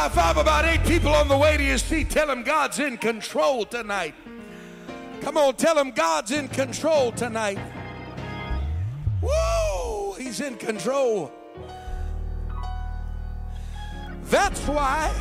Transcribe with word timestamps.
High 0.00 0.08
five 0.08 0.38
about 0.38 0.64
eight 0.64 0.82
people 0.84 1.12
on 1.12 1.28
the 1.28 1.36
way 1.36 1.58
to 1.58 1.62
your 1.62 1.76
seat. 1.76 2.08
Tell 2.08 2.26
them 2.26 2.42
God's 2.42 2.78
in 2.78 2.96
control 2.96 3.66
tonight. 3.66 4.14
Come 5.20 5.36
on, 5.36 5.56
tell 5.56 5.74
them 5.74 5.90
God's 5.90 6.30
in 6.30 6.48
control 6.48 7.12
tonight. 7.12 7.58
Woo! 9.20 10.14
He's 10.14 10.40
in 10.40 10.56
control. 10.56 11.30
That's 14.22 14.60
why 14.62 15.12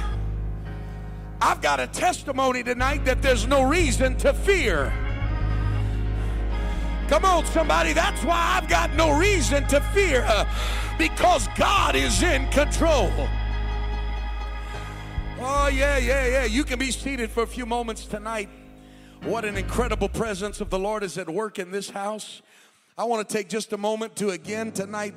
I've 1.41 1.61
got 1.61 1.82
a 1.82 1.88
testimony 1.88 2.64
tonight 2.64 3.04
that 3.04 3.21
there's 3.21 3.48
no 3.48 3.64
reason 3.64 4.16
to 4.20 4.34
fear. 4.34 4.93
Come 7.09 7.25
on, 7.25 7.46
somebody. 7.48 7.91
That's 7.91 8.23
why 8.23 8.57
I've 8.57 8.70
got 8.70 8.93
no 8.93 9.11
reason 9.20 9.68
to 9.68 9.82
fear 9.94 10.26
because 10.98 11.50
God 11.58 11.98
is 11.98 12.23
in 12.23 12.48
control. 12.48 13.12
Oh, 15.41 15.70
yeah, 15.70 15.98
yeah, 15.98 16.27
yeah. 16.27 16.43
You 16.43 16.66
can 16.66 16.77
be 16.77 16.91
seated 16.91 17.31
for 17.31 17.43
a 17.43 17.48
few 17.48 17.66
moments 17.66 18.05
tonight. 18.05 18.49
What 19.23 19.45
an 19.45 19.55
incredible 19.55 20.09
presence 20.09 20.59
of 20.59 20.70
the 20.70 20.77
Lord 20.77 21.02
is 21.02 21.17
at 21.17 21.29
work 21.29 21.59
in 21.59 21.71
this 21.71 21.89
house. 21.89 22.41
I 22.98 23.05
want 23.05 23.25
to 23.27 23.34
take 23.38 23.48
just 23.48 23.71
a 23.71 23.77
moment 23.77 24.17
to 24.17 24.31
again 24.31 24.73
tonight 24.73 25.15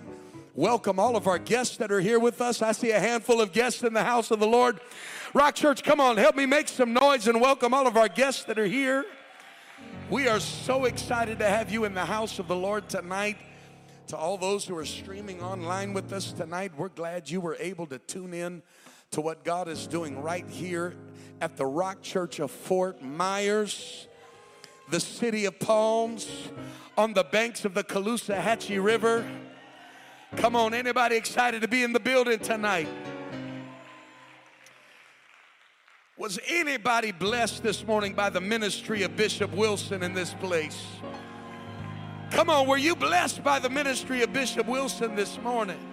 welcome 0.54 1.00
all 1.00 1.16
of 1.16 1.26
our 1.26 1.40
guests 1.40 1.76
that 1.78 1.90
are 1.90 2.00
here 2.00 2.20
with 2.20 2.40
us. 2.40 2.62
I 2.62 2.70
see 2.70 2.92
a 2.92 3.00
handful 3.00 3.40
of 3.40 3.52
guests 3.52 3.82
in 3.82 3.94
the 3.94 4.04
house 4.04 4.30
of 4.30 4.38
the 4.38 4.46
Lord. 4.46 4.78
Rock 5.34 5.56
Church, 5.56 5.82
come 5.82 5.98
on, 5.98 6.16
help 6.18 6.36
me 6.36 6.46
make 6.46 6.68
some 6.68 6.92
noise 6.92 7.26
and 7.26 7.40
welcome 7.40 7.74
all 7.74 7.88
of 7.88 7.96
our 7.96 8.08
guests 8.08 8.44
that 8.44 8.60
are 8.60 8.66
here. 8.66 9.04
We 10.08 10.28
are 10.28 10.38
so 10.38 10.84
excited 10.84 11.40
to 11.40 11.48
have 11.48 11.68
you 11.68 11.84
in 11.84 11.94
the 11.94 12.04
house 12.04 12.38
of 12.38 12.46
the 12.46 12.54
Lord 12.54 12.88
tonight. 12.88 13.38
To 14.08 14.16
all 14.16 14.38
those 14.38 14.66
who 14.66 14.76
are 14.76 14.84
streaming 14.84 15.40
online 15.40 15.94
with 15.94 16.12
us 16.12 16.32
tonight, 16.32 16.70
we're 16.76 16.90
glad 16.90 17.28
you 17.28 17.40
were 17.40 17.56
able 17.58 17.86
to 17.86 17.98
tune 17.98 18.34
in 18.34 18.62
to 19.12 19.20
what 19.20 19.44
God 19.44 19.68
is 19.68 19.86
doing 19.86 20.20
right 20.22 20.48
here 20.48 20.94
at 21.40 21.56
the 21.56 21.66
Rock 21.66 22.02
Church 22.02 22.38
of 22.38 22.50
Fort 22.50 23.02
Myers, 23.02 24.08
the 24.90 25.00
city 25.00 25.44
of 25.44 25.58
Palms, 25.60 26.28
on 26.96 27.12
the 27.12 27.24
banks 27.24 27.64
of 27.64 27.74
the 27.74 27.84
Caloosahatchee 27.84 28.82
River. 28.82 29.26
Come 30.36 30.56
on, 30.56 30.72
anybody 30.72 31.16
excited 31.16 31.60
to 31.60 31.68
be 31.68 31.82
in 31.82 31.92
the 31.92 32.00
building 32.00 32.38
tonight? 32.38 32.88
Was 36.16 36.38
anybody 36.46 37.12
blessed 37.12 37.62
this 37.62 37.86
morning 37.86 38.14
by 38.14 38.30
the 38.30 38.40
ministry 38.40 39.02
of 39.02 39.14
Bishop 39.14 39.52
Wilson 39.52 40.02
in 40.02 40.14
this 40.14 40.32
place? 40.34 40.86
Come 42.30 42.48
on, 42.48 42.66
were 42.66 42.78
you 42.78 42.96
blessed 42.96 43.44
by 43.44 43.58
the 43.58 43.68
ministry 43.68 44.22
of 44.22 44.32
Bishop 44.32 44.66
Wilson 44.66 45.16
this 45.16 45.38
morning? 45.42 45.91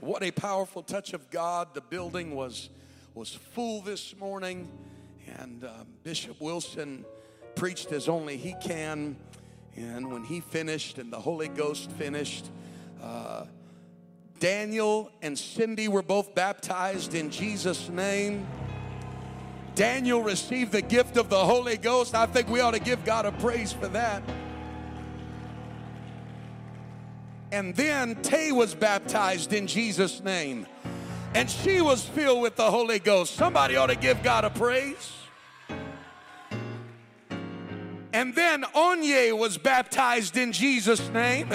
What 0.00 0.22
a 0.22 0.30
powerful 0.30 0.84
touch 0.84 1.12
of 1.12 1.28
God. 1.28 1.74
The 1.74 1.80
building 1.80 2.36
was, 2.36 2.70
was 3.14 3.34
full 3.34 3.80
this 3.80 4.16
morning, 4.16 4.70
and 5.40 5.64
uh, 5.64 5.70
Bishop 6.04 6.40
Wilson 6.40 7.04
preached 7.56 7.90
as 7.90 8.08
only 8.08 8.36
he 8.36 8.54
can. 8.62 9.16
And 9.74 10.12
when 10.12 10.22
he 10.22 10.38
finished 10.38 10.98
and 10.98 11.12
the 11.12 11.18
Holy 11.18 11.48
Ghost 11.48 11.90
finished, 11.90 12.48
uh, 13.02 13.46
Daniel 14.38 15.10
and 15.20 15.36
Cindy 15.36 15.88
were 15.88 16.02
both 16.02 16.32
baptized 16.32 17.14
in 17.14 17.28
Jesus' 17.28 17.88
name. 17.88 18.46
Daniel 19.74 20.22
received 20.22 20.70
the 20.70 20.82
gift 20.82 21.16
of 21.16 21.28
the 21.28 21.44
Holy 21.44 21.76
Ghost. 21.76 22.14
I 22.14 22.26
think 22.26 22.48
we 22.48 22.60
ought 22.60 22.74
to 22.74 22.80
give 22.80 23.04
God 23.04 23.26
a 23.26 23.32
praise 23.32 23.72
for 23.72 23.88
that. 23.88 24.22
And 27.50 27.74
then 27.74 28.16
Tay 28.22 28.52
was 28.52 28.74
baptized 28.74 29.52
in 29.52 29.66
Jesus' 29.66 30.22
name. 30.22 30.66
And 31.34 31.48
she 31.48 31.80
was 31.80 32.04
filled 32.04 32.42
with 32.42 32.56
the 32.56 32.70
Holy 32.70 32.98
Ghost. 32.98 33.34
Somebody 33.34 33.76
ought 33.76 33.86
to 33.86 33.96
give 33.96 34.22
God 34.22 34.44
a 34.44 34.50
praise. 34.50 35.12
And 38.12 38.34
then 38.34 38.64
Onye 38.74 39.36
was 39.36 39.58
baptized 39.58 40.36
in 40.36 40.52
Jesus' 40.52 41.08
name 41.10 41.52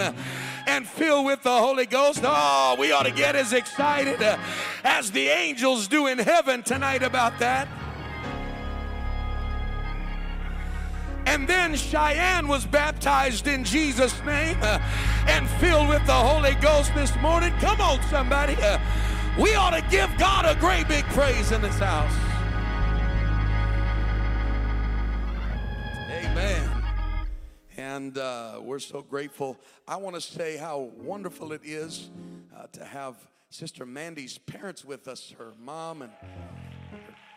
and 0.68 0.88
filled 0.88 1.26
with 1.26 1.44
the 1.44 1.58
Holy 1.58 1.86
Ghost. 1.86 2.22
Oh, 2.24 2.76
we 2.80 2.92
ought 2.92 3.04
to 3.04 3.12
get 3.12 3.36
as 3.36 3.54
excited 3.54 4.22
as 4.84 5.12
the 5.12 5.28
angels 5.28 5.88
do 5.88 6.08
in 6.08 6.20
heaven 6.20 6.64
tonight 6.64 7.04
about 7.04 7.38
that. 7.40 7.68
And 11.26 11.48
then 11.48 11.76
Cheyenne 11.76 12.48
was 12.48 12.66
baptized 12.66 13.48
in 13.48 13.64
Jesus' 13.64 14.22
name 14.24 14.58
uh, 14.62 14.80
and 15.28 15.50
filled 15.50 15.90
with 15.90 16.06
the 16.06 16.14
Holy 16.14 16.56
Ghost 16.56 16.94
this 16.94 17.16
morning. 17.18 17.54
Come 17.60 17.80
on, 17.82 18.02
somebody. 18.04 18.56
Uh, 18.62 18.80
we 19.40 19.56
ought 19.56 19.72
to 19.72 19.82
give 19.90 20.10
God 20.18 20.46
a 20.46 20.60
great 20.60 20.88
big 20.88 21.06
praise 21.06 21.52
in 21.52 21.62
this 21.62 21.80
house. 21.80 22.14
Amen. 26.12 26.70
And 27.78 28.18
uh, 28.18 28.60
we're 28.62 28.80
so 28.80 29.02
grateful. 29.02 29.58
I 29.88 29.96
want 29.96 30.16
to 30.16 30.22
say 30.22 30.58
how 30.58 30.92
wonderful 30.98 31.52
it 31.54 31.62
is 31.64 32.10
uh, 32.56 32.68
to 32.74 32.86
have 32.86 33.16
Sister 33.50 33.86
Mandy's 33.86 34.38
parents 34.38 34.84
with 34.86 35.08
us, 35.08 35.34
her 35.38 35.54
mom 35.60 36.02
and 36.04 36.12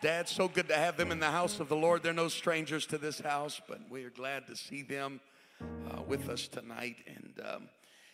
dad. 0.01 0.29
So 0.29 0.47
good 0.47 0.67
to 0.69 0.75
have 0.75 0.97
them 0.97 1.11
in 1.11 1.19
the 1.19 1.31
house 1.31 1.59
of 1.59 1.69
the 1.69 1.75
Lord. 1.75 2.03
They're 2.03 2.13
no 2.13 2.27
strangers 2.27 2.85
to 2.87 2.97
this 2.97 3.19
house, 3.19 3.61
but 3.67 3.79
we 3.89 4.03
are 4.03 4.09
glad 4.09 4.47
to 4.47 4.55
see 4.55 4.81
them 4.81 5.19
uh, 5.61 6.01
with 6.01 6.29
us 6.29 6.47
tonight. 6.47 6.97
And 7.07 7.41
um, 7.47 7.69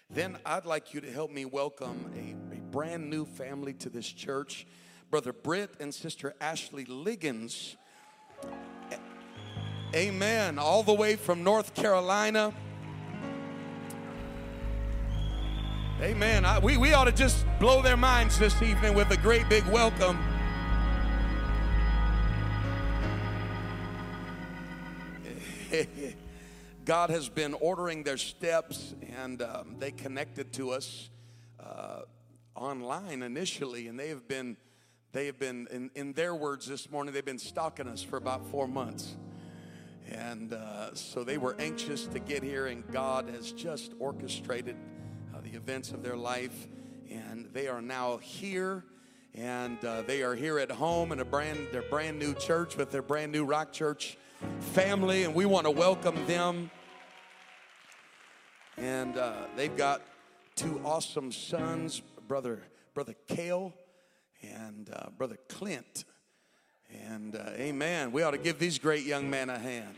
then 0.10 0.38
I'd 0.46 0.66
like 0.66 0.94
you 0.94 1.02
to 1.02 1.12
help 1.12 1.32
me 1.32 1.46
welcome 1.46 2.12
a, 2.16 2.56
a 2.56 2.60
brand 2.72 3.10
new 3.10 3.26
family 3.26 3.74
to 3.74 3.90
this 3.90 4.08
church. 4.08 4.66
Brother 5.10 5.34
Britt 5.34 5.72
and 5.80 5.94
Sister 5.94 6.34
Ashley 6.42 6.86
Liggins 6.86 7.78
Amen. 9.96 10.58
All 10.58 10.82
the 10.82 10.94
way 10.94 11.16
from 11.16 11.44
North 11.44 11.76
Carolina. 11.76 12.52
Amen. 16.02 16.46
I, 16.46 16.58
we, 16.58 16.78
we 16.78 16.94
ought 16.94 17.04
to 17.04 17.12
just 17.12 17.46
blow 17.60 17.84
their 17.84 17.96
minds 17.96 18.40
this 18.40 18.60
evening 18.64 18.96
with 18.96 19.12
a 19.12 19.18
great 19.18 19.48
big 19.50 19.64
welcome. 19.68 20.18
God 26.86 27.10
has 27.10 27.30
been 27.30 27.54
ordering 27.56 28.04
their 28.04 28.18
steps, 28.18 28.94
and 29.18 29.42
um, 29.42 29.76
they 29.80 29.92
connected 29.92 30.54
to 30.54 30.72
us 30.72 31.10
uh, 31.60 32.02
online 32.56 33.24
initially, 33.24 33.88
and 33.88 34.00
they 34.00 34.10
have 34.10 34.28
been, 34.28 34.58
they 35.12 35.26
have 35.26 35.40
been, 35.40 35.68
in, 35.72 35.90
in 35.96 36.14
their 36.14 36.36
words 36.36 36.68
this 36.68 36.92
morning, 36.92 37.14
they've 37.14 37.26
been 37.26 37.40
stalking 37.40 37.88
us 37.88 38.04
for 38.04 38.18
about 38.18 38.46
four 38.48 38.68
months. 38.68 39.16
And 40.10 40.54
uh, 40.54 40.94
so 40.94 41.24
they 41.24 41.38
were 41.38 41.56
anxious 41.60 42.06
to 42.08 42.20
get 42.20 42.44
here, 42.44 42.68
and 42.68 42.86
God 42.92 43.30
has 43.30 43.52
just 43.52 43.94
orchestrated 44.00 44.76
uh, 45.34 45.40
the 45.42 45.52
events 45.52 45.92
of 45.92 46.04
their 46.04 46.18
life. 46.18 46.68
And 47.10 47.50
they 47.54 47.68
are 47.68 47.82
now 47.82 48.18
here, 48.18 48.84
and 49.34 49.84
uh, 49.84 50.02
they 50.04 50.22
are 50.24 50.36
here 50.36 50.60
at 50.60 50.72
home 50.72 51.12
in 51.12 51.20
a 51.20 51.26
brand, 51.26 51.68
their 51.72 51.84
brand 51.84 52.20
new 52.20 52.34
church 52.34 52.76
with 52.76 52.92
their 52.92 53.02
brand 53.02 53.32
new 53.32 53.46
Rock 53.46 53.72
Church 53.72 54.18
family, 54.60 55.24
and 55.24 55.34
we 55.34 55.46
want 55.46 55.66
to 55.66 55.72
welcome 55.72 56.26
them. 56.28 56.72
And 58.78 59.18
uh, 59.18 59.48
they've 59.56 59.76
got 59.76 60.02
two 60.56 60.82
awesome 60.84 61.32
sons, 61.32 62.02
brother 62.28 62.64
brother 62.94 63.16
Kale 63.28 63.74
and 64.42 64.90
uh, 64.94 65.10
brother 65.18 65.38
Clint. 65.50 66.06
And 67.10 67.36
uh, 67.36 67.52
amen. 67.56 68.12
We 68.12 68.22
ought 68.24 68.32
to 68.32 68.38
give 68.38 68.60
these 68.60 68.78
great 68.78 69.06
young 69.06 69.30
men 69.30 69.50
a 69.50 69.58
hand. 69.58 69.98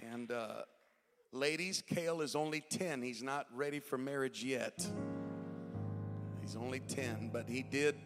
And 0.00 0.30
uh, 0.30 0.62
ladies, 1.32 1.82
Kale 1.86 2.20
is 2.20 2.36
only 2.36 2.60
10. 2.60 3.02
He's 3.02 3.22
not 3.22 3.46
ready 3.52 3.80
for 3.80 3.98
marriage 3.98 4.44
yet. 4.44 4.86
He's 6.40 6.56
only 6.56 6.80
10, 6.80 7.30
but 7.32 7.48
he 7.48 7.62
did 7.62 7.96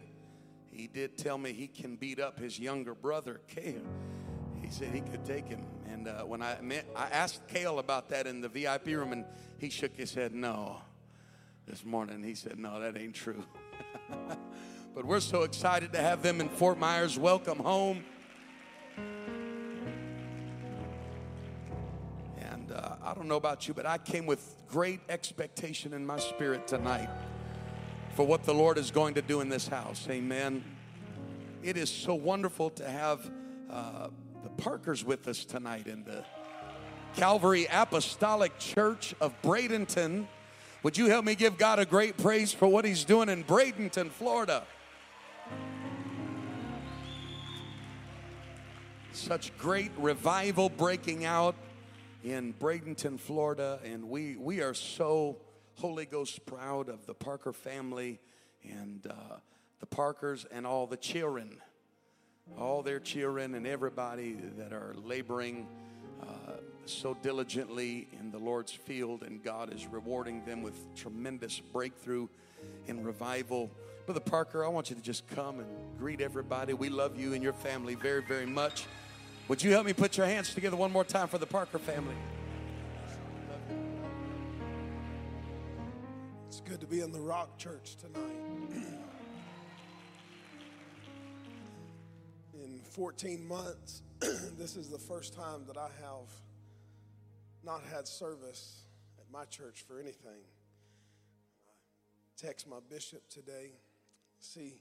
he 0.79 0.87
did 0.87 1.17
tell 1.17 1.37
me 1.37 1.51
he 1.51 1.67
can 1.67 1.97
beat 1.97 2.21
up 2.21 2.39
his 2.39 2.57
younger 2.57 2.95
brother, 2.95 3.41
Kale. 3.49 3.81
He 4.61 4.69
said 4.69 4.93
he 4.93 5.01
could 5.01 5.25
take 5.25 5.45
him. 5.45 5.65
And 5.91 6.07
uh, 6.07 6.21
when 6.23 6.41
I 6.41 6.57
met, 6.61 6.85
I 6.95 7.07
asked 7.09 7.45
Kale 7.49 7.79
about 7.79 8.07
that 8.09 8.25
in 8.27 8.39
the 8.39 8.47
VIP 8.47 8.85
room, 8.87 9.11
and 9.11 9.25
he 9.57 9.69
shook 9.69 9.93
his 9.97 10.13
head 10.13 10.33
no. 10.33 10.77
This 11.67 11.83
morning, 11.83 12.23
he 12.23 12.33
said, 12.33 12.57
No, 12.57 12.79
that 12.79 12.97
ain't 12.97 13.15
true. 13.15 13.43
But 14.95 15.05
we're 15.05 15.19
so 15.19 15.43
excited 15.43 15.93
to 15.93 15.99
have 15.99 16.23
them 16.23 16.41
in 16.41 16.49
Fort 16.49 16.79
Myers. 16.79 17.17
Welcome 17.17 17.59
home. 17.59 18.03
And 22.39 22.71
uh, 22.71 22.95
I 23.01 23.13
don't 23.13 23.27
know 23.27 23.37
about 23.37 23.67
you, 23.67 23.75
but 23.75 23.85
I 23.85 23.99
came 23.99 24.25
with 24.25 24.55
great 24.67 24.99
expectation 25.07 25.93
in 25.93 26.05
my 26.05 26.17
spirit 26.17 26.67
tonight 26.67 27.07
for 28.19 28.27
what 28.27 28.43
the 28.43 28.53
Lord 28.53 28.77
is 28.77 28.91
going 28.91 29.13
to 29.13 29.21
do 29.21 29.39
in 29.39 29.47
this 29.47 29.69
house. 29.69 30.05
Amen. 30.09 30.61
It 31.63 31.77
is 31.77 31.89
so 31.89 32.13
wonderful 32.13 32.69
to 32.71 32.85
have 32.85 33.31
uh, 33.71 34.09
the 34.43 34.49
Parkers 34.61 35.05
with 35.05 35.25
us 35.29 35.45
tonight 35.45 35.87
in 35.87 36.03
the 36.03 36.25
Calvary 37.15 37.65
Apostolic 37.71 38.59
Church 38.59 39.15
of 39.21 39.41
Bradenton 39.41 40.27
Would 40.83 40.97
you 40.97 41.05
help 41.05 41.23
me 41.23 41.33
give 41.33 41.57
God 41.57 41.79
a 41.79 41.85
great 41.85 42.17
praise 42.17 42.51
for 42.51 42.67
what 42.67 42.83
He's 42.83 43.05
doing 43.05 43.29
in 43.29 43.41
Bradenton, 43.45 44.11
Florida? 44.11 44.63
Such 49.13 49.57
great 49.57 49.91
revival 49.97 50.67
breaking 50.67 51.23
out 51.23 51.55
in 52.25 52.53
Bradenton, 52.53 53.17
Florida, 53.17 53.79
and 53.85 54.09
we, 54.09 54.35
we 54.35 54.59
are 54.59 54.73
so 54.73 55.37
Holy 55.79 56.05
Ghost 56.05 56.45
proud 56.45 56.89
of 56.89 57.05
the 57.05 57.13
Parker 57.13 57.53
family 57.53 58.19
and 58.63 59.07
uh, 59.09 59.37
the 59.79 59.85
Parkers 59.85 60.45
and 60.51 60.67
all 60.67 60.85
the 60.85 60.97
children, 60.97 61.55
all 62.57 62.83
their 62.83 62.99
children 62.99 63.55
and 63.55 63.65
everybody 63.65 64.35
that 64.57 64.73
are 64.73 64.93
laboring 65.05 65.67
uh, 66.21 66.25
so 66.85 67.13
diligently 67.21 68.09
in 68.19 68.29
the 68.29 68.37
Lord's 68.37 68.73
field, 68.73 69.23
and 69.23 69.41
God 69.41 69.73
is 69.73 69.87
rewarding 69.87 70.43
them 70.43 70.61
with 70.63 70.75
tremendous 70.95 71.61
breakthrough 71.61 72.27
and 72.89 73.05
revival. 73.05 73.71
Brother 74.05 74.19
Parker, 74.19 74.65
I 74.65 74.67
want 74.67 74.89
you 74.89 74.97
to 74.97 75.01
just 75.01 75.27
come 75.29 75.61
and 75.61 75.69
greet 75.97 76.19
everybody. 76.19 76.73
We 76.73 76.89
love 76.89 77.17
you 77.17 77.33
and 77.33 77.41
your 77.41 77.53
family 77.53 77.95
very, 77.95 78.21
very 78.21 78.45
much. 78.45 78.83
Would 79.47 79.63
you 79.63 79.71
help 79.71 79.85
me 79.85 79.93
put 79.93 80.17
your 80.17 80.25
hands 80.25 80.53
together 80.53 80.75
one 80.75 80.91
more 80.91 81.05
time 81.05 81.29
for 81.29 81.37
the 81.37 81.47
Parker 81.47 81.79
family? 81.79 82.15
Good 86.69 86.81
to 86.81 86.85
be 86.85 86.99
in 86.99 87.11
the 87.11 87.19
Rock 87.19 87.57
Church 87.57 87.95
tonight. 87.95 88.29
in 92.53 92.79
14 92.91 93.43
months, 93.47 94.03
this 94.19 94.75
is 94.75 94.87
the 94.87 94.99
first 94.99 95.33
time 95.33 95.63
that 95.65 95.77
I 95.77 95.89
have 95.99 96.29
not 97.63 97.81
had 97.91 98.07
service 98.07 98.83
at 99.17 99.25
my 99.33 99.45
church 99.45 99.83
for 99.87 99.99
anything. 99.99 100.43
I 102.19 102.45
text 102.45 102.69
my 102.69 102.77
bishop 102.87 103.27
today, 103.29 103.71
see 104.39 104.79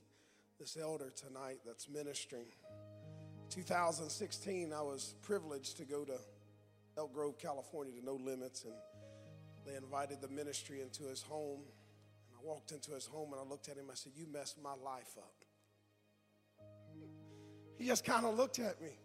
this 0.60 0.76
elder 0.76 1.08
tonight 1.08 1.60
that's 1.64 1.88
ministering. 1.88 2.52
2016, 3.48 4.74
I 4.74 4.82
was 4.82 5.14
privileged 5.22 5.78
to 5.78 5.86
go 5.86 6.04
to 6.04 6.18
Elk 6.98 7.14
Grove, 7.14 7.38
California 7.38 7.94
to 7.98 8.04
No 8.04 8.16
Limits, 8.16 8.64
and 8.64 8.74
they 9.66 9.74
invited 9.74 10.20
the 10.20 10.28
ministry 10.28 10.82
into 10.82 11.04
his 11.04 11.22
home. 11.22 11.60
I 12.38 12.46
walked 12.46 12.72
into 12.72 12.92
his 12.92 13.06
home 13.06 13.32
and 13.32 13.40
I 13.40 13.44
looked 13.44 13.68
at 13.68 13.76
him. 13.76 13.86
I 13.90 13.94
said, 13.94 14.12
You 14.14 14.26
messed 14.32 14.62
my 14.62 14.74
life 14.84 15.16
up. 15.16 15.44
He 17.78 17.86
just 17.86 18.04
kind 18.04 18.26
of 18.26 18.36
looked 18.36 18.58
at 18.58 18.80
me. 18.82 18.98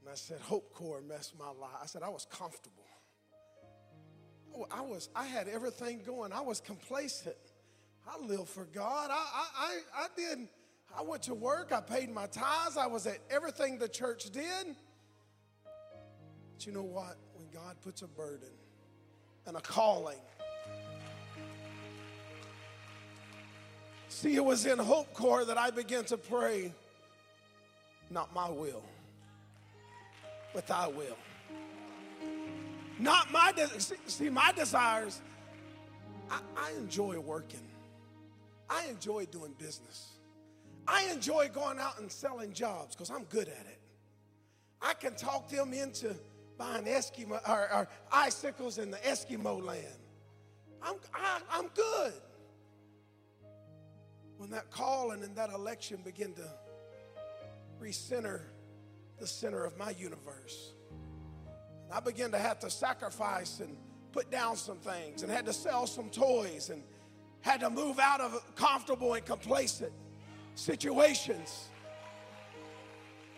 And 0.00 0.08
I 0.08 0.14
said, 0.14 0.38
Hope 0.40 0.72
Corps 0.72 1.00
messed 1.00 1.36
my 1.36 1.46
life. 1.46 1.74
I 1.82 1.86
said, 1.86 2.02
I 2.02 2.08
was 2.08 2.24
comfortable. 2.30 2.86
Oh, 4.56 4.66
I 4.70 4.80
was, 4.80 5.08
I 5.14 5.26
had 5.26 5.48
everything 5.48 6.00
going. 6.06 6.32
I 6.32 6.40
was 6.40 6.60
complacent. 6.60 7.36
I 8.06 8.24
lived 8.24 8.48
for 8.48 8.64
God. 8.64 9.10
I, 9.10 9.14
I, 9.14 9.46
I, 9.56 9.78
I 9.94 10.06
did, 10.16 10.48
I 10.96 11.02
went 11.02 11.24
to 11.24 11.34
work. 11.34 11.72
I 11.72 11.80
paid 11.80 12.10
my 12.10 12.26
tithes. 12.26 12.76
I 12.76 12.86
was 12.86 13.06
at 13.06 13.18
everything 13.30 13.78
the 13.78 13.88
church 13.88 14.30
did. 14.30 14.76
But 16.52 16.66
you 16.66 16.72
know 16.72 16.82
what? 16.82 17.16
When 17.34 17.48
God 17.52 17.76
puts 17.82 18.02
a 18.02 18.08
burden 18.08 18.48
and 19.46 19.56
a 19.56 19.60
calling, 19.60 20.18
See, 24.08 24.34
it 24.34 24.44
was 24.44 24.64
in 24.64 24.78
Hope 24.78 25.12
Corps 25.12 25.44
that 25.44 25.58
I 25.58 25.70
began 25.70 26.04
to 26.06 26.16
pray, 26.16 26.72
not 28.10 28.34
my 28.34 28.48
will, 28.48 28.82
but 30.54 30.66
thy 30.66 30.88
will. 30.88 31.16
Not 32.98 33.30
my, 33.30 33.52
de- 33.52 33.68
see, 33.78 34.30
my 34.30 34.50
desires. 34.52 35.20
I, 36.30 36.40
I 36.56 36.72
enjoy 36.78 37.18
working. 37.18 37.62
I 38.68 38.86
enjoy 38.86 39.26
doing 39.26 39.54
business. 39.58 40.08
I 40.86 41.04
enjoy 41.12 41.50
going 41.52 41.78
out 41.78 42.00
and 42.00 42.10
selling 42.10 42.52
jobs 42.52 42.96
because 42.96 43.10
I'm 43.10 43.24
good 43.24 43.48
at 43.48 43.66
it. 43.66 43.78
I 44.80 44.94
can 44.94 45.14
talk 45.14 45.48
them 45.48 45.72
into 45.72 46.14
buying 46.56 46.84
Eskimo 46.84 47.40
or, 47.48 47.72
or 47.72 47.88
icicles 48.10 48.78
in 48.78 48.90
the 48.90 48.96
Eskimo 48.98 49.62
land. 49.62 49.86
I'm, 50.82 50.96
I, 51.14 51.40
I'm 51.50 51.68
good 51.68 52.14
when 54.38 54.50
that 54.50 54.70
calling 54.70 55.22
and 55.22 55.36
that 55.36 55.50
election 55.50 55.98
begin 56.04 56.32
to 56.32 56.48
recenter 57.82 58.42
the 59.18 59.26
center 59.26 59.64
of 59.64 59.76
my 59.76 59.90
universe. 59.90 60.72
And 61.84 61.92
I 61.92 62.00
began 62.00 62.30
to 62.30 62.38
have 62.38 62.60
to 62.60 62.70
sacrifice 62.70 63.60
and 63.60 63.76
put 64.12 64.30
down 64.30 64.56
some 64.56 64.78
things 64.78 65.22
and 65.22 65.30
had 65.30 65.44
to 65.46 65.52
sell 65.52 65.86
some 65.86 66.08
toys 66.08 66.70
and 66.70 66.82
had 67.40 67.60
to 67.60 67.70
move 67.70 67.98
out 67.98 68.20
of 68.20 68.40
comfortable 68.54 69.14
and 69.14 69.26
complacent 69.26 69.92
situations. 70.54 71.68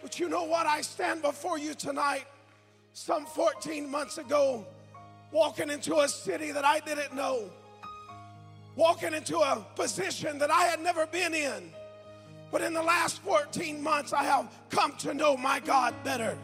But 0.03 0.21
you 0.21 0.29
know 0.29 0.45
what? 0.45 0.67
I 0.67 0.83
stand 0.83 1.23
before 1.23 1.59
you 1.59 1.75
tonight, 1.75 2.25
some 2.93 3.25
14 3.25 3.91
months 3.91 4.19
ago, 4.19 4.67
walking 5.33 5.71
into 5.71 5.97
a 5.99 6.09
city 6.09 6.53
that 6.53 6.65
I 6.65 6.81
didn't 6.81 7.15
know 7.15 7.51
walking 8.81 9.13
into 9.13 9.39
a 9.39 9.63
position 9.77 10.39
that 10.39 10.51
I 10.51 10.63
had 10.63 10.81
never 10.81 11.07
been 11.07 11.35
in. 11.35 11.71
But 12.51 12.63
in 12.63 12.73
the 12.73 12.83
last 12.83 13.21
14 13.21 13.81
months, 13.83 14.15
I 14.15 14.25
have 14.25 14.51
come 14.71 14.97
to 15.01 15.13
know 15.13 15.37
my 15.37 15.61
God 15.61 15.95
better. 16.03 16.37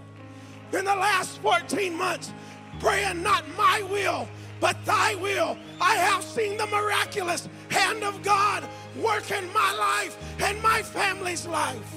In 0.74 0.84
the 0.84 0.94
last 0.94 1.38
14 1.38 1.96
months, 1.96 2.34
praying 2.78 3.22
not 3.22 3.42
my 3.56 3.80
will, 3.90 4.28
but 4.60 4.76
thy 4.84 5.14
will, 5.14 5.56
I 5.80 5.94
have 5.94 6.22
seen 6.22 6.58
the 6.58 6.66
miraculous 6.66 7.48
hand 7.70 8.04
of 8.04 8.22
God 8.22 8.68
work 9.00 9.30
in 9.30 9.50
my 9.54 9.72
life 9.72 10.14
and 10.42 10.62
my 10.62 10.82
family's 10.82 11.46
life. 11.46 11.94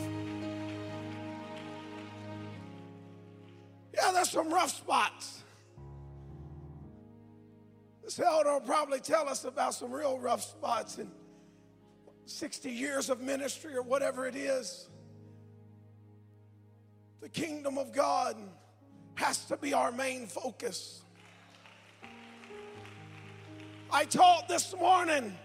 Yeah, 3.94 4.14
there's 4.14 4.30
some 4.30 4.54
rough 4.54 4.72
spots. 4.72 5.39
This 8.10 8.20
elder 8.22 8.54
will 8.54 8.62
probably 8.62 9.00
tell 9.00 9.30
us 9.30 9.46
about 9.46 9.76
some 9.76 9.92
real 9.92 10.18
rough 10.18 10.42
spots 10.42 10.98
in 10.98 11.12
60 12.26 12.72
years 12.72 13.12
of 13.12 13.22
ministry 13.22 13.76
or 13.76 13.84
whatever 13.84 14.26
it 14.26 14.36
is. 14.36 14.90
The 17.22 17.30
kingdom 17.30 17.78
of 17.78 17.94
God 17.94 18.36
has 19.14 19.46
to 19.46 19.58
be 19.58 19.76
our 19.76 19.92
main 19.92 20.26
focus. 20.26 21.04
I 23.92 24.06
taught 24.06 24.48
this 24.48 24.76
morning, 24.76 25.38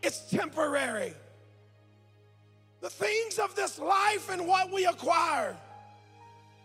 it's 0.00 0.20
temporary. 0.30 1.14
The 2.80 2.90
things 2.90 3.40
of 3.40 3.56
this 3.56 3.80
life 3.80 4.30
and 4.30 4.46
what 4.46 4.70
we 4.70 4.86
acquire, 4.86 5.56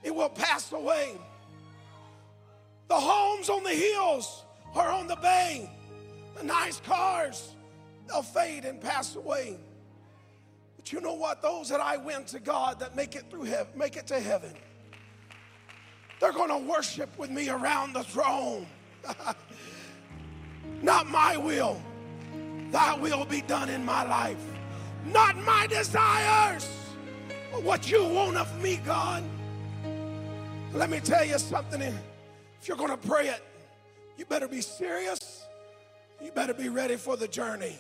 it 0.04 0.14
will 0.14 0.30
pass 0.30 0.72
away. 0.72 1.14
The 2.88 3.00
homes 3.00 3.50
on 3.50 3.64
the 3.64 3.72
hills, 3.72 4.44
or 4.76 4.88
on 4.88 5.08
the 5.08 5.16
bay, 5.18 5.70
the 6.38 6.44
nice 6.44 6.80
cars, 6.80 7.56
they'll 8.08 8.24
fade 8.24 8.66
and 8.66 8.82
pass 8.82 9.16
away. 9.16 9.58
But 10.76 10.92
you 10.92 11.00
know 11.00 11.14
what? 11.14 11.42
Those 11.42 11.70
that 11.70 11.80
I 11.80 11.98
win 11.98 12.26
to 12.26 12.40
God 12.40 12.80
that 12.80 12.96
make 12.96 13.16
it 13.16 13.26
through 13.30 13.44
heaven, 13.44 13.68
make 13.76 13.96
it 13.96 14.08
to 14.08 14.20
heaven, 14.20 14.54
they're 16.20 16.34
going 16.34 16.50
to 16.50 16.58
worship 16.58 17.18
with 17.18 17.30
me 17.30 17.50
around 17.50 17.94
the 17.94 18.04
throne. 18.04 18.66
Not 20.82 21.10
my 21.10 21.38
will, 21.38 21.82
thy 22.72 22.96
will 22.96 23.26
be 23.26 23.42
done 23.42 23.70
in 23.70 23.86
my 23.86 24.04
life. 24.04 24.38
Not 25.06 25.38
my 25.38 25.68
desires, 25.68 26.70
but 27.52 27.64
what 27.64 27.92
you 27.92 28.06
want 28.06 28.38
of 28.38 28.62
me, 28.62 28.78
God. 28.86 29.24
Let 30.74 30.90
me 30.90 31.00
tell 31.00 31.26
you 31.26 31.38
something. 31.38 31.82
If 31.82 32.68
you're 32.68 32.78
going 32.78 32.90
to 32.90 32.98
pray 32.98 33.28
it, 33.28 33.44
you 34.18 34.26
better 34.26 34.48
be 34.48 34.62
serious. 34.62 35.46
You 36.22 36.32
better 36.32 36.54
be 36.54 36.70
ready 36.70 36.96
for 36.96 37.18
the 37.18 37.28
journey. 37.28 37.78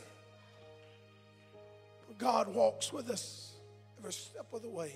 God 2.17 2.47
walks 2.53 2.93
with 2.93 3.09
us 3.09 3.53
every 3.99 4.13
step 4.13 4.47
of 4.53 4.61
the 4.61 4.69
way. 4.69 4.93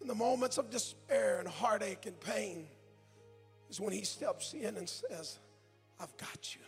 In 0.00 0.08
the 0.08 0.14
moments 0.14 0.58
of 0.58 0.70
despair 0.70 1.38
and 1.40 1.48
heartache 1.48 2.06
and 2.06 2.18
pain 2.20 2.66
is 3.68 3.80
when 3.80 3.92
He 3.92 4.02
steps 4.02 4.54
in 4.54 4.76
and 4.76 4.88
says, 4.88 5.38
I've 6.00 6.16
got 6.16 6.54
you. 6.54 6.62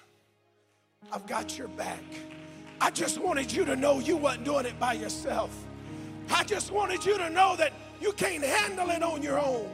I've 1.12 1.26
got 1.26 1.56
your 1.56 1.68
back. 1.68 2.02
I 2.80 2.90
just 2.90 3.18
wanted 3.18 3.52
you 3.52 3.64
to 3.64 3.76
know 3.76 4.00
you 4.00 4.16
wasn't 4.16 4.44
doing 4.44 4.66
it 4.66 4.78
by 4.78 4.94
yourself. 4.94 5.50
I 6.30 6.44
just 6.44 6.70
wanted 6.70 7.04
you 7.04 7.16
to 7.18 7.30
know 7.30 7.56
that 7.56 7.72
you 8.00 8.12
can't 8.12 8.44
handle 8.44 8.90
it 8.90 9.02
on 9.02 9.22
your 9.22 9.38
own. 9.38 9.68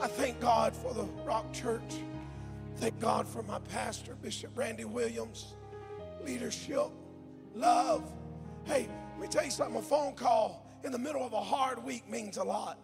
I 0.00 0.06
thank 0.06 0.40
God 0.40 0.74
for 0.74 0.92
the 0.92 1.04
Rock 1.24 1.52
Church. 1.52 1.80
Thank 2.76 2.98
God 3.00 3.26
for 3.26 3.42
my 3.42 3.58
pastor, 3.60 4.16
Bishop 4.20 4.50
Randy 4.56 4.84
Williams, 4.84 5.54
leadership, 6.24 6.88
love. 7.54 8.12
Hey, 8.64 8.88
let 9.12 9.20
me 9.20 9.28
tell 9.28 9.44
you 9.44 9.50
something 9.50 9.76
a 9.76 9.82
phone 9.82 10.14
call 10.14 10.66
in 10.82 10.92
the 10.92 10.98
middle 10.98 11.24
of 11.24 11.32
a 11.32 11.40
hard 11.40 11.82
week 11.82 12.08
means 12.10 12.36
a 12.36 12.44
lot. 12.44 12.78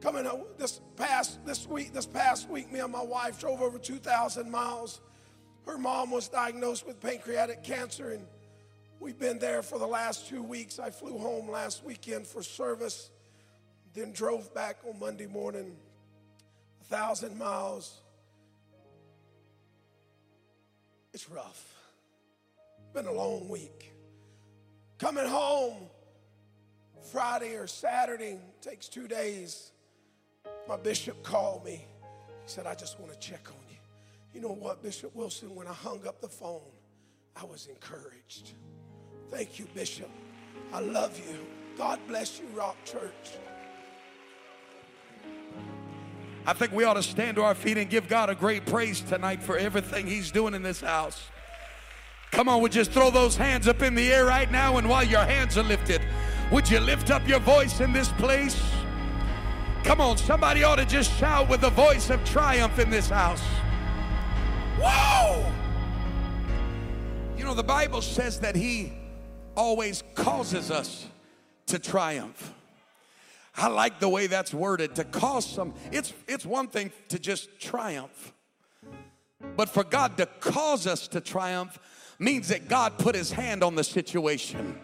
Coming 0.00 0.26
up 0.26 0.34
uh, 0.34 0.44
this 0.56 0.80
past 0.96 1.44
this 1.44 1.66
week, 1.66 1.92
this 1.92 2.06
past 2.06 2.48
week, 2.48 2.72
me 2.72 2.78
and 2.78 2.92
my 2.92 3.02
wife 3.02 3.38
drove 3.40 3.60
over 3.60 3.78
2,000 3.78 4.50
miles 4.50 5.00
Her 5.66 5.76
mom 5.76 6.10
was 6.10 6.28
diagnosed 6.28 6.86
with 6.86 7.00
pancreatic 7.00 7.62
cancer, 7.62 8.10
and 8.10 8.24
we've 9.00 9.18
been 9.18 9.38
there 9.38 9.62
for 9.62 9.78
the 9.78 9.86
last 9.86 10.28
two 10.28 10.42
weeks. 10.42 10.78
I 10.78 10.90
flew 10.90 11.18
home 11.18 11.50
last 11.50 11.84
weekend 11.84 12.26
for 12.26 12.42
service, 12.42 13.10
then 13.92 14.12
drove 14.12 14.54
back 14.54 14.78
on 14.88 14.98
Monday 14.98 15.26
morning, 15.26 15.76
a 16.80 16.84
thousand 16.84 17.36
miles. 17.36 18.00
It's 21.12 21.28
rough. 21.30 21.74
Been 22.94 23.06
a 23.06 23.12
long 23.12 23.48
week. 23.48 23.92
Coming 24.98 25.26
home 25.26 25.76
Friday 27.10 27.54
or 27.54 27.66
Saturday 27.66 28.38
takes 28.60 28.88
two 28.88 29.08
days. 29.08 29.72
My 30.68 30.76
bishop 30.76 31.22
called 31.22 31.64
me. 31.64 31.86
He 32.44 32.46
said, 32.46 32.66
I 32.66 32.74
just 32.74 33.00
want 33.00 33.12
to 33.12 33.18
check 33.18 33.48
on 33.48 33.56
you. 33.70 33.76
You 34.34 34.40
know 34.40 34.54
what, 34.54 34.82
Bishop 34.82 35.14
Wilson? 35.14 35.54
When 35.54 35.66
I 35.66 35.72
hung 35.72 36.06
up 36.06 36.20
the 36.20 36.28
phone, 36.28 36.60
I 37.34 37.44
was 37.44 37.66
encouraged. 37.66 38.52
Thank 39.30 39.58
you, 39.58 39.66
Bishop. 39.74 40.10
I 40.72 40.80
love 40.80 41.18
you. 41.18 41.46
God 41.76 41.98
bless 42.08 42.38
you, 42.38 42.46
Rock 42.54 42.76
Church. 42.84 43.38
I 46.48 46.54
think 46.54 46.72
we 46.72 46.84
ought 46.84 46.94
to 46.94 47.02
stand 47.02 47.36
to 47.36 47.42
our 47.42 47.54
feet 47.54 47.76
and 47.76 47.90
give 47.90 48.08
God 48.08 48.30
a 48.30 48.34
great 48.34 48.64
praise 48.64 49.02
tonight 49.02 49.42
for 49.42 49.58
everything 49.58 50.06
He's 50.06 50.30
doing 50.30 50.54
in 50.54 50.62
this 50.62 50.80
house. 50.80 51.28
Come 52.30 52.48
on, 52.48 52.62
would 52.62 52.74
you 52.74 52.80
just 52.80 52.90
throw 52.90 53.10
those 53.10 53.36
hands 53.36 53.68
up 53.68 53.82
in 53.82 53.94
the 53.94 54.10
air 54.10 54.24
right 54.24 54.50
now? 54.50 54.78
And 54.78 54.88
while 54.88 55.04
your 55.04 55.26
hands 55.26 55.58
are 55.58 55.62
lifted, 55.62 56.00
would 56.50 56.70
you 56.70 56.80
lift 56.80 57.10
up 57.10 57.28
your 57.28 57.38
voice 57.38 57.80
in 57.80 57.92
this 57.92 58.08
place? 58.12 58.58
Come 59.84 60.00
on, 60.00 60.16
somebody 60.16 60.64
ought 60.64 60.76
to 60.76 60.86
just 60.86 61.12
shout 61.18 61.50
with 61.50 61.60
the 61.60 61.68
voice 61.68 62.08
of 62.08 62.24
triumph 62.24 62.78
in 62.78 62.88
this 62.88 63.10
house. 63.10 63.42
Whoa! 64.80 65.52
You 67.36 67.44
know, 67.44 67.52
the 67.52 67.62
Bible 67.62 68.00
says 68.00 68.40
that 68.40 68.56
He 68.56 68.94
always 69.54 70.02
causes 70.14 70.70
us 70.70 71.08
to 71.66 71.78
triumph. 71.78 72.54
I 73.58 73.66
like 73.66 73.98
the 73.98 74.08
way 74.08 74.28
that's 74.28 74.54
worded 74.54 74.94
to 74.94 75.04
cause 75.04 75.44
some. 75.44 75.74
It's, 75.90 76.12
it's 76.28 76.46
one 76.46 76.68
thing 76.68 76.92
to 77.08 77.18
just 77.18 77.58
triumph, 77.58 78.32
but 79.56 79.68
for 79.68 79.82
God 79.82 80.16
to 80.18 80.26
cause 80.26 80.86
us 80.86 81.08
to 81.08 81.20
triumph 81.20 81.78
means 82.20 82.48
that 82.48 82.68
God 82.68 82.98
put 82.98 83.16
his 83.16 83.32
hand 83.32 83.64
on 83.64 83.74
the 83.74 83.84
situation. 83.84 84.78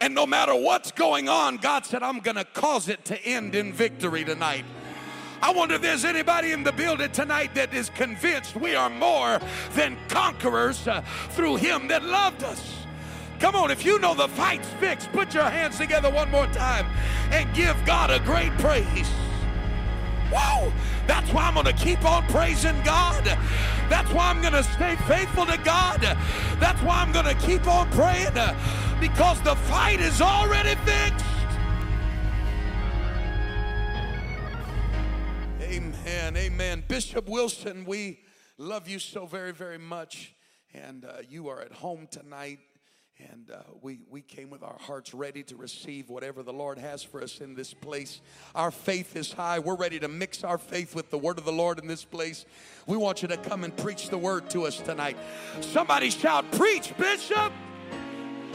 And 0.00 0.14
no 0.14 0.24
matter 0.24 0.54
what's 0.54 0.92
going 0.92 1.28
on, 1.28 1.56
God 1.56 1.84
said, 1.84 2.04
I'm 2.04 2.20
gonna 2.20 2.44
cause 2.44 2.88
it 2.88 3.04
to 3.06 3.20
end 3.24 3.56
in 3.56 3.72
victory 3.72 4.24
tonight. 4.24 4.64
I 5.42 5.52
wonder 5.52 5.74
if 5.74 5.82
there's 5.82 6.04
anybody 6.04 6.52
in 6.52 6.62
the 6.62 6.72
building 6.72 7.10
tonight 7.10 7.54
that 7.54 7.74
is 7.74 7.90
convinced 7.90 8.56
we 8.56 8.74
are 8.74 8.90
more 8.90 9.40
than 9.74 9.96
conquerors 10.08 10.86
uh, 10.86 11.00
through 11.30 11.56
him 11.56 11.88
that 11.88 12.04
loved 12.04 12.42
us. 12.44 12.77
Come 13.40 13.54
on, 13.54 13.70
if 13.70 13.84
you 13.84 13.98
know 14.00 14.14
the 14.14 14.28
fight's 14.28 14.68
fixed, 14.80 15.12
put 15.12 15.32
your 15.32 15.44
hands 15.44 15.78
together 15.78 16.10
one 16.10 16.30
more 16.30 16.46
time 16.48 16.86
and 17.30 17.52
give 17.54 17.76
God 17.84 18.10
a 18.10 18.18
great 18.20 18.52
praise. 18.58 19.08
Whoa! 20.30 20.72
That's 21.06 21.32
why 21.32 21.46
I'm 21.46 21.54
going 21.54 21.66
to 21.66 21.72
keep 21.72 22.04
on 22.04 22.26
praising 22.26 22.80
God. 22.82 23.24
That's 23.88 24.12
why 24.12 24.28
I'm 24.28 24.42
going 24.42 24.52
to 24.52 24.62
stay 24.62 24.96
faithful 25.06 25.46
to 25.46 25.56
God. 25.58 26.00
That's 26.60 26.82
why 26.82 27.00
I'm 27.00 27.12
going 27.12 27.24
to 27.24 27.34
keep 27.46 27.66
on 27.66 27.90
praying 27.92 28.34
because 29.00 29.40
the 29.42 29.56
fight 29.56 30.00
is 30.00 30.20
already 30.20 30.74
fixed. 30.84 31.24
Amen. 35.62 36.36
Amen. 36.36 36.84
Bishop 36.88 37.28
Wilson, 37.28 37.84
we 37.86 38.20
love 38.58 38.88
you 38.88 38.98
so 38.98 39.26
very, 39.26 39.52
very 39.52 39.78
much. 39.78 40.34
And 40.74 41.04
uh, 41.04 41.18
you 41.28 41.48
are 41.48 41.62
at 41.62 41.72
home 41.72 42.08
tonight. 42.10 42.58
And 43.18 43.50
uh, 43.50 43.56
we, 43.82 43.98
we 44.08 44.20
came 44.20 44.48
with 44.48 44.62
our 44.62 44.76
hearts 44.78 45.12
ready 45.12 45.42
to 45.44 45.56
receive 45.56 46.08
whatever 46.08 46.44
the 46.44 46.52
Lord 46.52 46.78
has 46.78 47.02
for 47.02 47.20
us 47.20 47.40
in 47.40 47.56
this 47.56 47.74
place. 47.74 48.20
Our 48.54 48.70
faith 48.70 49.16
is 49.16 49.32
high. 49.32 49.58
We're 49.58 49.74
ready 49.74 49.98
to 49.98 50.06
mix 50.06 50.44
our 50.44 50.56
faith 50.56 50.94
with 50.94 51.10
the 51.10 51.18
word 51.18 51.36
of 51.38 51.44
the 51.44 51.52
Lord 51.52 51.80
in 51.80 51.88
this 51.88 52.04
place. 52.04 52.44
We 52.86 52.96
want 52.96 53.22
you 53.22 53.28
to 53.28 53.36
come 53.36 53.64
and 53.64 53.76
preach 53.76 54.08
the 54.08 54.18
word 54.18 54.48
to 54.50 54.66
us 54.66 54.78
tonight. 54.78 55.16
Somebody 55.60 56.10
shout, 56.10 56.50
Preach, 56.52 56.96
Bishop! 56.96 57.52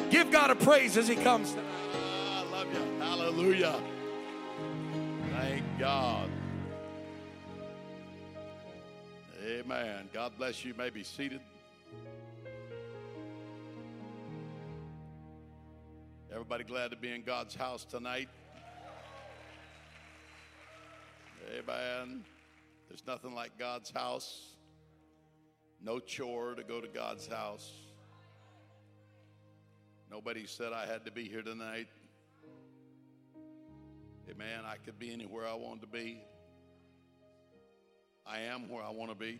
Give 0.10 0.32
God 0.32 0.50
a 0.50 0.56
praise 0.56 0.96
as 0.96 1.10
He 1.10 1.16
comes 1.16 1.52
tonight. 1.52 1.66
I 1.94 2.44
love 2.50 2.68
you. 2.74 3.00
Hallelujah. 3.00 3.82
Thank 5.32 5.64
God. 5.78 6.30
Amen. 9.46 10.08
God 10.14 10.32
bless 10.38 10.64
you. 10.64 10.72
you 10.72 10.78
may 10.78 10.90
be 10.90 11.04
seated. 11.04 11.42
Everybody 16.34 16.64
glad 16.64 16.90
to 16.90 16.98
be 16.98 17.14
in 17.14 17.22
God's 17.22 17.54
house 17.54 17.86
tonight? 17.86 18.28
Amen. 21.56 22.24
There's 22.90 23.06
nothing 23.06 23.36
like 23.36 23.60
God's 23.60 23.92
house. 23.92 24.56
No 25.80 26.00
chore 26.00 26.56
to 26.56 26.64
go 26.64 26.82
to 26.82 26.88
God's 26.88 27.28
house. 27.28 27.72
Nobody 30.10 30.48
said 30.48 30.74
I 30.74 30.88
had 30.88 31.06
to 31.06 31.12
be 31.12 31.26
here 31.26 31.44
tonight. 31.44 31.86
Amen. 34.28 34.62
I 34.66 34.78
could 34.84 34.98
be 34.98 35.14
anywhere 35.14 35.48
I 35.48 35.54
wanted 35.54 35.82
to 35.82 35.88
be. 35.88 36.20
I 38.26 38.40
am 38.40 38.70
where 38.70 38.84
I 38.84 38.90
want 38.90 39.12
to 39.12 39.16
be. 39.16 39.40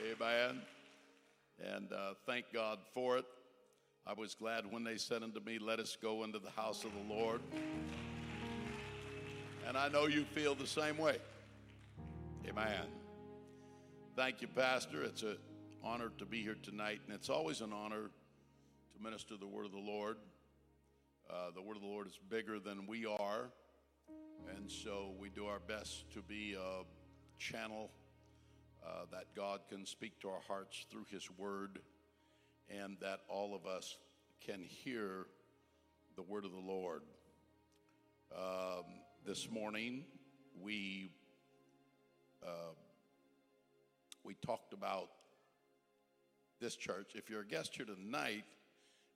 Amen 0.12 0.62
and 1.62 1.92
uh, 1.92 2.14
thank 2.26 2.46
God 2.52 2.78
for 2.92 3.18
it. 3.18 3.24
I 4.06 4.14
was 4.14 4.34
glad 4.34 4.70
when 4.70 4.82
they 4.82 4.96
said 4.96 5.22
unto 5.22 5.40
me, 5.40 5.58
Let 5.58 5.78
us 5.78 5.96
go 6.00 6.24
into 6.24 6.38
the 6.38 6.50
house 6.50 6.84
of 6.84 6.90
the 6.92 7.14
Lord. 7.14 7.40
And 9.66 9.76
I 9.76 9.88
know 9.88 10.06
you 10.06 10.24
feel 10.24 10.54
the 10.54 10.66
same 10.66 10.98
way. 10.98 11.18
Amen. 12.48 12.86
Thank 14.16 14.42
you, 14.42 14.48
Pastor. 14.48 15.04
It's 15.04 15.22
an 15.22 15.36
honor 15.84 16.10
to 16.18 16.26
be 16.26 16.42
here 16.42 16.56
tonight, 16.62 17.00
and 17.06 17.14
it's 17.14 17.30
always 17.30 17.60
an 17.60 17.72
honor 17.72 18.10
to 18.92 19.02
minister 19.02 19.36
the 19.38 19.46
word 19.46 19.66
of 19.66 19.72
the 19.72 19.78
Lord. 19.78 20.16
Uh, 21.30 21.52
the 21.54 21.62
word 21.62 21.76
of 21.76 21.82
the 21.82 21.88
Lord 21.88 22.08
is 22.08 22.18
bigger 22.28 22.58
than 22.58 22.86
we 22.86 23.06
are, 23.06 23.50
and 24.56 24.70
so 24.70 25.12
we 25.18 25.28
do 25.28 25.46
our 25.46 25.60
best 25.60 26.10
to 26.12 26.20
be 26.20 26.54
a 26.54 26.82
channel 27.38 27.90
uh, 28.84 29.04
that 29.10 29.34
God 29.36 29.60
can 29.68 29.86
speak 29.86 30.18
to 30.20 30.28
our 30.28 30.40
hearts 30.46 30.86
through 30.90 31.06
His 31.10 31.28
Word, 31.38 31.78
and 32.68 32.96
that 33.00 33.20
all 33.28 33.54
of 33.54 33.66
us 33.66 33.96
can 34.44 34.62
hear 34.62 35.26
the 36.16 36.22
Word 36.22 36.44
of 36.44 36.52
the 36.52 36.58
Lord. 36.58 37.02
Um, 38.36 38.84
this 39.26 39.50
morning, 39.50 40.04
we 40.60 41.10
uh, 42.42 42.74
we 44.24 44.34
talked 44.34 44.72
about 44.72 45.10
this 46.60 46.76
church. 46.76 47.12
If 47.14 47.28
you're 47.28 47.42
a 47.42 47.46
guest 47.46 47.74
here 47.76 47.86
tonight 47.86 48.44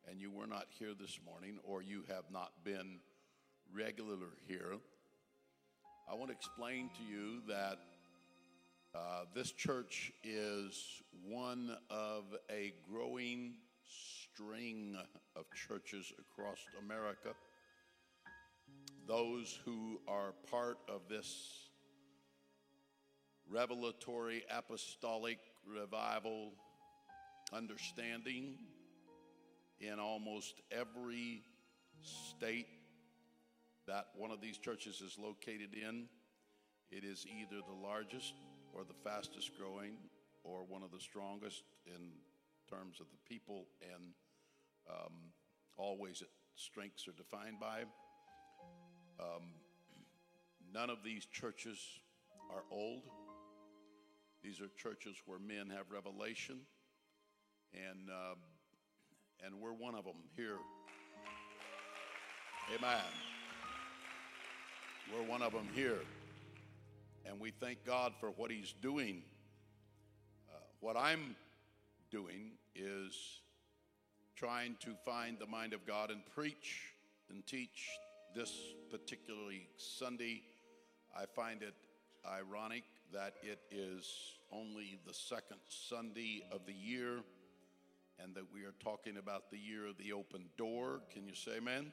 and 0.09 0.21
you 0.21 0.31
were 0.31 0.47
not 0.47 0.67
here 0.79 0.95
this 0.99 1.19
morning, 1.25 1.59
or 1.65 1.83
you 1.83 2.05
have 2.09 2.25
not 2.31 2.53
been 2.65 2.99
regular 3.73 4.17
here, 4.47 4.75
I 6.11 6.15
want 6.15 6.29
to 6.31 6.37
explain 6.37 6.91
to 6.99 7.03
you 7.03 7.41
that 7.49 7.79
uh, 8.97 9.25
this 9.35 9.53
church 9.53 10.11
is 10.25 11.03
one 11.29 11.77
of 11.91 12.25
a 12.51 12.73
growing 12.91 13.55
string 13.85 14.97
of 15.35 15.45
churches 15.55 16.13
across 16.19 16.59
America. 16.83 17.35
Those 19.07 19.59
who 19.65 20.01
are 20.09 20.33
part 20.51 20.79
of 20.89 21.03
this 21.11 21.69
revelatory 23.51 24.45
apostolic 24.51 25.39
revival 25.67 26.53
understanding 27.53 28.55
in 29.81 29.99
almost 29.99 30.63
every 30.71 31.43
state 32.01 32.67
that 33.87 34.07
one 34.17 34.31
of 34.31 34.41
these 34.41 34.57
churches 34.57 35.03
is 35.03 35.19
located 35.19 35.75
in. 35.75 36.07
It 36.91 37.05
is 37.05 37.27
either 37.27 37.61
the 37.67 37.87
largest 37.87 38.33
or 38.77 38.85
the 38.85 38.95
fastest 39.09 39.53
growing 39.57 39.95
or 40.45 40.65
one 40.69 40.83
of 40.83 40.91
the 40.91 41.01
strongest 41.01 41.65
in 41.87 42.13
terms 42.69 43.01
of 43.01 43.07
the 43.11 43.35
people 43.35 43.65
and 43.81 44.13
um, 44.91 45.13
always 45.79 46.23
strengths 46.55 47.09
are 47.09 47.13
defined 47.13 47.59
by. 47.59 47.83
Um, 49.19 49.43
none 50.73 50.91
of 50.91 50.99
these 51.03 51.25
churches 51.27 51.79
are 52.53 52.63
old. 52.71 53.03
These 54.45 54.61
are 54.61 54.69
churches 54.77 55.17
where 55.27 55.39
men 55.39 55.71
have 55.75 55.87
revelation, 55.91 56.61
and 57.75 58.11
uh, 58.11 58.37
and 59.45 59.61
we're 59.61 59.73
one 59.73 59.95
of 59.95 60.05
them 60.05 60.23
here. 60.37 60.59
Amen. 62.77 63.03
We're 65.13 65.29
one 65.29 65.43
of 65.43 65.53
them 65.53 65.69
here. 65.75 65.99
And 67.27 67.41
we 67.41 67.51
thank 67.51 67.85
God 67.85 68.13
for 68.21 68.31
what 68.31 68.51
He's 68.51 68.73
doing. 68.81 69.23
Uh, 70.49 70.59
what 70.81 70.97
I'm 70.97 71.37
doing 72.11 72.53
is 72.75 73.41
trying 74.37 74.77
to 74.81 74.95
find 75.05 75.39
the 75.39 75.47
mind 75.47 75.73
of 75.73 75.87
God 75.87 76.11
and 76.11 76.21
preach 76.35 76.93
and 77.31 77.47
teach 77.47 77.89
this 78.35 78.53
particularly 78.91 79.67
Sunday. 79.77 80.43
I 81.17 81.25
find 81.27 81.63
it 81.63 81.75
ironic 82.27 82.85
that 83.13 83.35
it 83.43 83.61
is 83.71 84.35
only 84.53 84.99
the 85.07 85.15
second 85.15 85.59
Sunday 85.69 86.45
of 86.53 86.61
the 86.67 86.73
year 86.73 87.21
and 88.23 88.35
that 88.35 88.45
we 88.53 88.63
are 88.65 88.75
talking 88.83 89.17
about 89.17 89.51
the 89.51 89.59
year 89.59 89.87
of 89.87 89.97
the 89.99 90.13
open 90.13 90.45
door. 90.57 91.01
Can 91.13 91.27
you 91.27 91.35
say 91.35 91.57
amen? 91.59 91.93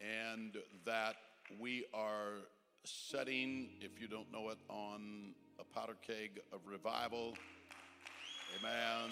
And 0.00 0.56
that 0.84 1.16
we 1.58 1.86
are 1.94 2.42
setting, 2.86 3.68
if 3.80 4.00
you 4.00 4.08
don't 4.08 4.30
know 4.32 4.50
it, 4.50 4.58
on 4.68 5.34
a 5.58 5.64
powder 5.64 5.96
keg 6.06 6.40
of 6.52 6.60
revival. 6.66 7.34
Amen. 8.58 9.10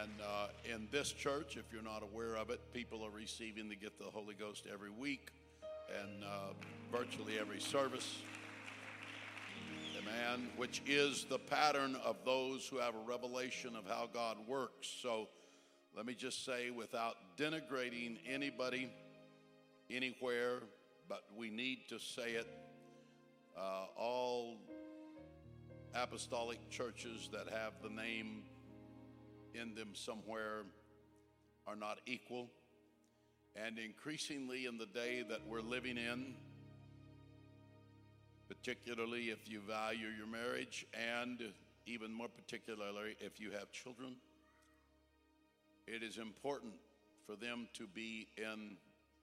And 0.00 0.12
uh, 0.22 0.48
in 0.72 0.86
this 0.92 1.12
church, 1.12 1.56
if 1.56 1.64
you're 1.72 1.82
not 1.82 2.02
aware 2.02 2.36
of 2.36 2.50
it, 2.50 2.60
people 2.72 3.04
are 3.04 3.10
receiving 3.10 3.68
the 3.68 3.74
gift 3.74 3.98
of 4.00 4.06
the 4.06 4.12
Holy 4.12 4.34
Ghost 4.34 4.66
every 4.72 4.90
week 4.90 5.30
and 6.00 6.22
uh, 6.22 6.52
virtually 6.96 7.38
every 7.38 7.60
service. 7.60 8.18
Amen. 9.98 10.48
Which 10.56 10.82
is 10.86 11.26
the 11.28 11.38
pattern 11.38 11.96
of 12.04 12.16
those 12.24 12.68
who 12.68 12.78
have 12.78 12.94
a 12.94 13.04
revelation 13.04 13.74
of 13.74 13.84
how 13.86 14.08
God 14.12 14.36
works. 14.46 14.88
So 15.02 15.28
let 15.96 16.06
me 16.06 16.14
just 16.14 16.44
say, 16.44 16.70
without 16.70 17.16
denigrating 17.36 18.18
anybody 18.28 18.90
anywhere, 19.90 20.60
but 21.08 21.24
we 21.36 21.50
need 21.50 21.88
to 21.88 21.98
say 21.98 22.32
it. 22.32 22.48
Uh, 23.56 23.86
all 23.96 24.56
apostolic 25.94 26.70
churches 26.70 27.28
that 27.32 27.52
have 27.52 27.72
the 27.82 27.90
name 27.90 28.44
in 29.54 29.74
them 29.74 29.88
somewhere 29.94 30.62
are 31.66 31.76
not 31.76 31.98
equal. 32.06 32.48
And 33.56 33.78
increasingly 33.78 34.66
in 34.66 34.78
the 34.78 34.86
day 34.86 35.24
that 35.28 35.40
we're 35.48 35.60
living 35.60 35.98
in, 35.98 36.34
particularly 38.48 39.30
if 39.30 39.48
you 39.48 39.60
value 39.60 40.06
your 40.16 40.26
marriage, 40.26 40.86
and 40.94 41.42
even 41.86 42.12
more 42.12 42.28
particularly 42.28 43.16
if 43.20 43.40
you 43.40 43.50
have 43.50 43.72
children, 43.72 44.14
it 45.86 46.02
is 46.02 46.18
important 46.18 46.74
for 47.26 47.34
them 47.34 47.66
to 47.74 47.86
be 47.88 48.28
in 48.36 48.76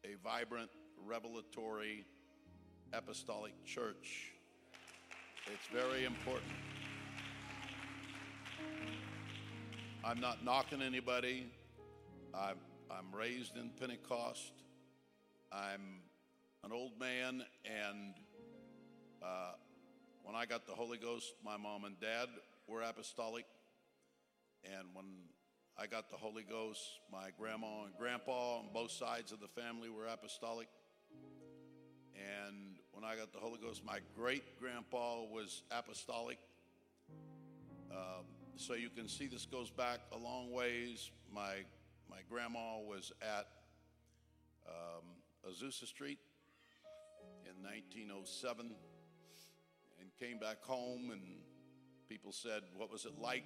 a 0.07 0.15
vibrant, 0.23 0.69
revelatory, 1.05 2.05
apostolic 2.93 3.51
church. 3.65 4.31
It's 5.47 5.67
very 5.73 6.05
important. 6.05 6.51
I'm 10.05 10.21
not 10.21 10.45
knocking 10.45 10.81
anybody. 10.81 11.51
I'm, 12.33 12.55
I'm 12.89 13.13
raised 13.13 13.57
in 13.57 13.69
Pentecost. 13.77 14.53
I'm 15.51 15.99
an 16.63 16.71
old 16.71 16.97
man, 16.99 17.43
and 17.65 18.13
uh, 19.21 19.53
when 20.23 20.35
I 20.35 20.45
got 20.45 20.65
the 20.65 20.73
Holy 20.73 20.97
Ghost, 20.97 21.33
my 21.43 21.57
mom 21.57 21.83
and 21.83 21.99
dad 21.99 22.29
were 22.67 22.81
apostolic. 22.81 23.45
And 24.63 24.87
when 24.93 25.05
I 25.79 25.85
got 25.85 26.09
the 26.09 26.17
Holy 26.17 26.41
Ghost, 26.41 26.81
my 27.11 27.29
grandma 27.39 27.83
and 27.83 27.95
grandpa 27.99 28.57
on 28.57 28.65
both 28.73 28.89
sides 28.89 29.31
of 29.31 29.39
the 29.39 29.47
family 29.47 29.89
were 29.89 30.07
apostolic. 30.07 30.67
And 32.15 32.77
when 32.93 33.03
I 33.03 33.15
got 33.15 33.31
the 33.31 33.37
Holy 33.37 33.59
Ghost, 33.61 33.85
my 33.85 33.99
great 34.15 34.59
grandpa 34.59 35.21
was 35.25 35.61
apostolic. 35.69 36.39
Um, 37.91 38.25
so 38.55 38.73
you 38.73 38.89
can 38.89 39.07
see 39.07 39.27
this 39.27 39.45
goes 39.45 39.69
back 39.69 39.99
a 40.13 40.17
long 40.17 40.51
ways. 40.51 41.11
My, 41.31 41.57
my 42.09 42.21
grandma 42.27 42.79
was 42.79 43.11
at 43.21 43.45
um, 44.67 45.05
Azusa 45.47 45.85
Street 45.85 46.17
in 47.45 47.63
1907 47.63 48.71
and 49.99 50.09
came 50.19 50.39
back 50.39 50.63
home, 50.63 51.11
and 51.11 51.21
people 52.09 52.31
said, 52.31 52.63
What 52.75 52.91
was 52.91 53.05
it 53.05 53.13
like? 53.21 53.45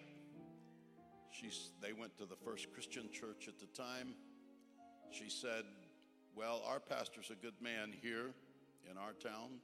She's, 1.32 1.70
they 1.82 1.94
went 1.94 2.18
to 2.18 2.26
the 2.26 2.36
first 2.36 2.72
Christian 2.74 3.10
church 3.12 3.48
at 3.48 3.60
the 3.60 3.68
time. 3.68 4.14
She 5.12 5.30
said, 5.30 5.64
Well, 6.36 6.62
our 6.68 6.80
pastor's 6.80 7.32
a 7.32 7.36
good 7.36 7.56
man 7.62 7.94
here 8.02 8.34
in 8.90 8.98
our 8.98 9.14
town, 9.14 9.60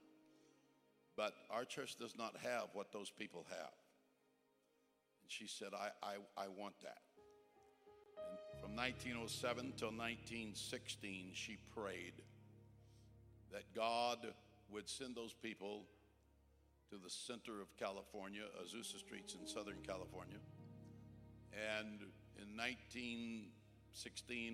but 1.15 1.33
our 1.49 1.65
church 1.65 1.97
does 1.97 2.17
not 2.17 2.35
have 2.43 2.69
what 2.73 2.91
those 2.91 3.09
people 3.09 3.45
have. 3.49 3.73
And 5.21 5.29
she 5.29 5.47
said, 5.47 5.69
I, 5.73 5.89
I, 6.01 6.15
I 6.37 6.47
want 6.47 6.79
that. 6.83 7.01
And 8.29 8.61
from 8.61 8.75
1907 8.75 9.73
till 9.77 9.89
1916, 9.89 11.31
she 11.33 11.57
prayed 11.75 12.13
that 13.51 13.63
God 13.75 14.19
would 14.69 14.87
send 14.87 15.15
those 15.15 15.33
people 15.33 15.83
to 16.89 16.97
the 16.97 17.09
center 17.09 17.61
of 17.61 17.75
California, 17.77 18.43
Azusa 18.63 18.99
Streets 18.99 19.35
in 19.35 19.47
Southern 19.47 19.81
California. 19.85 20.37
And 21.57 22.05
in 22.37 22.53
1916, 22.53 23.49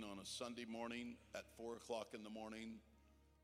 on 0.04 0.20
a 0.20 0.26
Sunday 0.26 0.63
morning 0.63 1.18
at 1.36 1.44
4 1.58 1.76
o'clock 1.76 2.13
in 2.13 2.24
the 2.24 2.30
morning, 2.30 2.80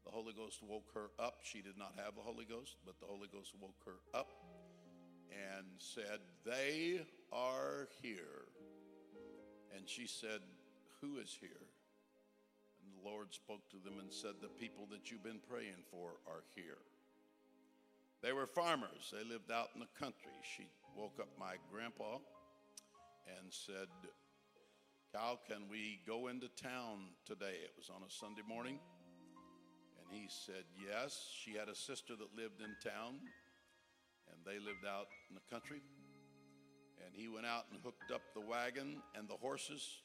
the 0.05 0.11
Holy 0.11 0.31
Ghost 0.31 0.63
woke 0.63 0.93
her 0.93 1.11
up. 1.19 1.39
She 1.43 1.61
did 1.61 1.77
not 1.77 1.95
have 1.97 2.15
the 2.15 2.21
Holy 2.21 2.45
Ghost, 2.45 2.77
but 2.85 2.97
the 3.01 3.05
Holy 3.05 3.27
Ghost 3.27 3.53
woke 3.59 3.83
her 3.85 3.99
up 4.17 4.31
and 5.29 5.65
said, 5.77 6.21
They 6.45 7.05
are 7.33 7.89
here. 8.01 8.47
And 9.75 9.89
she 9.89 10.07
said, 10.07 10.39
Who 11.01 11.17
is 11.17 11.35
here? 11.39 11.67
And 12.81 12.93
the 12.95 13.09
Lord 13.09 13.33
spoke 13.33 13.69
to 13.71 13.77
them 13.83 13.99
and 13.99 14.11
said, 14.11 14.35
The 14.41 14.47
people 14.47 14.87
that 14.91 15.11
you've 15.11 15.23
been 15.23 15.41
praying 15.49 15.83
for 15.91 16.11
are 16.27 16.43
here. 16.55 16.77
They 18.21 18.31
were 18.31 18.47
farmers, 18.47 19.11
they 19.11 19.25
lived 19.29 19.51
out 19.51 19.71
in 19.75 19.81
the 19.81 19.99
country. 19.99 20.31
She 20.55 20.69
woke 20.95 21.19
up 21.19 21.27
my 21.37 21.55
grandpa 21.71 22.19
and 23.37 23.51
said, 23.51 23.87
Cal, 25.13 25.39
can 25.47 25.69
we 25.69 25.99
go 26.05 26.27
into 26.27 26.47
town 26.49 27.13
today? 27.25 27.61
It 27.63 27.73
was 27.77 27.89
on 27.89 28.01
a 28.03 28.11
Sunday 28.11 28.43
morning. 28.47 28.79
And 29.99 30.05
he 30.09 30.27
said, 30.29 30.63
Yes. 30.77 31.29
She 31.43 31.53
had 31.53 31.67
a 31.67 31.75
sister 31.75 32.13
that 32.15 32.35
lived 32.35 32.61
in 32.61 32.75
town, 32.83 33.19
and 34.29 34.37
they 34.45 34.59
lived 34.59 34.85
out 34.87 35.07
in 35.29 35.35
the 35.35 35.45
country. 35.49 35.81
And 37.05 37.15
he 37.15 37.27
went 37.27 37.45
out 37.45 37.65
and 37.71 37.79
hooked 37.83 38.11
up 38.13 38.21
the 38.33 38.41
wagon 38.41 39.01
and 39.15 39.27
the 39.27 39.33
horses. 39.33 40.01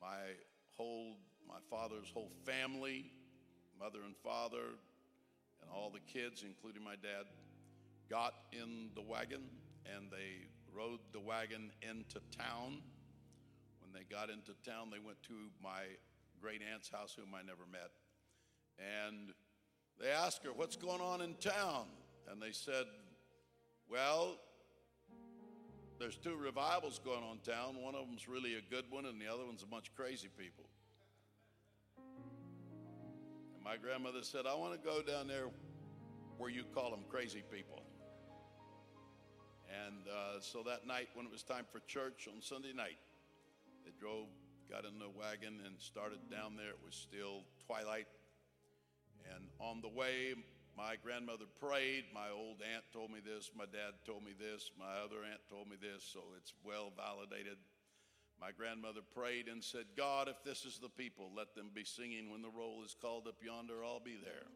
My 0.00 0.36
whole, 0.76 1.16
my 1.46 1.58
father's 1.68 2.08
whole 2.12 2.32
family, 2.46 3.12
mother 3.78 3.98
and 4.04 4.16
father, 4.22 4.78
and 5.60 5.70
all 5.70 5.90
the 5.90 6.00
kids, 6.00 6.44
including 6.46 6.84
my 6.84 6.94
dad, 6.94 7.26
got 8.08 8.32
in 8.52 8.90
the 8.94 9.02
wagon 9.02 9.42
and 9.84 10.10
they 10.10 10.48
rode 10.74 11.00
the 11.12 11.20
wagon 11.20 11.70
into 11.82 12.20
town. 12.36 12.82
When 13.80 13.92
they 13.92 14.04
got 14.14 14.30
into 14.30 14.52
town, 14.64 14.90
they 14.90 14.98
went 14.98 15.22
to 15.24 15.34
my 15.62 15.82
great 16.40 16.60
aunt's 16.72 16.88
house, 16.88 17.16
whom 17.18 17.34
I 17.34 17.42
never 17.42 17.64
met. 17.70 17.90
And 18.78 19.32
they 20.00 20.10
asked 20.10 20.44
her, 20.44 20.52
What's 20.52 20.76
going 20.76 21.00
on 21.00 21.20
in 21.20 21.34
town? 21.34 21.86
And 22.30 22.40
they 22.40 22.52
said, 22.52 22.84
Well, 23.90 24.36
there's 25.98 26.16
two 26.16 26.36
revivals 26.36 27.00
going 27.04 27.24
on 27.24 27.38
town. 27.38 27.82
One 27.82 27.94
of 27.94 28.06
them's 28.06 28.28
really 28.28 28.54
a 28.54 28.60
good 28.60 28.84
one, 28.90 29.06
and 29.06 29.20
the 29.20 29.26
other 29.26 29.44
one's 29.44 29.62
a 29.62 29.66
bunch 29.66 29.88
of 29.88 29.96
crazy 29.96 30.28
people. 30.38 30.64
And 33.54 33.64
my 33.64 33.76
grandmother 33.76 34.22
said, 34.22 34.46
I 34.46 34.54
want 34.54 34.74
to 34.74 34.78
go 34.78 35.02
down 35.02 35.26
there 35.26 35.46
where 36.36 36.50
you 36.50 36.62
call 36.72 36.90
them 36.90 37.00
crazy 37.08 37.42
people. 37.50 37.77
And 39.68 40.08
uh, 40.08 40.40
so 40.40 40.62
that 40.64 40.86
night, 40.86 41.08
when 41.14 41.26
it 41.26 41.32
was 41.32 41.42
time 41.42 41.64
for 41.70 41.80
church 41.80 42.28
on 42.28 42.40
Sunday 42.40 42.72
night, 42.72 42.96
they 43.84 43.92
drove, 44.00 44.26
got 44.70 44.84
in 44.84 44.98
the 44.98 45.12
wagon, 45.12 45.60
and 45.64 45.76
started 45.78 46.18
down 46.30 46.56
there. 46.56 46.72
It 46.72 46.80
was 46.84 46.96
still 46.96 47.44
twilight. 47.66 48.08
And 49.34 49.44
on 49.60 49.80
the 49.80 49.88
way, 49.92 50.32
my 50.76 50.96
grandmother 51.02 51.44
prayed. 51.60 52.04
My 52.14 52.30
old 52.32 52.64
aunt 52.64 52.84
told 52.92 53.10
me 53.10 53.20
this. 53.20 53.50
My 53.56 53.66
dad 53.66 53.98
told 54.06 54.24
me 54.24 54.32
this. 54.32 54.70
My 54.78 55.04
other 55.04 55.20
aunt 55.26 55.44
told 55.50 55.68
me 55.68 55.76
this. 55.76 56.00
So 56.00 56.20
it's 56.36 56.54
well 56.64 56.92
validated. 56.96 57.58
My 58.40 58.52
grandmother 58.52 59.02
prayed 59.02 59.48
and 59.48 59.62
said, 59.62 59.84
God, 59.96 60.28
if 60.28 60.38
this 60.44 60.64
is 60.64 60.78
the 60.78 60.88
people, 60.88 61.30
let 61.36 61.54
them 61.56 61.70
be 61.74 61.84
singing 61.84 62.30
when 62.30 62.40
the 62.40 62.54
roll 62.54 62.84
is 62.84 62.94
called 62.94 63.26
up 63.26 63.42
yonder. 63.42 63.84
I'll 63.84 64.00
be 64.00 64.16
there. 64.22 64.46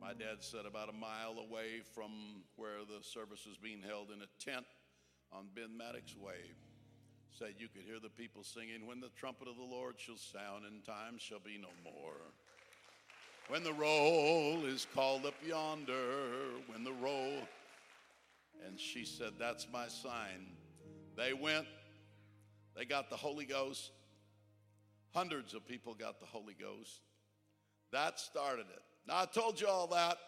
My 0.00 0.12
dad 0.12 0.38
said 0.40 0.64
about 0.64 0.88
a 0.88 0.92
mile 0.92 1.38
away 1.38 1.80
from 1.94 2.10
where 2.56 2.84
the 2.86 3.02
service 3.02 3.46
was 3.46 3.56
being 3.56 3.82
held 3.82 4.10
in 4.10 4.22
a 4.22 4.44
tent 4.44 4.64
on 5.32 5.48
Ben 5.54 5.76
Maddox 5.76 6.16
Way, 6.16 6.54
said 7.36 7.54
you 7.58 7.68
could 7.68 7.82
hear 7.82 7.98
the 8.00 8.08
people 8.08 8.44
singing, 8.44 8.86
When 8.86 9.00
the 9.00 9.10
trumpet 9.16 9.48
of 9.48 9.56
the 9.56 9.62
Lord 9.62 9.96
shall 9.98 10.16
sound, 10.16 10.64
and 10.64 10.84
time 10.84 11.18
shall 11.18 11.40
be 11.40 11.58
no 11.60 11.68
more. 11.82 12.32
When 13.48 13.64
the 13.64 13.72
roll 13.72 14.64
is 14.64 14.86
called 14.94 15.26
up 15.26 15.34
yonder, 15.44 16.52
when 16.68 16.84
the 16.84 16.92
roll. 16.92 17.42
And 18.66 18.78
she 18.78 19.04
said, 19.04 19.32
That's 19.38 19.66
my 19.72 19.88
sign. 19.88 20.46
They 21.16 21.32
went, 21.32 21.66
they 22.76 22.84
got 22.84 23.10
the 23.10 23.16
Holy 23.16 23.44
Ghost. 23.44 23.90
Hundreds 25.12 25.54
of 25.54 25.66
people 25.66 25.94
got 25.94 26.20
the 26.20 26.26
Holy 26.26 26.54
Ghost. 26.54 27.00
That 27.90 28.20
started 28.20 28.66
it. 28.72 28.82
Now, 29.08 29.22
I 29.22 29.24
told 29.24 29.58
you 29.58 29.66
all 29.66 29.86
that 29.86 30.18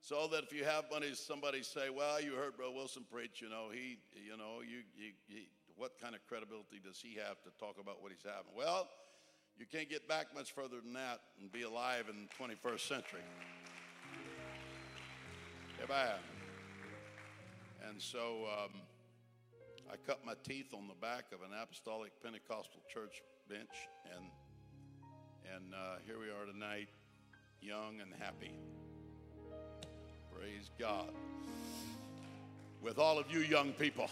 so 0.00 0.26
that 0.28 0.44
if 0.44 0.50
you 0.50 0.64
have 0.64 0.84
money, 0.90 1.12
somebody 1.12 1.62
say, 1.62 1.90
"Well, 1.90 2.22
you 2.22 2.32
heard 2.32 2.56
Bro 2.56 2.72
Wilson 2.72 3.04
preach. 3.12 3.42
You 3.42 3.50
know, 3.50 3.68
he, 3.70 3.98
you 4.14 4.38
know, 4.38 4.62
you, 4.62 4.78
you, 4.96 5.42
what 5.76 6.00
kind 6.00 6.14
of 6.14 6.26
credibility 6.26 6.80
does 6.82 7.02
he 7.02 7.16
have 7.16 7.42
to 7.42 7.50
talk 7.60 7.76
about 7.78 8.02
what 8.02 8.12
he's 8.12 8.24
having?" 8.24 8.56
Well, 8.56 8.88
you 9.58 9.66
can't 9.70 9.90
get 9.90 10.08
back 10.08 10.34
much 10.34 10.52
further 10.52 10.80
than 10.82 10.94
that 10.94 11.20
and 11.38 11.52
be 11.52 11.62
alive 11.62 12.06
in 12.08 12.26
the 12.26 12.44
21st 12.44 12.88
century. 12.88 13.20
Amen. 15.84 16.16
And 17.86 18.00
so 18.00 18.46
um, 18.48 18.80
I 19.92 19.96
cut 20.06 20.24
my 20.24 20.32
teeth 20.44 20.72
on 20.72 20.88
the 20.88 20.94
back 20.94 21.26
of 21.34 21.42
an 21.42 21.54
apostolic 21.62 22.10
Pentecostal 22.22 22.80
church 22.88 23.20
bench, 23.50 23.86
and 24.16 24.24
and 25.54 25.74
uh, 25.74 25.96
here 26.06 26.18
we 26.18 26.30
are 26.30 26.50
tonight, 26.50 26.88
young 27.64 28.00
and 28.02 28.12
happy. 28.18 28.52
Praise 30.30 30.70
God. 30.78 31.08
With 32.82 32.98
all 32.98 33.18
of 33.18 33.32
you 33.32 33.40
young 33.40 33.72
people. 33.72 34.10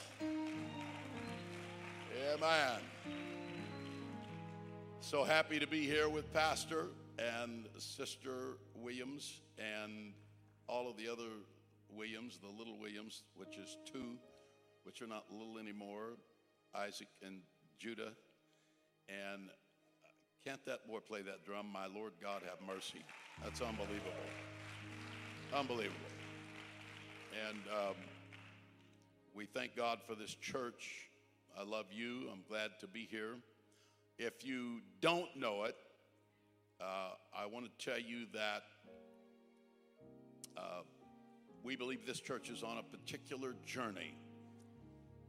Amen. 2.33 2.81
So 5.01 5.23
happy 5.23 5.59
to 5.59 5.67
be 5.67 5.85
here 5.87 6.09
with 6.09 6.33
Pastor 6.33 6.87
and 7.19 7.67
Sister 7.77 8.57
Williams 8.75 9.43
and 9.59 10.15
all 10.67 10.89
of 10.89 10.97
the 10.97 11.07
other 11.07 11.29
Williams, 11.91 12.39
the 12.39 12.49
little 12.49 12.79
Williams, 12.79 13.25
which 13.37 13.59
is 13.59 13.77
two, 13.85 14.17
which 14.85 15.03
are 15.03 15.07
not 15.07 15.27
little 15.31 15.59
anymore, 15.59 16.17
Isaac 16.75 17.09
and 17.23 17.41
Judah. 17.79 18.13
And 19.11 19.51
can't 20.45 20.65
that 20.67 20.89
boy 20.89 20.99
play 20.99 21.23
that 21.23 21.45
drum? 21.45 21.67
My 21.73 21.87
Lord 21.87 22.13
God 22.21 22.43
have 22.43 22.67
mercy. 22.67 23.05
That's 23.45 23.61
unbelievable. 23.61 24.11
Unbelievable. 25.55 25.99
And 27.49 27.59
um, 27.71 27.95
we 29.35 29.47
thank 29.47 29.77
God 29.77 30.01
for 30.07 30.15
this 30.17 30.35
church. 30.35 31.09
I 31.57 31.63
love 31.63 31.87
you. 31.93 32.29
I'm 32.33 32.43
glad 32.49 32.71
to 32.81 32.89
be 32.89 33.07
here. 33.09 33.37
If 34.19 34.45
you 34.45 34.81
don't 35.01 35.35
know 35.37 35.65
it, 35.65 35.77
uh, 36.81 37.11
I 37.37 37.47
want 37.47 37.67
to 37.67 37.85
tell 37.85 38.01
you 38.01 38.27
that 38.35 38.63
uh, 40.57 40.83
we 41.63 41.77
believe 41.77 42.05
this 42.05 42.21
church 42.21 42.51
is 42.51 42.65
on 42.65 42.79
a 42.79 42.83
particular 42.83 43.55
journey. 43.65 44.17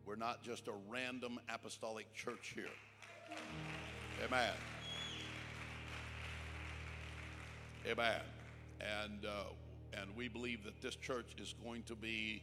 We're 0.05 0.15
not 0.15 0.43
just 0.43 0.67
a 0.67 0.73
random 0.89 1.39
apostolic 1.49 2.11
church 2.13 2.53
here. 2.55 2.65
Amen. 4.25 4.53
Amen. 7.85 8.21
And, 8.79 9.25
uh, 9.25 9.99
and 9.99 10.15
we 10.15 10.29
believe 10.29 10.63
that 10.63 10.81
this 10.81 10.95
church 10.95 11.35
is 11.37 11.53
going 11.63 11.83
to 11.83 11.95
be 11.95 12.41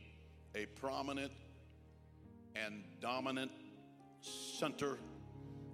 a 0.54 0.66
prominent 0.66 1.32
and 2.54 2.82
dominant 3.00 3.50
center 4.20 4.98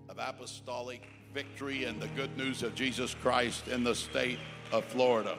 of 0.09 0.18
apostolic 0.18 1.02
victory 1.35 1.85
and 1.85 2.00
the 2.00 2.09
good 2.09 2.37
news 2.37 2.62
of 2.62 2.74
Jesus 2.76 3.14
Christ 3.14 3.66
in 3.66 3.83
the 3.83 3.94
state 3.94 4.38
of 4.70 4.85
Florida. 4.85 5.37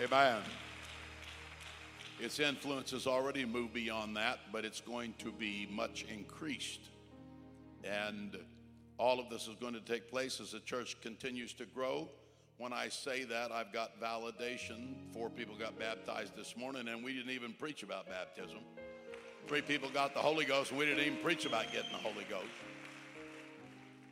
Amen. 0.00 0.42
Its 2.20 2.38
influence 2.38 2.92
has 2.92 3.06
already 3.08 3.44
moved 3.44 3.72
beyond 3.72 4.16
that, 4.16 4.38
but 4.52 4.64
it's 4.64 4.80
going 4.80 5.14
to 5.18 5.32
be 5.32 5.68
much 5.72 6.04
increased. 6.04 6.80
And 7.82 8.36
all 8.98 9.20
of 9.20 9.30
this 9.30 9.46
is 9.46 9.54
going 9.54 9.74
to 9.74 9.80
take 9.80 10.10
place 10.10 10.40
as 10.40 10.52
the 10.52 10.60
church 10.60 11.00
continues 11.00 11.52
to 11.54 11.66
grow. 11.66 12.08
When 12.58 12.72
I 12.72 12.88
say 12.88 13.22
that, 13.24 13.52
I've 13.52 13.72
got 13.72 14.00
validation. 14.00 14.94
Four 15.14 15.30
people 15.30 15.54
got 15.56 15.78
baptized 15.78 16.36
this 16.36 16.56
morning, 16.56 16.88
and 16.88 17.04
we 17.04 17.14
didn't 17.14 17.30
even 17.30 17.52
preach 17.52 17.84
about 17.84 18.08
baptism. 18.08 18.58
Three 19.46 19.62
people 19.62 19.88
got 19.88 20.12
the 20.14 20.20
Holy 20.20 20.44
Ghost, 20.44 20.70
and 20.70 20.78
we 20.78 20.84
didn't 20.84 21.04
even 21.04 21.18
preach 21.22 21.46
about 21.46 21.72
getting 21.72 21.92
the 21.92 21.98
Holy 21.98 22.26
Ghost. 22.28 22.50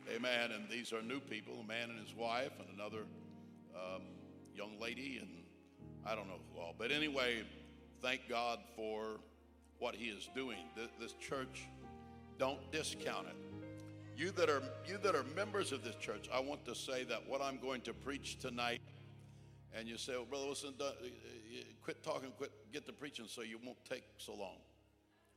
Amen. 0.09 0.51
And 0.51 0.69
these 0.69 0.93
are 0.93 1.01
new 1.01 1.19
people 1.19 1.59
a 1.61 1.67
man 1.67 1.89
and 1.89 1.99
his 1.99 2.15
wife, 2.15 2.53
and 2.59 2.67
another 2.73 3.03
um, 3.75 4.03
young 4.55 4.79
lady, 4.79 5.19
and 5.21 5.29
I 6.05 6.15
don't 6.15 6.27
know 6.27 6.39
who 6.53 6.61
all. 6.61 6.73
But 6.77 6.91
anyway, 6.91 7.43
thank 8.01 8.21
God 8.29 8.59
for 8.77 9.19
what 9.79 9.93
He 9.93 10.05
is 10.05 10.29
doing. 10.33 10.59
This, 10.75 10.87
this 10.99 11.13
church, 11.13 11.67
don't 12.39 12.71
discount 12.71 13.27
it. 13.27 13.46
You 14.17 14.31
that 14.31 14.49
are 14.49 14.63
you 14.87 14.97
that 15.03 15.13
are 15.13 15.23
members 15.35 15.71
of 15.71 15.83
this 15.83 15.95
church, 15.95 16.27
I 16.33 16.39
want 16.39 16.65
to 16.65 16.73
say 16.73 17.03
that 17.03 17.27
what 17.27 17.39
I'm 17.39 17.59
going 17.59 17.81
to 17.81 17.93
preach 17.93 18.39
tonight, 18.39 18.81
and 19.75 19.87
you 19.87 19.95
say, 19.95 20.13
well, 20.13 20.25
brother, 20.25 20.47
listen, 20.47 20.73
quit 21.83 22.03
talking, 22.03 22.31
quit 22.35 22.51
get 22.73 22.87
to 22.87 22.93
preaching, 22.93 23.25
so 23.27 23.43
you 23.43 23.59
won't 23.63 23.77
take 23.87 24.03
so 24.17 24.33
long. 24.33 24.57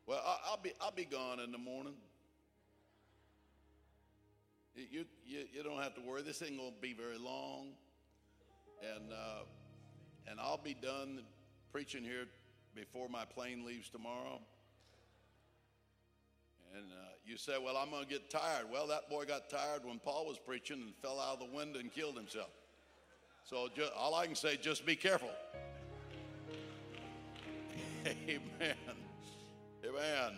Well, 0.06 0.22
I'll 0.50 0.56
be 0.56 0.72
I'll 0.80 0.92
be 0.92 1.04
gone 1.04 1.40
in 1.40 1.52
the 1.52 1.58
morning. 1.58 1.92
You, 4.74 5.04
you, 5.26 5.44
you 5.52 5.62
don't 5.62 5.82
have 5.82 5.94
to 5.96 6.00
worry. 6.00 6.22
This 6.22 6.40
ain't 6.42 6.56
to 6.56 6.72
be 6.80 6.94
very 6.94 7.18
long. 7.18 7.72
And, 8.96 9.12
uh, 9.12 9.42
and 10.26 10.40
I'll 10.40 10.60
be 10.62 10.74
done 10.74 11.20
preaching 11.70 12.02
here 12.02 12.24
before 12.74 13.08
my 13.08 13.24
plane 13.26 13.66
leaves 13.66 13.90
tomorrow. 13.90 14.40
And 16.76 16.86
uh, 16.92 16.96
you 17.24 17.36
say, 17.36 17.54
Well, 17.62 17.76
I'm 17.76 17.90
going 17.90 18.04
to 18.04 18.08
get 18.08 18.30
tired. 18.30 18.66
Well, 18.72 18.86
that 18.88 19.10
boy 19.10 19.24
got 19.24 19.50
tired 19.50 19.84
when 19.84 19.98
Paul 19.98 20.26
was 20.26 20.38
preaching 20.38 20.80
and 20.80 20.94
fell 21.02 21.18
out 21.18 21.40
of 21.40 21.50
the 21.50 21.56
window 21.56 21.80
and 21.80 21.92
killed 21.92 22.16
himself. 22.16 22.50
So 23.44 23.68
just, 23.74 23.92
all 23.96 24.14
I 24.14 24.26
can 24.26 24.34
say, 24.34 24.56
just 24.56 24.86
be 24.86 24.94
careful. 24.94 25.30
Amen. 28.06 28.76
Amen. 29.84 30.32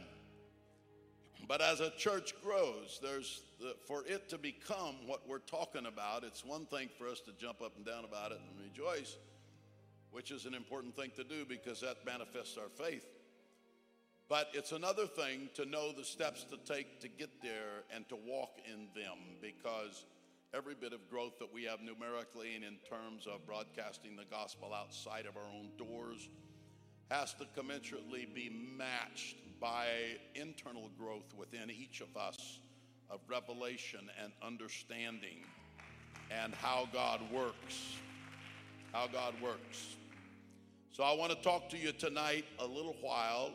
But 1.47 1.61
as 1.61 1.81
a 1.81 1.91
church 1.91 2.33
grows, 2.43 2.99
there's 3.03 3.43
the, 3.61 3.75
for 3.87 4.05
it 4.07 4.29
to 4.31 4.39
become 4.39 4.97
what 5.07 5.29
we're 5.29 5.41
talking 5.41 5.87
about. 5.87 6.25
It's 6.25 6.45
one 6.45 6.67
thing 6.67 6.89
for 6.97 7.09
us 7.09 7.21
to 7.21 7.33
jump 7.33 7.61
up 7.61 7.77
and 7.77 7.85
down 7.85 8.05
about 8.05 8.33
it 8.33 8.41
and 8.41 8.59
rejoice, 8.59 9.19
which 10.11 10.31
is 10.31 10.47
an 10.47 10.55
important 10.55 10.97
thing 10.97 11.11
to 11.17 11.25
do 11.25 11.45
because 11.47 11.81
that 11.81 12.07
manifests 12.07 12.57
our 12.57 12.69
faith. 12.69 13.05
But 14.29 14.49
it's 14.55 14.73
another 14.73 15.07
thing 15.07 15.51
to 15.55 15.65
know 15.67 15.93
the 15.93 16.05
steps 16.05 16.45
to 16.45 16.57
take 16.73 17.01
to 17.01 17.09
get 17.09 17.43
there 17.43 17.85
and 17.95 18.09
to 18.09 18.17
walk 18.17 18.59
in 18.65 18.89
them 18.95 19.19
because 19.41 20.05
every 20.55 20.75
bit 20.75 20.93
of 20.93 21.09
growth 21.11 21.39
that 21.39 21.53
we 21.53 21.65
have 21.65 21.81
numerically 21.81 22.55
and 22.55 22.65
in 22.65 22.77
terms 22.89 23.27
of 23.27 23.45
broadcasting 23.47 24.17
the 24.17 24.25
gospel 24.25 24.73
outside 24.75 25.27
of 25.27 25.37
our 25.37 25.49
own 25.55 25.71
doors 25.77 26.29
has 27.11 27.35
to 27.35 27.45
commensurately 27.59 28.33
be 28.35 28.51
matched 28.77 29.37
by 29.61 29.87
internal 30.35 30.91
growth 30.99 31.35
within 31.37 31.71
each 31.71 32.01
of 32.01 32.17
us 32.17 32.59
of 33.11 33.21
revelation 33.29 34.01
and 34.23 34.33
understanding 34.43 35.45
and 36.31 36.55
how 36.55 36.89
God 36.93 37.21
works. 37.31 37.97
How 38.93 39.07
God 39.07 39.35
works. 39.43 39.97
So 40.93 41.03
I 41.03 41.15
want 41.15 41.33
to 41.33 41.43
talk 41.43 41.69
to 41.71 41.79
you 41.79 41.93
tonight 41.93 42.45
a 42.59 42.67
little 42.67 42.97
while 43.01 43.51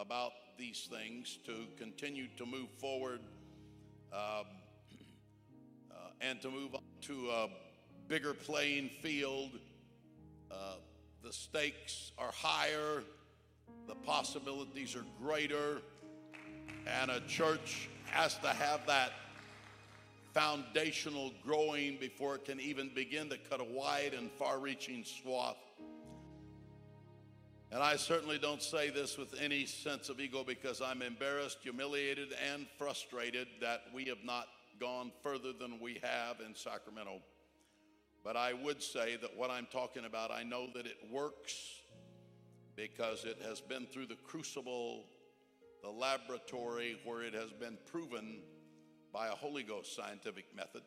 about 0.00 0.32
these 0.56 0.88
things 0.90 1.38
to 1.44 1.66
continue 1.76 2.26
to 2.38 2.46
move 2.46 2.70
forward 2.78 3.20
um, 4.12 4.46
uh, 5.90 5.94
and 6.22 6.40
to 6.40 6.50
move 6.50 6.74
to 7.02 7.28
a 7.30 7.48
bigger 8.08 8.32
playing 8.32 8.88
field. 9.02 9.50
Uh, 10.50 10.74
the 11.22 11.32
stakes 11.32 12.12
are 12.16 12.32
higher, 12.32 13.04
the 13.86 13.94
possibilities 13.94 14.96
are 14.96 15.04
greater, 15.22 15.82
and 16.86 17.10
a 17.10 17.20
church 17.28 17.90
has 18.06 18.38
to 18.38 18.48
have 18.48 18.86
that 18.86 19.12
foundational 20.32 21.32
growing 21.44 21.98
before 22.00 22.36
it 22.36 22.46
can 22.46 22.58
even 22.58 22.90
begin 22.94 23.28
to 23.28 23.36
cut 23.50 23.60
a 23.60 23.64
wide 23.64 24.14
and 24.14 24.30
far 24.32 24.58
reaching 24.58 25.04
swath. 25.04 25.56
And 27.72 27.82
I 27.82 27.96
certainly 27.96 28.38
don't 28.38 28.62
say 28.62 28.90
this 28.90 29.16
with 29.16 29.40
any 29.40 29.64
sense 29.64 30.08
of 30.08 30.18
ego 30.18 30.42
because 30.44 30.82
I'm 30.82 31.02
embarrassed, 31.02 31.58
humiliated, 31.62 32.30
and 32.52 32.66
frustrated 32.78 33.46
that 33.60 33.82
we 33.94 34.06
have 34.06 34.24
not 34.24 34.48
gone 34.80 35.12
further 35.22 35.52
than 35.52 35.78
we 35.80 36.00
have 36.02 36.40
in 36.44 36.54
Sacramento. 36.54 37.20
But 38.24 38.36
I 38.36 38.54
would 38.54 38.82
say 38.82 39.16
that 39.16 39.36
what 39.36 39.50
I'm 39.50 39.68
talking 39.70 40.04
about, 40.04 40.32
I 40.32 40.42
know 40.42 40.66
that 40.74 40.84
it 40.84 40.98
works 41.12 41.54
because 42.74 43.24
it 43.24 43.38
has 43.46 43.60
been 43.60 43.86
through 43.86 44.06
the 44.06 44.16
crucible 44.16 45.04
the 45.82 45.90
laboratory 45.90 46.98
where 47.04 47.22
it 47.22 47.34
has 47.34 47.52
been 47.52 47.78
proven 47.90 48.40
by 49.12 49.28
a 49.28 49.32
Holy 49.32 49.62
Ghost 49.62 49.96
scientific 49.96 50.44
method. 50.54 50.82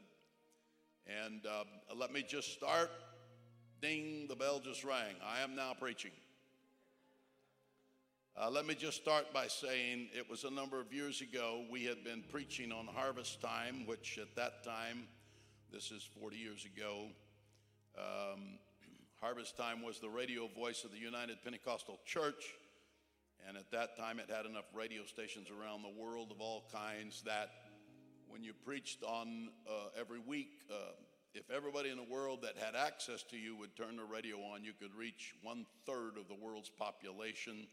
And 1.08 1.46
uh, 1.46 1.64
let 1.96 2.14
me 2.14 2.24
just 2.28 2.54
start. 2.54 2.92
Ding, 3.82 4.28
the 4.30 4.36
bell 4.36 4.60
just 4.60 4.84
rang. 4.84 5.16
I 5.26 5.42
am 5.42 5.56
now 5.56 5.74
preaching. 5.78 6.12
Uh, 8.36 8.50
let 8.50 8.66
me 8.66 8.74
just 8.74 9.00
start 9.00 9.32
by 9.32 9.46
saying 9.46 10.08
it 10.12 10.28
was 10.28 10.44
a 10.44 10.50
number 10.50 10.82
of 10.82 10.92
years 10.92 11.22
ago 11.22 11.66
we 11.70 11.86
had 11.86 12.04
been 12.04 12.24
preaching 12.32 12.72
on 12.72 12.88
harvest 12.88 13.40
time, 13.40 13.86
which 13.86 14.18
at 14.20 14.36
that 14.36 14.64
time, 14.64 15.04
this 15.72 15.92
is 15.92 16.10
40 16.20 16.38
years 16.38 16.66
ago, 16.66 17.10
um, 17.96 18.58
harvest 19.22 19.56
time 19.56 19.84
was 19.84 20.00
the 20.00 20.10
radio 20.10 20.48
voice 20.48 20.84
of 20.84 20.92
the 20.92 20.98
United 20.98 21.44
Pentecostal 21.44 22.00
Church. 22.08 22.56
And 23.48 23.56
at 23.56 23.70
that 23.70 23.96
time, 23.96 24.18
it 24.18 24.32
had 24.36 24.48
enough 24.48 24.66
radio 24.74 25.06
stations 25.06 25.50
around 25.52 25.84
the 25.84 26.02
world 26.02 26.32
of 26.32 26.42
all 26.42 26.64
kinds 26.74 27.22
that 27.28 27.52
when 28.28 28.44
you 28.44 28.54
preached 28.66 29.04
on 29.04 29.50
uh, 29.70 29.90
every 30.00 30.20
week, 30.20 30.54
uh, 30.72 30.94
if 31.36 31.52
everybody 31.52 31.92
in 31.92 31.98
the 31.98 32.12
world 32.12 32.42
that 32.42 32.58
had 32.58 32.76
access 32.76 33.22
to 33.30 33.38
you 33.38 33.56
would 33.58 33.76
turn 33.76 33.96
the 33.96 34.04
radio 34.04 34.38
on, 34.38 34.64
you 34.64 34.74
could 34.74 34.96
reach 34.96 35.36
one 35.44 35.68
third 35.86 36.18
of 36.18 36.28
the 36.28 36.44
world's 36.44 36.70
population 36.70 37.68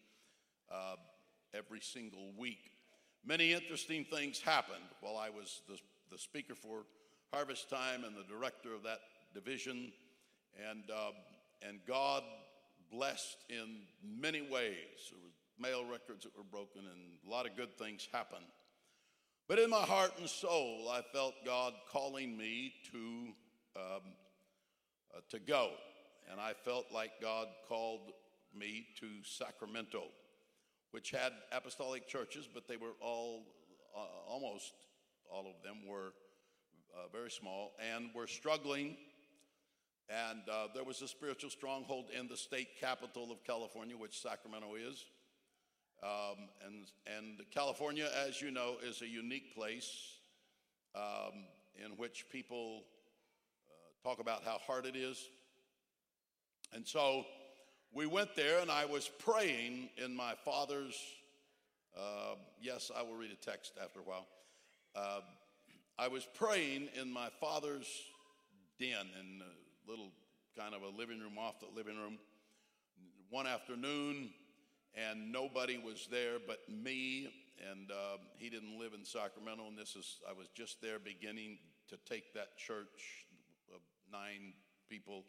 uh, 0.70 0.96
every 1.54 1.80
single 1.80 2.32
week. 2.36 2.70
Many 3.24 3.52
interesting 3.52 4.04
things 4.04 4.40
happened 4.40 4.84
while 5.00 5.16
I 5.16 5.28
was 5.28 5.62
the, 5.68 5.78
the 6.10 6.18
speaker 6.18 6.54
for 6.54 6.84
Harvest 7.32 7.68
Time 7.68 8.04
and 8.04 8.16
the 8.16 8.24
director 8.24 8.74
of 8.74 8.82
that 8.84 9.00
division. 9.34 9.92
And, 10.70 10.84
uh, 10.90 11.12
and 11.66 11.80
God 11.86 12.22
blessed 12.90 13.36
in 13.48 13.82
many 14.02 14.40
ways. 14.40 15.10
There 15.10 15.18
was 15.22 15.34
mail 15.58 15.84
records 15.84 16.24
that 16.24 16.36
were 16.36 16.44
broken 16.44 16.80
and 16.80 17.18
a 17.26 17.30
lot 17.30 17.46
of 17.46 17.56
good 17.56 17.76
things 17.76 18.08
happened. 18.12 18.46
But 19.48 19.58
in 19.58 19.70
my 19.70 19.82
heart 19.82 20.12
and 20.18 20.28
soul, 20.28 20.88
I 20.90 21.02
felt 21.12 21.34
God 21.44 21.74
calling 21.90 22.36
me 22.36 22.72
to, 22.92 22.98
um, 23.76 24.02
uh, 25.14 25.20
to 25.30 25.38
go. 25.40 25.70
And 26.30 26.40
I 26.40 26.52
felt 26.52 26.86
like 26.92 27.20
God 27.20 27.48
called 27.68 28.12
me 28.56 28.86
to 29.00 29.06
Sacramento 29.24 30.04
which 30.90 31.10
had 31.10 31.32
apostolic 31.52 32.08
churches, 32.08 32.48
but 32.52 32.66
they 32.66 32.76
were 32.76 32.94
all, 33.00 33.44
uh, 33.96 34.00
almost 34.28 34.72
all 35.30 35.46
of 35.46 35.62
them 35.62 35.86
were 35.88 36.12
uh, 36.94 37.08
very 37.12 37.30
small 37.30 37.72
and 37.94 38.10
were 38.14 38.26
struggling. 38.26 38.96
And 40.08 40.40
uh, 40.50 40.66
there 40.74 40.82
was 40.82 41.02
a 41.02 41.08
spiritual 41.08 41.50
stronghold 41.50 42.06
in 42.18 42.26
the 42.26 42.36
state 42.36 42.68
capital 42.80 43.30
of 43.30 43.44
California, 43.44 43.96
which 43.96 44.20
Sacramento 44.20 44.74
is. 44.74 45.04
Um, 46.02 46.48
and, 46.66 46.86
and 47.06 47.40
California, 47.52 48.08
as 48.26 48.40
you 48.40 48.50
know, 48.50 48.76
is 48.82 49.02
a 49.02 49.06
unique 49.06 49.54
place 49.54 50.14
um, 50.96 51.44
in 51.84 51.92
which 51.92 52.24
people 52.32 52.82
uh, 53.68 54.08
talk 54.08 54.18
about 54.18 54.42
how 54.44 54.58
hard 54.66 54.86
it 54.86 54.96
is. 54.96 55.28
And 56.72 56.86
so 56.86 57.24
we 57.92 58.06
went 58.06 58.36
there, 58.36 58.60
and 58.60 58.70
I 58.70 58.84
was 58.84 59.10
praying 59.18 59.88
in 60.02 60.14
my 60.14 60.34
father's. 60.44 60.96
Uh, 61.96 62.36
yes, 62.60 62.90
I 62.96 63.02
will 63.02 63.16
read 63.16 63.32
a 63.32 63.44
text 63.44 63.72
after 63.82 63.98
a 63.98 64.02
while. 64.02 64.26
Uh, 64.94 65.20
I 65.98 66.08
was 66.08 66.26
praying 66.34 66.88
in 67.00 67.10
my 67.10 67.28
father's 67.40 67.88
den 68.78 69.06
in 69.18 69.42
a 69.42 69.90
little 69.90 70.12
kind 70.56 70.74
of 70.74 70.82
a 70.82 70.96
living 70.96 71.20
room 71.20 71.36
off 71.36 71.58
the 71.58 71.66
living 71.74 71.96
room 71.96 72.18
one 73.28 73.46
afternoon, 73.46 74.30
and 74.94 75.32
nobody 75.32 75.78
was 75.78 76.08
there 76.10 76.38
but 76.46 76.60
me. 76.68 77.28
And 77.70 77.90
uh, 77.90 78.16
he 78.38 78.48
didn't 78.48 78.78
live 78.78 78.94
in 78.94 79.04
Sacramento, 79.04 79.64
and 79.68 79.76
this 79.76 79.96
is 79.96 80.20
I 80.28 80.32
was 80.32 80.46
just 80.54 80.80
there 80.80 80.98
beginning 80.98 81.58
to 81.88 81.96
take 82.08 82.32
that 82.34 82.56
church 82.56 83.26
of 83.74 83.80
nine 84.10 84.54
people 84.88 85.24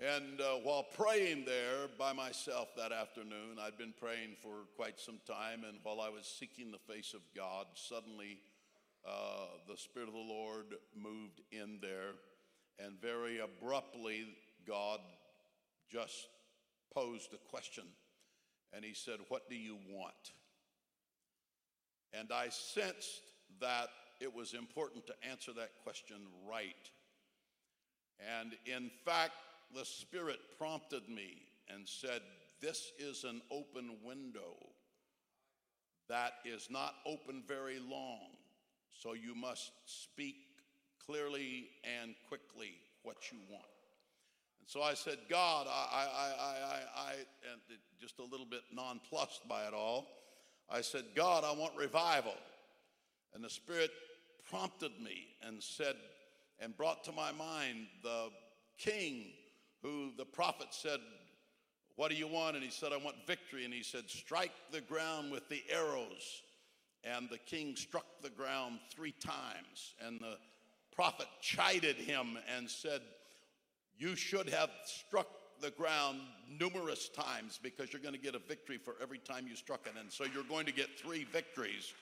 and 0.00 0.40
uh, 0.40 0.54
while 0.64 0.82
praying 0.82 1.44
there 1.44 1.88
by 1.98 2.12
myself 2.12 2.68
that 2.76 2.90
afternoon, 2.90 3.58
I'd 3.60 3.78
been 3.78 3.94
praying 3.98 4.36
for 4.42 4.66
quite 4.76 4.98
some 4.98 5.20
time, 5.26 5.62
and 5.66 5.78
while 5.84 6.00
I 6.00 6.08
was 6.08 6.26
seeking 6.26 6.72
the 6.72 6.92
face 6.92 7.14
of 7.14 7.20
God, 7.34 7.66
suddenly 7.74 8.40
uh, 9.06 9.46
the 9.68 9.76
Spirit 9.76 10.08
of 10.08 10.14
the 10.14 10.20
Lord 10.20 10.74
moved 10.96 11.42
in 11.52 11.78
there, 11.80 12.14
and 12.78 13.00
very 13.00 13.38
abruptly, 13.38 14.26
God 14.66 14.98
just 15.92 16.26
posed 16.92 17.32
a 17.32 17.48
question. 17.48 17.84
And 18.72 18.84
He 18.84 18.94
said, 18.94 19.20
What 19.28 19.48
do 19.48 19.54
you 19.54 19.78
want? 19.88 20.32
And 22.12 22.32
I 22.32 22.48
sensed 22.48 23.22
that 23.60 23.88
it 24.20 24.34
was 24.34 24.54
important 24.54 25.06
to 25.06 25.14
answer 25.28 25.52
that 25.52 25.70
question 25.84 26.16
right. 26.48 26.90
And 28.40 28.54
in 28.66 28.90
fact, 29.04 29.32
the 29.74 29.84
Spirit 29.84 30.38
prompted 30.58 31.08
me 31.08 31.42
and 31.68 31.88
said, 31.88 32.20
This 32.60 32.92
is 32.98 33.24
an 33.24 33.42
open 33.50 33.96
window 34.04 34.56
that 36.08 36.34
is 36.44 36.68
not 36.70 36.94
open 37.06 37.42
very 37.46 37.78
long. 37.78 38.20
So 38.90 39.14
you 39.14 39.34
must 39.34 39.72
speak 39.86 40.36
clearly 41.04 41.68
and 42.00 42.14
quickly 42.28 42.74
what 43.02 43.32
you 43.32 43.38
want. 43.50 43.64
And 44.60 44.68
so 44.68 44.82
I 44.82 44.94
said, 44.94 45.18
God, 45.28 45.66
I, 45.68 45.86
I, 45.92 46.04
I, 46.04 46.46
I, 46.46 47.10
I 47.10 47.12
and 47.52 47.60
just 48.00 48.18
a 48.18 48.24
little 48.24 48.46
bit 48.46 48.62
nonplussed 48.72 49.46
by 49.48 49.66
it 49.66 49.74
all, 49.74 50.06
I 50.70 50.80
said, 50.80 51.04
God, 51.14 51.44
I 51.44 51.52
want 51.52 51.76
revival. 51.76 52.34
And 53.34 53.42
the 53.42 53.50
Spirit 53.50 53.90
prompted 54.48 54.92
me 55.02 55.26
and 55.46 55.62
said, 55.62 55.96
and 56.60 56.76
brought 56.76 57.04
to 57.04 57.12
my 57.12 57.32
mind 57.32 57.86
the 58.02 58.28
king 58.78 59.26
who 59.84 60.10
the 60.16 60.24
prophet 60.24 60.68
said, 60.70 60.98
What 61.96 62.10
do 62.10 62.16
you 62.16 62.26
want? 62.26 62.56
And 62.56 62.64
he 62.64 62.70
said, 62.70 62.92
I 62.92 62.96
want 62.96 63.16
victory. 63.26 63.64
And 63.64 63.72
he 63.72 63.82
said, 63.82 64.08
Strike 64.08 64.54
the 64.72 64.80
ground 64.80 65.30
with 65.30 65.48
the 65.48 65.62
arrows. 65.70 66.42
And 67.04 67.28
the 67.28 67.38
king 67.38 67.76
struck 67.76 68.06
the 68.22 68.30
ground 68.30 68.78
three 68.90 69.12
times. 69.20 69.94
And 70.04 70.18
the 70.20 70.38
prophet 70.96 71.26
chided 71.42 71.96
him 71.96 72.38
and 72.56 72.68
said, 72.68 73.02
You 73.98 74.16
should 74.16 74.48
have 74.48 74.70
struck 74.86 75.28
the 75.60 75.70
ground 75.70 76.18
numerous 76.58 77.08
times 77.10 77.60
because 77.62 77.92
you're 77.92 78.02
going 78.02 78.14
to 78.14 78.20
get 78.20 78.34
a 78.34 78.40
victory 78.40 78.78
for 78.78 78.94
every 79.02 79.18
time 79.18 79.46
you 79.46 79.54
struck 79.54 79.86
it. 79.86 79.92
And 80.00 80.10
so 80.10 80.24
you're 80.24 80.44
going 80.44 80.66
to 80.66 80.72
get 80.72 80.98
three 80.98 81.24
victories. 81.24 81.92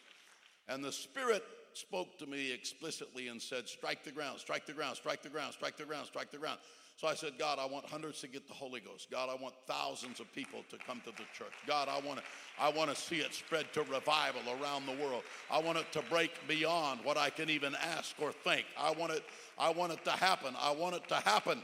And 0.69 0.85
the 0.85 0.93
Spirit 0.93 1.43
spoke 1.75 2.17
to 2.19 2.27
me 2.27 2.53
explicitly 2.53 3.27
and 3.27 3.43
said, 3.43 3.69
Strike 3.69 4.05
the 4.05 4.13
ground, 4.13 4.39
strike 4.39 4.67
the 4.67 4.73
ground, 4.73 4.97
strike 4.97 5.23
the 5.23 5.29
ground, 5.29 5.55
strike 5.55 5.77
the 5.77 5.85
ground, 5.85 6.07
strike 6.07 6.31
the 6.31 6.39
ground. 6.39 6.61
So 6.97 7.09
I 7.09 7.15
said, 7.15 7.33
God, 7.39 7.59
I 7.59 7.67
want 7.67 7.87
hundreds 7.87 8.21
to 8.21 8.29
get 8.29 8.47
the 8.47 8.55
Holy 8.55 8.81
Ghost. 8.81 9.11
God, 9.11 9.29
I 9.29 9.41
want 9.43 9.55
thousands 9.67 10.21
of 10.21 10.33
people 10.33 10.61
to 10.71 10.77
come 10.87 11.01
to 11.05 11.11
the 11.11 11.25
church. 11.37 11.53
God, 11.67 11.89
I 11.89 11.99
want 12.07 12.21
to, 12.21 12.25
I 12.61 12.71
want 12.71 12.91
to 12.91 12.97
see 12.97 13.17
it 13.17 13.35
spread 13.35 13.73
to 13.73 13.81
revival 13.83 14.43
around 14.61 14.87
the 14.87 15.03
world. 15.03 15.23
I 15.51 15.61
want 15.61 15.79
it 15.79 15.91
to 15.93 16.03
break 16.11 16.31
beyond 16.47 17.01
what 17.03 17.17
I 17.17 17.31
can 17.31 17.51
even 17.51 17.75
ask 17.97 18.15
or 18.21 18.31
think. 18.31 18.67
I 18.79 18.93
want 18.93 19.13
it, 19.13 19.25
I 19.59 19.71
want 19.71 19.93
it 19.93 20.05
to 20.05 20.13
happen. 20.13 20.55
I 20.61 20.71
want 20.73 20.95
it 20.95 21.09
to 21.09 21.17
happen. 21.17 21.61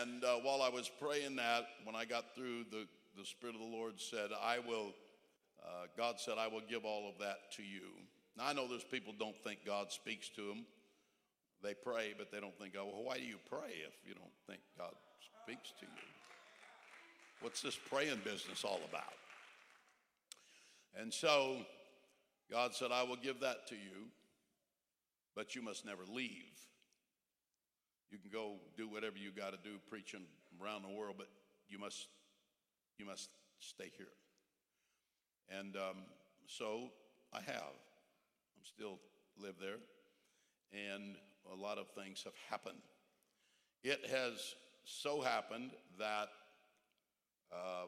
And 0.00 0.22
uh, 0.22 0.36
while 0.42 0.60
I 0.60 0.68
was 0.68 0.90
praying 1.00 1.36
that, 1.36 1.66
when 1.84 1.96
I 1.96 2.04
got 2.04 2.34
through, 2.34 2.64
the, 2.70 2.86
the 3.18 3.24
Spirit 3.24 3.54
of 3.54 3.62
the 3.62 3.66
Lord 3.66 4.00
said, 4.00 4.30
I 4.44 4.58
will, 4.58 4.92
uh, 5.64 5.86
God 5.96 6.16
said, 6.18 6.34
I 6.38 6.48
will 6.48 6.62
give 6.68 6.84
all 6.84 7.08
of 7.08 7.18
that 7.20 7.52
to 7.56 7.62
you. 7.62 7.88
Now, 8.36 8.46
I 8.46 8.52
know 8.52 8.68
there's 8.68 8.84
people 8.84 9.14
don't 9.18 9.36
think 9.42 9.60
God 9.66 9.90
speaks 9.90 10.28
to 10.30 10.42
them. 10.42 10.66
They 11.62 11.74
pray, 11.74 12.14
but 12.16 12.32
they 12.32 12.40
don't 12.40 12.56
think, 12.58 12.74
oh, 12.78 12.86
well, 12.86 13.04
why 13.04 13.18
do 13.18 13.24
you 13.24 13.36
pray 13.48 13.70
if 13.86 13.94
you 14.06 14.14
don't 14.14 14.32
think 14.48 14.60
God 14.76 14.94
speaks 15.42 15.72
to 15.80 15.86
you? 15.86 16.08
What's 17.40 17.62
this 17.62 17.76
praying 17.76 18.20
business 18.24 18.64
all 18.64 18.80
about? 18.88 19.14
And 21.00 21.12
so 21.12 21.56
God 22.50 22.74
said, 22.74 22.90
I 22.92 23.02
will 23.04 23.16
give 23.16 23.40
that 23.40 23.66
to 23.68 23.74
you, 23.74 24.08
but 25.34 25.54
you 25.54 25.62
must 25.62 25.86
never 25.86 26.02
leave. 26.12 26.52
You 28.10 28.18
can 28.18 28.30
go 28.30 28.56
do 28.76 28.88
whatever 28.88 29.16
you 29.16 29.30
got 29.30 29.52
to 29.52 29.58
do 29.62 29.78
preaching 29.88 30.24
around 30.60 30.82
the 30.82 30.90
world, 30.90 31.14
but 31.16 31.28
you 31.68 31.78
must 31.78 32.08
you 32.98 33.06
must 33.06 33.30
stay 33.58 33.90
here. 33.96 34.12
And 35.48 35.76
um, 35.76 36.04
so 36.46 36.90
I 37.32 37.38
have. 37.38 37.72
I'm 38.54 38.64
still 38.64 38.98
live 39.40 39.54
there, 39.58 39.78
and 40.72 41.16
a 41.50 41.56
lot 41.56 41.78
of 41.78 41.88
things 41.88 42.22
have 42.24 42.34
happened. 42.50 42.82
It 43.82 44.06
has 44.10 44.54
so 44.84 45.20
happened 45.20 45.70
that 45.98 46.28
uh, 47.52 47.86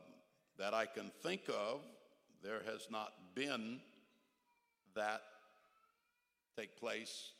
that 0.59 0.75
I 0.75 0.87
can 0.87 1.11
think 1.23 1.43
of, 1.49 1.81
there 2.43 2.61
has 2.67 2.89
not 2.91 3.13
been 3.35 3.81
that 4.95 5.23
take 6.57 6.79
place 6.79 7.33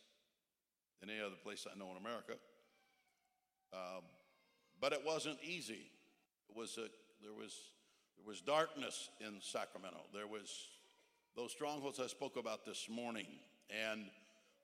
in 1.03 1.11
any 1.11 1.21
other 1.21 1.37
place 1.43 1.67
I 1.73 1.79
know 1.79 1.91
in 1.91 1.97
America. 1.97 2.35
Um, 3.73 4.03
but 4.81 4.93
it 4.93 5.03
wasn't 5.05 5.39
easy. 5.43 5.91
It 6.49 6.57
was 6.57 6.77
a, 6.79 6.89
there 7.23 7.35
was 7.37 7.55
there 8.17 8.27
was 8.27 8.41
darkness 8.41 9.11
in 9.21 9.41
Sacramento. 9.41 10.01
There 10.13 10.27
was 10.27 10.69
those 11.37 11.53
strongholds 11.53 12.01
I 12.01 12.07
spoke 12.07 12.37
about 12.37 12.65
this 12.65 12.89
morning, 12.89 13.27
and 13.71 14.07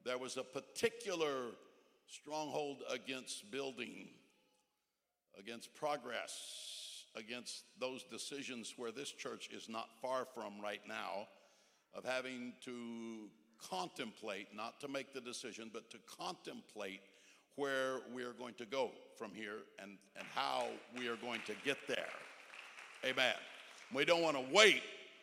there 0.04 0.18
was 0.18 0.36
a 0.36 0.42
particular 0.42 1.52
stronghold 2.06 2.82
against 2.90 3.50
building, 3.50 4.08
against 5.38 5.74
progress, 5.74 7.04
against 7.16 7.64
those 7.78 8.04
decisions 8.04 8.74
where 8.76 8.92
this 8.92 9.10
church 9.10 9.48
is 9.52 9.68
not 9.68 9.88
far 10.00 10.26
from 10.34 10.60
right 10.62 10.80
now 10.88 11.26
of 11.94 12.04
having 12.04 12.52
to 12.64 13.28
contemplate, 13.70 14.48
not 14.54 14.80
to 14.80 14.88
make 14.88 15.12
the 15.12 15.20
decision, 15.20 15.70
but 15.72 15.90
to 15.90 15.98
contemplate 16.18 17.00
where 17.56 17.98
we 18.14 18.22
are 18.22 18.32
going 18.32 18.54
to 18.54 18.64
go 18.64 18.90
from 19.18 19.32
here 19.34 19.58
and, 19.78 19.98
and 20.16 20.26
how 20.34 20.66
we 20.98 21.08
are 21.08 21.16
going 21.16 21.40
to 21.46 21.52
get 21.64 21.76
there. 21.88 22.08
Amen. 23.04 23.34
We 23.94 24.04
don't 24.04 24.22
want 24.22 24.36
to 24.36 24.44
wait 24.54 24.82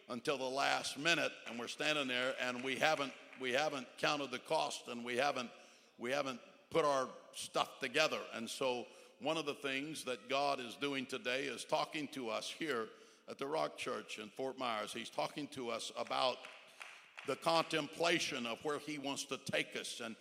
until 0.09 0.37
the 0.37 0.43
last 0.43 0.97
minute 0.97 1.31
and 1.47 1.59
we're 1.59 1.67
standing 1.67 2.07
there 2.07 2.33
and 2.41 2.63
we 2.63 2.75
haven't 2.75 3.13
we 3.41 3.51
haven't 3.51 3.87
counted 3.97 4.31
the 4.31 4.39
cost 4.39 4.87
and 4.89 5.03
we 5.03 5.17
haven't 5.17 5.49
we 5.97 6.11
haven't 6.11 6.39
put 6.69 6.85
our 6.85 7.07
stuff 7.33 7.79
together. 7.79 8.19
And 8.35 8.49
so 8.49 8.85
one 9.21 9.37
of 9.37 9.45
the 9.45 9.53
things 9.53 10.03
that 10.03 10.29
God 10.29 10.59
is 10.59 10.75
doing 10.79 11.05
today 11.05 11.43
is 11.43 11.63
talking 11.63 12.07
to 12.09 12.29
us 12.29 12.53
here 12.57 12.87
at 13.29 13.37
the 13.37 13.47
Rock 13.47 13.77
Church 13.77 14.19
in 14.21 14.29
Fort 14.29 14.59
Myers. 14.59 14.93
He's 14.93 15.09
talking 15.09 15.47
to 15.47 15.69
us 15.69 15.91
about 15.97 16.37
the 17.25 17.35
contemplation 17.35 18.45
of 18.45 18.59
where 18.63 18.79
he 18.79 18.99
wants 18.99 19.25
to 19.25 19.37
take 19.51 19.75
us 19.75 20.01
and 20.03 20.15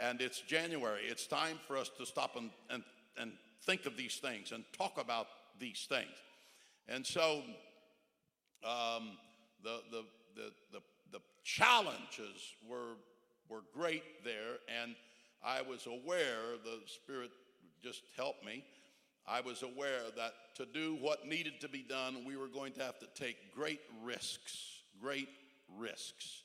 and 0.00 0.20
it's 0.20 0.40
January. 0.40 1.02
It's 1.08 1.26
time 1.26 1.58
for 1.66 1.76
us 1.76 1.90
to 1.98 2.06
stop 2.06 2.36
and, 2.36 2.50
and, 2.70 2.82
and 3.20 3.32
think 3.64 3.86
of 3.86 3.96
these 3.96 4.16
things 4.16 4.52
and 4.52 4.64
talk 4.76 5.00
about 5.00 5.26
these 5.58 5.86
things. 5.88 6.14
And 6.88 7.04
so 7.04 7.42
um, 8.64 9.18
the, 9.62 9.80
the, 9.90 10.04
the, 10.36 10.52
the, 10.72 10.78
the 10.78 10.80
challenges 11.48 12.54
were, 12.68 12.96
were 13.48 13.62
great 13.72 14.22
there, 14.22 14.58
and 14.82 14.94
I 15.42 15.62
was 15.62 15.86
aware, 15.86 16.58
the 16.62 16.80
Spirit 16.86 17.30
just 17.82 18.02
helped 18.16 18.44
me. 18.44 18.64
I 19.26 19.40
was 19.40 19.62
aware 19.62 20.02
that 20.16 20.32
to 20.56 20.66
do 20.66 20.98
what 21.00 21.26
needed 21.26 21.60
to 21.62 21.68
be 21.68 21.82
done, 21.82 22.24
we 22.26 22.36
were 22.36 22.48
going 22.48 22.72
to 22.72 22.82
have 22.82 22.98
to 22.98 23.06
take 23.14 23.54
great 23.54 23.80
risks, 24.02 24.80
great 25.00 25.28
risks, 25.78 26.42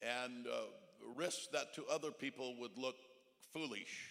and 0.00 0.46
uh, 0.46 0.60
risks 1.14 1.48
that 1.52 1.74
to 1.74 1.84
other 1.92 2.10
people 2.10 2.54
would 2.58 2.78
look 2.78 2.96
foolish. 3.52 4.08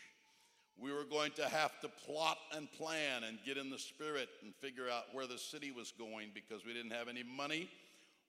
We 0.77 0.93
were 0.93 1.03
going 1.03 1.31
to 1.33 1.47
have 1.47 1.79
to 1.81 1.89
plot 1.89 2.37
and 2.55 2.71
plan 2.71 3.23
and 3.27 3.39
get 3.45 3.57
in 3.57 3.69
the 3.69 3.79
spirit 3.79 4.29
and 4.43 4.53
figure 4.55 4.89
out 4.89 5.05
where 5.13 5.27
the 5.27 5.37
city 5.37 5.71
was 5.71 5.91
going 5.91 6.29
because 6.33 6.65
we 6.65 6.73
didn't 6.73 6.91
have 6.91 7.07
any 7.07 7.23
money, 7.23 7.69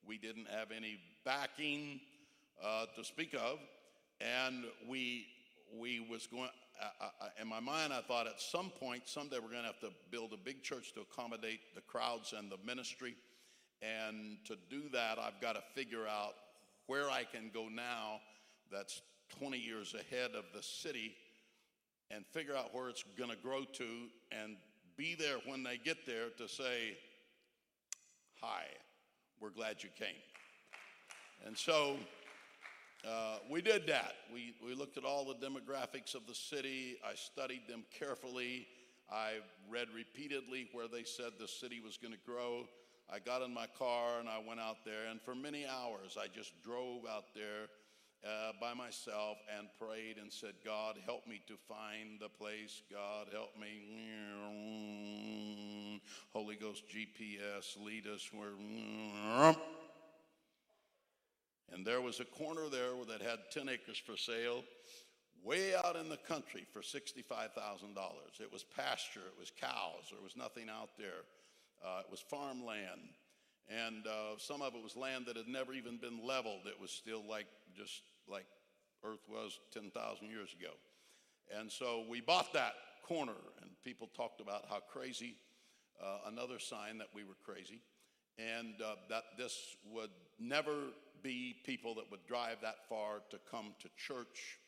we 0.06 0.18
didn't 0.18 0.48
have 0.48 0.70
any 0.74 0.98
backing 1.24 2.00
uh, 2.62 2.86
to 2.96 3.04
speak 3.04 3.34
of, 3.34 3.58
and 4.20 4.64
we 4.88 5.26
we 5.78 6.00
was 6.00 6.26
going. 6.26 6.50
Uh, 6.80 7.04
uh, 7.20 7.28
in 7.40 7.46
my 7.46 7.60
mind, 7.60 7.92
I 7.92 8.00
thought 8.00 8.26
at 8.26 8.40
some 8.40 8.70
point, 8.70 9.02
someday 9.06 9.36
we're 9.36 9.50
going 9.50 9.62
to 9.62 9.68
have 9.68 9.80
to 9.80 9.90
build 10.10 10.32
a 10.32 10.36
big 10.36 10.62
church 10.62 10.92
to 10.94 11.00
accommodate 11.00 11.60
the 11.74 11.80
crowds 11.82 12.34
and 12.36 12.50
the 12.50 12.56
ministry. 12.64 13.14
And 13.82 14.38
to 14.46 14.56
do 14.70 14.88
that, 14.92 15.18
I've 15.18 15.40
got 15.40 15.54
to 15.54 15.62
figure 15.74 16.06
out 16.06 16.34
where 16.86 17.10
I 17.10 17.24
can 17.24 17.50
go 17.52 17.68
now 17.68 18.20
that's 18.70 19.02
20 19.38 19.58
years 19.58 19.94
ahead 19.94 20.32
of 20.34 20.44
the 20.54 20.62
city 20.62 21.14
and 22.10 22.24
figure 22.26 22.56
out 22.56 22.74
where 22.74 22.88
it's 22.88 23.04
going 23.16 23.30
to 23.30 23.36
grow 23.36 23.64
to 23.64 23.86
and 24.30 24.56
be 24.96 25.14
there 25.14 25.38
when 25.46 25.62
they 25.62 25.78
get 25.78 26.06
there 26.06 26.28
to 26.38 26.48
say, 26.48 26.96
Hi, 28.40 28.64
we're 29.42 29.50
glad 29.50 29.82
you 29.82 29.88
came. 29.98 30.22
And 31.44 31.58
so 31.58 31.96
uh, 33.04 33.38
we 33.50 33.60
did 33.60 33.88
that. 33.88 34.12
We, 34.32 34.54
we 34.64 34.76
looked 34.76 34.96
at 34.96 35.04
all 35.04 35.24
the 35.24 35.34
demographics 35.34 36.14
of 36.14 36.28
the 36.28 36.34
city. 36.34 36.98
I 37.04 37.16
studied 37.16 37.62
them 37.68 37.82
carefully. 37.98 38.68
I 39.10 39.40
read 39.68 39.88
repeatedly 39.92 40.68
where 40.72 40.86
they 40.86 41.02
said 41.02 41.32
the 41.40 41.48
city 41.48 41.80
was 41.84 41.96
going 41.96 42.14
to 42.14 42.20
grow. 42.24 42.68
I 43.12 43.18
got 43.18 43.42
in 43.42 43.52
my 43.52 43.66
car 43.76 44.20
and 44.20 44.28
I 44.28 44.38
went 44.46 44.60
out 44.60 44.84
there, 44.84 45.10
and 45.10 45.20
for 45.20 45.34
many 45.34 45.66
hours 45.66 46.16
I 46.16 46.28
just 46.28 46.52
drove 46.62 47.02
out 47.10 47.34
there 47.34 47.66
uh, 48.24 48.52
by 48.60 48.74
myself 48.74 49.38
and 49.58 49.66
prayed 49.76 50.18
and 50.22 50.32
said, 50.32 50.52
God, 50.64 50.98
help 51.04 51.26
me 51.26 51.42
to 51.48 51.54
find 51.68 52.20
the 52.20 52.28
place. 52.28 52.82
God, 52.88 53.26
help 53.32 53.58
me. 53.60 55.01
Holy 56.32 56.56
Ghost 56.56 56.84
GPS, 56.88 57.76
lead 57.84 58.06
us 58.06 58.28
where. 58.32 59.54
And 61.72 61.86
there 61.86 62.00
was 62.00 62.20
a 62.20 62.24
corner 62.24 62.68
there 62.70 62.92
that 63.08 63.22
had 63.22 63.38
10 63.50 63.68
acres 63.68 63.98
for 63.98 64.16
sale, 64.16 64.62
way 65.42 65.74
out 65.74 65.96
in 65.96 66.08
the 66.08 66.16
country 66.16 66.66
for 66.72 66.80
$65,000. 66.80 67.50
It 68.40 68.52
was 68.52 68.64
pasture, 68.64 69.20
it 69.20 69.38
was 69.38 69.50
cows, 69.58 70.10
there 70.10 70.22
was 70.22 70.36
nothing 70.36 70.68
out 70.68 70.90
there. 70.98 71.24
Uh, 71.84 72.00
it 72.00 72.10
was 72.10 72.20
farmland. 72.20 73.10
And 73.68 74.06
uh, 74.06 74.38
some 74.38 74.62
of 74.62 74.74
it 74.74 74.82
was 74.82 74.96
land 74.96 75.26
that 75.26 75.36
had 75.36 75.48
never 75.48 75.72
even 75.72 75.96
been 75.96 76.26
leveled. 76.26 76.66
It 76.66 76.80
was 76.80 76.90
still 76.90 77.22
like 77.28 77.46
just 77.76 78.02
like 78.28 78.46
Earth 79.04 79.24
was 79.28 79.58
10,000 79.72 80.28
years 80.28 80.54
ago. 80.58 80.72
And 81.58 81.70
so 81.70 82.04
we 82.08 82.20
bought 82.20 82.52
that 82.52 82.74
corner, 83.02 83.32
and 83.60 83.70
people 83.84 84.08
talked 84.16 84.40
about 84.40 84.64
how 84.68 84.78
crazy, 84.92 85.34
uh, 86.00 86.28
another 86.30 86.58
sign 86.58 86.98
that 86.98 87.08
we 87.14 87.24
were 87.24 87.36
crazy, 87.44 87.80
and 88.38 88.74
uh, 88.80 88.94
that 89.08 89.24
this 89.36 89.76
would 89.90 90.10
never 90.38 90.74
be 91.22 91.56
people 91.64 91.94
that 91.94 92.10
would 92.10 92.26
drive 92.26 92.58
that 92.62 92.86
far 92.88 93.20
to 93.30 93.38
come 93.50 93.74
to 93.80 93.88
church. 93.96 94.58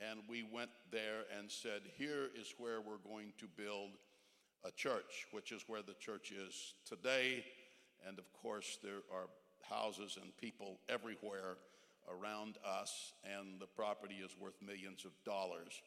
And 0.00 0.20
we 0.28 0.44
went 0.52 0.70
there 0.90 1.22
and 1.38 1.50
said, 1.50 1.82
Here 1.96 2.28
is 2.38 2.54
where 2.58 2.80
we're 2.80 3.08
going 3.08 3.32
to 3.38 3.46
build 3.46 3.92
a 4.64 4.70
church, 4.72 5.26
which 5.30 5.52
is 5.52 5.64
where 5.66 5.82
the 5.82 5.94
church 5.94 6.32
is 6.32 6.74
today. 6.86 7.44
And 8.06 8.18
of 8.18 8.24
course, 8.32 8.78
there 8.82 9.02
are 9.12 9.28
houses 9.68 10.18
and 10.20 10.36
people 10.36 10.78
everywhere 10.88 11.56
around 12.08 12.56
us, 12.66 13.12
and 13.24 13.60
the 13.60 13.66
property 13.66 14.16
is 14.16 14.32
worth 14.38 14.60
millions 14.64 15.04
of 15.04 15.12
dollars. 15.24 15.80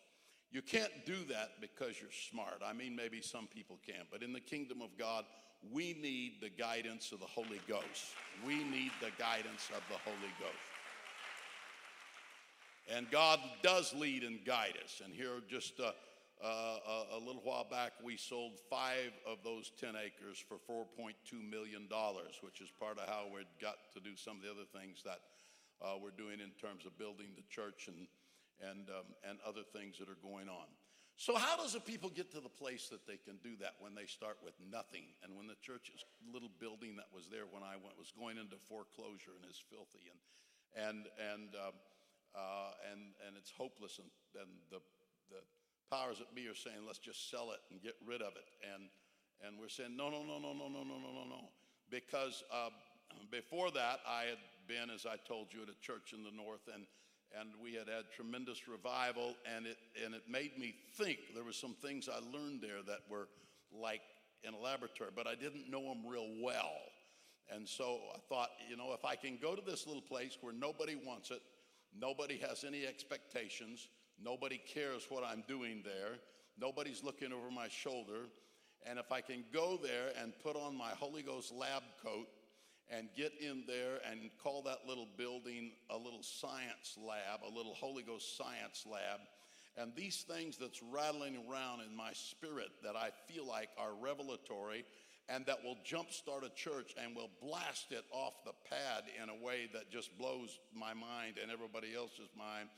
You 0.52 0.62
can't 0.62 1.06
do 1.06 1.18
that 1.30 1.60
because 1.60 2.00
you're 2.00 2.10
smart. 2.30 2.62
I 2.66 2.74
mean, 2.74 2.96
maybe 2.96 3.22
some 3.22 3.48
people 3.48 3.80
can, 3.86 4.06
but 4.12 4.24
in 4.24 4.32
the 4.32 4.40
kingdom 4.40 4.82
of 4.82 4.98
God, 4.98 5.26
we 5.72 5.94
need 6.02 6.36
the 6.42 6.50
guidance 6.50 7.12
of 7.12 7.20
the 7.20 7.26
Holy 7.26 7.60
Ghost. 7.68 8.16
We 8.46 8.64
need 8.64 8.92
the 9.02 9.12
guidance 9.20 9.70
of 9.76 9.82
the 9.90 9.98
Holy 10.06 10.32
Ghost. 10.40 10.56
And 12.90 13.10
God 13.12 13.40
does 13.64 13.94
lead 13.94 14.24
and 14.24 14.44
guide 14.46 14.76
us. 14.84 15.02
And 15.04 15.14
here, 15.14 15.42
just 15.50 15.80
uh, 15.82 15.92
uh, 16.42 17.18
a 17.18 17.20
little 17.20 17.42
while 17.44 17.68
back, 17.70 17.92
we 18.02 18.16
sold 18.16 18.54
five 18.70 19.12
of 19.26 19.40
those 19.44 19.72
10 19.82 19.96
acres 19.96 20.42
for 20.48 20.56
$4.2 20.72 21.50
million, 21.50 21.90
which 22.42 22.62
is 22.62 22.70
part 22.80 22.98
of 23.00 23.10
how 23.10 23.26
we 23.34 23.42
got 23.62 23.76
to 23.94 24.00
do 24.00 24.16
some 24.16 24.38
of 24.38 24.44
the 24.44 24.50
other 24.50 24.68
things 24.80 25.04
that 25.04 25.20
uh, 25.82 25.96
we're 26.02 26.16
doing 26.16 26.40
in 26.40 26.52
terms 26.62 26.86
of 26.86 26.98
building 26.98 27.28
the 27.36 27.44
church 27.50 27.90
and, 27.90 28.08
and, 28.62 28.90
um, 28.90 29.08
and 29.28 29.40
other 29.46 29.64
things 29.64 29.98
that 30.00 30.10
are 30.10 30.22
going 30.22 30.50
on. 30.50 30.68
So, 31.18 31.34
how 31.34 31.58
does 31.58 31.74
a 31.74 31.82
people 31.82 32.14
get 32.14 32.30
to 32.38 32.42
the 32.42 32.54
place 32.62 32.94
that 32.94 33.10
they 33.10 33.18
can 33.18 33.42
do 33.42 33.58
that 33.58 33.74
when 33.82 33.98
they 33.98 34.06
start 34.06 34.38
with 34.46 34.54
nothing? 34.62 35.18
And 35.26 35.34
when 35.34 35.50
the 35.50 35.58
church's 35.66 36.06
little 36.22 36.54
building 36.62 36.94
that 37.02 37.10
was 37.10 37.26
there 37.26 37.50
when 37.50 37.66
I 37.66 37.74
went 37.74 37.98
was 37.98 38.14
going 38.14 38.38
into 38.38 38.54
foreclosure 38.70 39.34
and 39.34 39.50
is 39.50 39.58
filthy 39.58 40.06
and 40.14 40.22
and 40.78 41.10
and 41.18 41.58
um, 41.58 41.74
uh, 42.38 42.78
and 42.94 43.18
and 43.26 43.34
it's 43.34 43.50
hopeless 43.50 43.98
and, 43.98 44.14
and 44.38 44.52
the 44.70 44.78
the 45.34 45.42
powers 45.90 46.22
that 46.22 46.30
be 46.38 46.46
are 46.46 46.54
saying 46.54 46.86
let's 46.86 47.02
just 47.02 47.34
sell 47.34 47.50
it 47.50 47.66
and 47.74 47.82
get 47.82 47.98
rid 48.06 48.22
of 48.22 48.38
it 48.38 48.46
and 48.62 48.86
and 49.42 49.58
we're 49.58 49.74
saying 49.74 49.98
no 49.98 50.14
no 50.14 50.22
no 50.22 50.38
no 50.38 50.54
no 50.54 50.70
no 50.70 50.86
no 50.86 51.02
no 51.02 51.12
no 51.18 51.26
no 51.26 51.50
because 51.90 52.44
uh, 52.54 52.70
before 53.32 53.72
that 53.72 54.00
I 54.08 54.30
had 54.30 54.42
been, 54.68 54.90
as 54.90 55.06
I 55.06 55.16
told 55.28 55.54
you, 55.54 55.64
at 55.64 55.70
a 55.70 55.80
church 55.80 56.14
in 56.14 56.24
the 56.24 56.36
north, 56.36 56.68
and 56.74 56.86
and 57.40 57.50
we 57.62 57.74
had 57.74 57.88
had 57.88 58.06
tremendous 58.16 58.68
revival, 58.68 59.36
and 59.56 59.66
it 59.66 59.78
and 60.04 60.14
it 60.14 60.24
made 60.30 60.58
me 60.58 60.76
think. 60.96 61.20
There 61.34 61.44
were 61.44 61.54
some 61.54 61.76
things 61.82 62.10
I 62.10 62.20
learned 62.36 62.62
there 62.62 62.82
that 62.88 63.00
were 63.10 63.28
like 63.72 64.02
in 64.44 64.54
a 64.54 64.58
laboratory, 64.58 65.12
but 65.16 65.28
I 65.28 65.36
didn't 65.36 65.70
know 65.70 65.82
them 65.82 66.06
real 66.06 66.28
well. 66.42 66.78
And 67.50 67.68
so 67.68 68.00
I 68.14 68.20
thought, 68.28 68.50
you 68.70 68.76
know, 68.76 68.94
if 68.94 69.06
I 69.06 69.16
can 69.16 69.38
go 69.42 69.56
to 69.56 69.62
this 69.62 69.88
little 69.88 70.02
place 70.02 70.38
where 70.42 70.54
nobody 70.54 70.96
wants 70.96 71.32
it, 71.32 71.42
nobody 71.98 72.38
has 72.38 72.64
any 72.64 72.86
expectations, 72.86 73.88
nobody 74.22 74.60
cares 74.74 75.08
what 75.10 75.24
I'm 75.24 75.44
doing 75.48 75.82
there, 75.84 76.20
nobody's 76.60 77.04
looking 77.04 77.32
over 77.32 77.50
my 77.50 77.70
shoulder, 77.70 78.28
and 78.86 79.00
if 79.00 79.12
I 79.12 79.22
can 79.22 79.44
go 79.54 79.80
there 79.82 80.12
and 80.22 80.34
put 80.44 80.56
on 80.56 80.78
my 80.78 80.90
Holy 80.92 81.22
Ghost 81.22 81.54
lab 81.54 81.84
coat 82.04 82.28
and 82.90 83.10
get 83.16 83.34
in 83.40 83.64
there 83.68 84.00
and 84.10 84.30
call 84.42 84.62
that 84.64 84.88
little 84.88 85.08
building 85.18 85.72
a 85.90 85.98
little 85.98 86.24
science 86.24 86.98
lab, 86.98 87.42
a 87.46 87.54
little 87.56 87.74
Holy 87.74 88.04
Ghost 88.04 88.38
science 88.38 88.86
lab. 88.90 89.20
And 89.78 89.94
these 89.96 90.26
things 90.28 90.58
that's 90.58 90.82
rattling 90.82 91.38
around 91.50 91.82
in 91.82 91.96
my 91.96 92.12
spirit 92.14 92.70
that 92.84 92.96
I 92.96 93.10
feel 93.28 93.46
like 93.46 93.70
are 93.78 93.94
revelatory 94.02 94.86
and 95.30 95.46
that 95.46 95.64
will 95.64 95.78
jumpstart 95.86 96.44
a 96.46 96.56
church 96.56 96.96
and 97.04 97.16
will 97.16 97.30
blast 97.42 97.92
it 97.92 98.06
off 98.12 98.34
the 98.46 98.54
pad 98.70 99.04
in 99.22 99.30
a 99.30 99.46
way 99.46 99.70
that 99.74 99.92
just 99.92 100.18
blows 100.18 100.58
my 100.74 100.94
mind 100.94 101.36
and 101.42 101.52
everybody 101.52 101.94
else's 101.96 102.30
mind. 102.38 102.70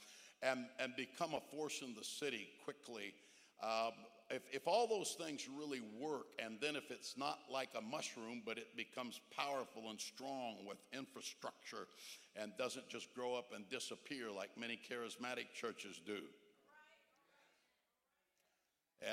and, 0.42 0.66
and 0.80 0.96
become 0.96 1.34
a 1.34 1.42
force 1.56 1.82
in 1.82 1.94
the 1.96 2.04
city 2.04 2.48
quickly. 2.64 3.14
Um, 3.62 3.92
if, 4.30 4.44
if 4.52 4.68
all 4.68 4.88
those 4.88 5.16
things 5.20 5.48
really 5.58 5.82
work, 6.00 6.28
and 6.44 6.58
then 6.62 6.76
if 6.76 6.92
it's 6.92 7.18
not 7.18 7.40
like 7.52 7.70
a 7.76 7.82
mushroom, 7.82 8.42
but 8.46 8.58
it 8.58 8.76
becomes 8.78 9.20
powerful 9.36 9.90
and 9.90 10.00
strong 10.00 10.58
with 10.68 10.78
infrastructure 10.94 11.88
and 12.36 12.52
doesn't 12.58 12.88
just 12.90 13.14
grow 13.16 13.36
up 13.36 13.52
and 13.56 13.68
disappear 13.70 14.32
like 14.32 14.50
many 14.58 14.80
charismatic 14.90 15.52
churches 15.54 16.00
do. 16.06 16.20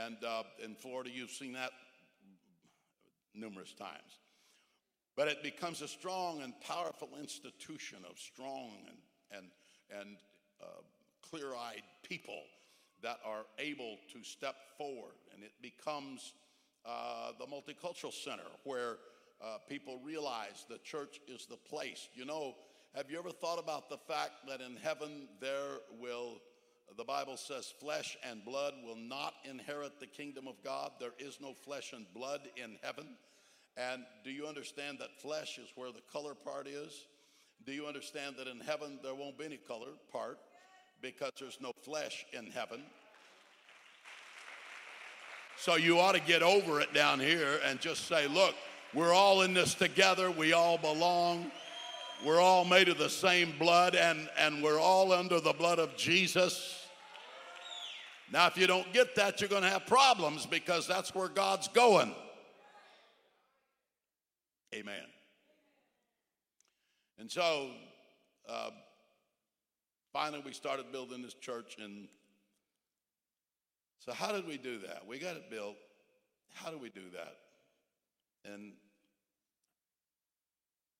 And 0.04 0.16
uh, 0.24 0.42
in 0.62 0.74
Florida, 0.74 1.10
you've 1.12 1.30
seen 1.30 1.52
that 1.52 1.70
numerous 3.34 3.72
times. 3.72 4.20
But 5.16 5.28
it 5.28 5.42
becomes 5.42 5.80
a 5.80 5.88
strong 5.88 6.42
and 6.42 6.52
powerful 6.60 7.08
institution 7.18 7.98
of 8.08 8.18
strong 8.18 8.72
and, 8.88 8.98
and, 9.38 10.00
and 10.00 10.16
uh, 10.60 10.82
clear 11.30 11.54
eyed 11.54 11.82
people 12.02 12.42
that 13.02 13.18
are 13.24 13.44
able 13.58 13.98
to 14.12 14.22
step 14.22 14.56
forward. 14.76 15.14
And 15.34 15.42
it 15.42 15.52
becomes 15.62 16.32
uh, 16.84 17.32
the 17.38 17.46
multicultural 17.46 18.12
center 18.12 18.48
where 18.64 18.96
uh, 19.42 19.58
people 19.68 20.00
realize 20.04 20.64
the 20.68 20.78
church 20.78 21.20
is 21.28 21.46
the 21.46 21.56
place. 21.56 22.08
You 22.14 22.24
know, 22.24 22.54
have 22.94 23.10
you 23.10 23.18
ever 23.18 23.30
thought 23.30 23.58
about 23.58 23.90
the 23.90 23.98
fact 23.98 24.46
that 24.48 24.60
in 24.60 24.76
heaven 24.76 25.28
there 25.40 25.80
will, 26.00 26.38
the 26.96 27.04
Bible 27.04 27.36
says, 27.36 27.72
flesh 27.78 28.16
and 28.28 28.44
blood 28.44 28.74
will 28.84 28.96
not 28.96 29.34
inherit 29.44 30.00
the 30.00 30.06
kingdom 30.06 30.48
of 30.48 30.62
God? 30.64 30.92
There 30.98 31.12
is 31.18 31.38
no 31.40 31.52
flesh 31.52 31.92
and 31.92 32.06
blood 32.14 32.40
in 32.56 32.78
heaven. 32.82 33.06
And 33.76 34.04
do 34.24 34.30
you 34.30 34.46
understand 34.46 34.98
that 35.00 35.20
flesh 35.20 35.58
is 35.58 35.68
where 35.74 35.92
the 35.92 36.00
color 36.10 36.34
part 36.34 36.66
is? 36.66 37.06
Do 37.66 37.72
you 37.72 37.86
understand 37.86 38.36
that 38.38 38.46
in 38.46 38.60
heaven 38.60 38.98
there 39.02 39.14
won't 39.14 39.38
be 39.38 39.44
any 39.44 39.58
color 39.58 39.88
part? 40.10 40.38
Because 41.02 41.32
there's 41.38 41.58
no 41.60 41.72
flesh 41.82 42.24
in 42.32 42.46
heaven. 42.46 42.82
So 45.58 45.76
you 45.76 45.98
ought 45.98 46.12
to 46.12 46.20
get 46.20 46.42
over 46.42 46.80
it 46.80 46.92
down 46.92 47.18
here 47.18 47.60
and 47.64 47.80
just 47.80 48.06
say, 48.06 48.26
look, 48.26 48.54
we're 48.92 49.12
all 49.12 49.42
in 49.42 49.54
this 49.54 49.74
together. 49.74 50.30
We 50.30 50.52
all 50.52 50.78
belong. 50.78 51.50
We're 52.24 52.40
all 52.40 52.64
made 52.64 52.88
of 52.88 52.98
the 52.98 53.10
same 53.10 53.52
blood 53.58 53.94
and, 53.94 54.28
and 54.38 54.62
we're 54.62 54.80
all 54.80 55.12
under 55.12 55.40
the 55.40 55.52
blood 55.52 55.78
of 55.78 55.96
Jesus. 55.96 56.86
Now, 58.32 58.46
if 58.46 58.56
you 58.56 58.66
don't 58.66 58.90
get 58.92 59.14
that, 59.16 59.40
you're 59.40 59.50
going 59.50 59.62
to 59.62 59.70
have 59.70 59.86
problems 59.86 60.46
because 60.46 60.86
that's 60.86 61.14
where 61.14 61.28
God's 61.28 61.68
going. 61.68 62.14
Amen. 64.74 65.04
And 67.18 67.30
so, 67.30 67.70
uh, 68.48 68.70
finally, 70.16 70.42
we 70.46 70.52
started 70.54 70.90
building 70.90 71.20
this 71.20 71.34
church. 71.34 71.76
And 71.78 72.08
so, 73.98 74.12
how 74.12 74.32
did 74.32 74.46
we 74.46 74.56
do 74.56 74.78
that? 74.78 75.06
We 75.06 75.18
got 75.18 75.36
it 75.36 75.50
built. 75.50 75.76
How 76.54 76.70
do 76.70 76.78
we 76.78 76.88
do 76.88 77.02
that? 77.12 77.36
And 78.50 78.72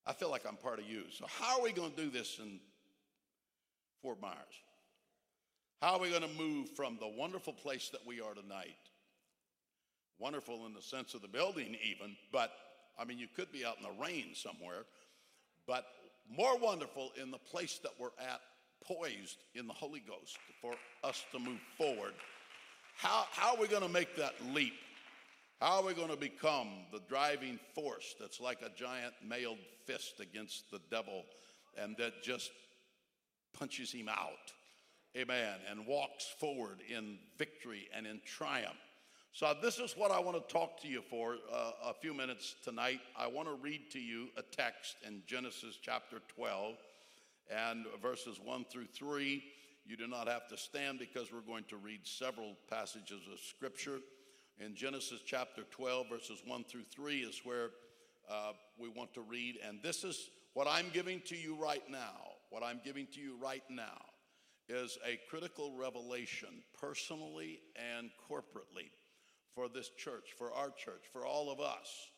I 0.06 0.12
feel 0.12 0.30
like 0.30 0.42
I'm 0.46 0.56
part 0.56 0.78
of 0.78 0.84
you. 0.84 1.04
So, 1.10 1.24
how 1.26 1.58
are 1.58 1.62
we 1.62 1.72
going 1.72 1.92
to 1.92 1.96
do 1.96 2.10
this 2.10 2.38
in 2.38 2.60
Fort 4.02 4.20
Myers? 4.20 4.36
How 5.80 5.94
are 5.94 6.00
we 6.00 6.10
going 6.10 6.20
to 6.20 6.38
move 6.38 6.68
from 6.76 6.98
the 7.00 7.08
wonderful 7.08 7.54
place 7.54 7.88
that 7.92 8.06
we 8.06 8.20
are 8.20 8.34
tonight? 8.34 8.76
Wonderful 10.18 10.66
in 10.66 10.74
the 10.74 10.82
sense 10.82 11.14
of 11.14 11.22
the 11.22 11.28
building, 11.28 11.74
even, 11.90 12.16
but 12.32 12.50
I 12.98 13.06
mean, 13.06 13.18
you 13.18 13.28
could 13.34 13.50
be 13.50 13.64
out 13.64 13.76
in 13.78 13.82
the 13.82 14.02
rain 14.02 14.34
somewhere, 14.34 14.84
but 15.66 15.86
more 16.30 16.58
wonderful 16.58 17.12
in 17.20 17.30
the 17.30 17.38
place 17.38 17.78
that 17.82 17.92
we're 17.98 18.08
at 18.18 18.40
poised 18.86 19.38
in 19.54 19.66
the 19.66 19.72
Holy 19.72 20.00
Ghost 20.00 20.38
for 20.60 20.74
us 21.04 21.24
to 21.32 21.38
move 21.38 21.60
forward. 21.76 22.14
How, 22.96 23.26
how 23.32 23.54
are 23.54 23.60
we 23.60 23.68
going 23.68 23.82
to 23.82 23.88
make 23.88 24.16
that 24.16 24.34
leap? 24.52 24.74
How 25.60 25.80
are 25.80 25.84
we 25.84 25.94
going 25.94 26.10
to 26.10 26.16
become 26.16 26.68
the 26.92 27.00
driving 27.08 27.58
force 27.74 28.14
that's 28.20 28.40
like 28.40 28.60
a 28.62 28.70
giant 28.78 29.14
mailed 29.26 29.58
fist 29.86 30.20
against 30.20 30.70
the 30.70 30.80
devil 30.90 31.24
and 31.78 31.96
that 31.98 32.22
just 32.22 32.50
punches 33.58 33.92
him 33.92 34.08
out? 34.08 34.52
Amen. 35.16 35.54
And 35.70 35.86
walks 35.86 36.26
forward 36.38 36.80
in 36.88 37.18
victory 37.38 37.88
and 37.94 38.06
in 38.06 38.20
triumph. 38.26 38.76
So, 39.32 39.54
this 39.60 39.78
is 39.78 39.94
what 39.96 40.10
I 40.10 40.18
want 40.18 40.36
to 40.36 40.52
talk 40.52 40.80
to 40.80 40.88
you 40.88 41.02
for 41.10 41.36
uh, 41.52 41.72
a 41.84 41.94
few 41.94 42.14
minutes 42.14 42.54
tonight. 42.64 43.00
I 43.18 43.26
want 43.26 43.48
to 43.48 43.54
read 43.54 43.90
to 43.92 43.98
you 43.98 44.28
a 44.36 44.42
text 44.42 44.96
in 45.06 45.22
Genesis 45.26 45.78
chapter 45.80 46.20
12 46.34 46.76
and 47.50 47.86
verses 48.02 48.40
1 48.42 48.66
through 48.70 48.86
3. 48.86 49.42
You 49.86 49.96
do 49.96 50.06
not 50.06 50.28
have 50.28 50.48
to 50.48 50.56
stand 50.56 50.98
because 50.98 51.32
we're 51.32 51.40
going 51.40 51.64
to 51.68 51.76
read 51.76 52.00
several 52.04 52.56
passages 52.68 53.22
of 53.32 53.38
Scripture. 53.38 54.00
In 54.58 54.74
Genesis 54.74 55.20
chapter 55.24 55.62
12, 55.70 56.08
verses 56.08 56.42
1 56.44 56.64
through 56.64 56.84
3 56.90 57.18
is 57.18 57.40
where 57.44 57.70
uh, 58.28 58.52
we 58.78 58.88
want 58.88 59.14
to 59.14 59.20
read. 59.20 59.58
And 59.66 59.82
this 59.82 60.02
is 60.02 60.30
what 60.54 60.66
I'm 60.68 60.86
giving 60.92 61.20
to 61.26 61.36
you 61.36 61.54
right 61.54 61.88
now. 61.90 62.32
What 62.50 62.62
I'm 62.62 62.80
giving 62.84 63.06
to 63.14 63.20
you 63.20 63.36
right 63.40 63.62
now 63.68 64.02
is 64.68 64.98
a 65.06 65.18
critical 65.30 65.72
revelation, 65.76 66.62
personally 66.80 67.60
and 67.96 68.10
corporately, 68.30 68.90
for 69.54 69.68
this 69.68 69.90
church, 69.90 70.34
for 70.36 70.52
our 70.52 70.70
church, 70.70 71.04
for 71.12 71.24
all 71.24 71.50
of 71.50 71.60
us. 71.60 72.10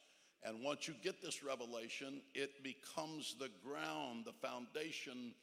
And 0.45 0.63
once 0.63 0.87
you 0.87 0.95
get 1.03 1.21
this 1.21 1.43
revelation, 1.43 2.21
it 2.35 2.63
becomes 2.63 3.35
the 3.39 3.51
ground, 3.65 4.25
the 4.25 4.33
foundation 4.47 5.35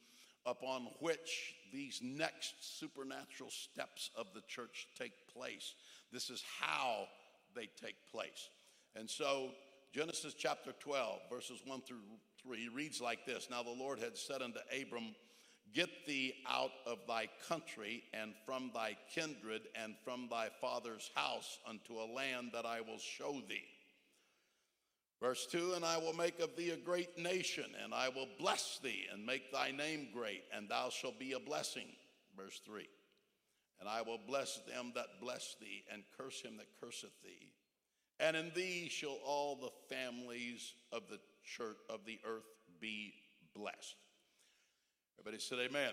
upon 0.46 0.88
which 1.00 1.54
these 1.72 2.00
next 2.02 2.54
supernatural 2.60 3.50
steps 3.50 4.10
of 4.16 4.26
the 4.34 4.42
church 4.48 4.88
take 4.98 5.12
place. 5.32 5.74
This 6.12 6.30
is 6.30 6.42
how 6.60 7.06
they 7.54 7.68
take 7.80 7.96
place. 8.10 8.48
And 8.94 9.10
so, 9.10 9.50
Genesis 9.92 10.34
chapter 10.34 10.72
12, 10.80 11.20
verses 11.30 11.60
1 11.64 11.82
through 11.82 12.02
3 12.42 12.68
reads 12.68 13.00
like 13.00 13.26
this 13.26 13.48
Now 13.50 13.62
the 13.62 13.70
Lord 13.70 13.98
had 13.98 14.16
said 14.16 14.40
unto 14.40 14.60
Abram, 14.80 15.14
Get 15.74 16.06
thee 16.06 16.34
out 16.48 16.70
of 16.86 16.98
thy 17.08 17.28
country 17.48 18.04
and 18.14 18.32
from 18.46 18.70
thy 18.72 18.96
kindred 19.12 19.62
and 19.74 19.96
from 20.04 20.28
thy 20.30 20.48
father's 20.60 21.10
house 21.14 21.58
unto 21.68 21.94
a 21.94 22.10
land 22.14 22.50
that 22.52 22.64
I 22.64 22.80
will 22.80 22.98
show 22.98 23.42
thee. 23.48 23.64
Verse 25.26 25.46
2 25.46 25.72
And 25.74 25.84
I 25.84 25.98
will 25.98 26.12
make 26.12 26.38
of 26.38 26.54
thee 26.54 26.70
a 26.70 26.76
great 26.76 27.18
nation, 27.18 27.64
and 27.82 27.92
I 27.92 28.10
will 28.10 28.28
bless 28.38 28.78
thee, 28.78 29.06
and 29.12 29.26
make 29.26 29.50
thy 29.50 29.72
name 29.72 30.06
great, 30.14 30.44
and 30.54 30.68
thou 30.68 30.88
shalt 30.88 31.18
be 31.18 31.32
a 31.32 31.40
blessing. 31.40 31.88
Verse 32.36 32.60
3 32.64 32.86
And 33.80 33.88
I 33.88 34.02
will 34.02 34.20
bless 34.24 34.60
them 34.68 34.92
that 34.94 35.20
bless 35.20 35.56
thee, 35.60 35.82
and 35.92 36.04
curse 36.16 36.42
him 36.42 36.58
that 36.58 36.68
curseth 36.80 37.10
thee. 37.24 37.50
And 38.20 38.36
in 38.36 38.52
thee 38.54 38.88
shall 38.88 39.18
all 39.24 39.56
the 39.56 39.96
families 39.96 40.74
of 40.92 41.02
the 41.10 41.18
church 41.42 41.78
of 41.90 42.04
the 42.06 42.20
earth 42.24 42.46
be 42.80 43.12
blessed. 43.52 43.96
Everybody 45.18 45.42
said, 45.42 45.58
Amen. 45.58 45.92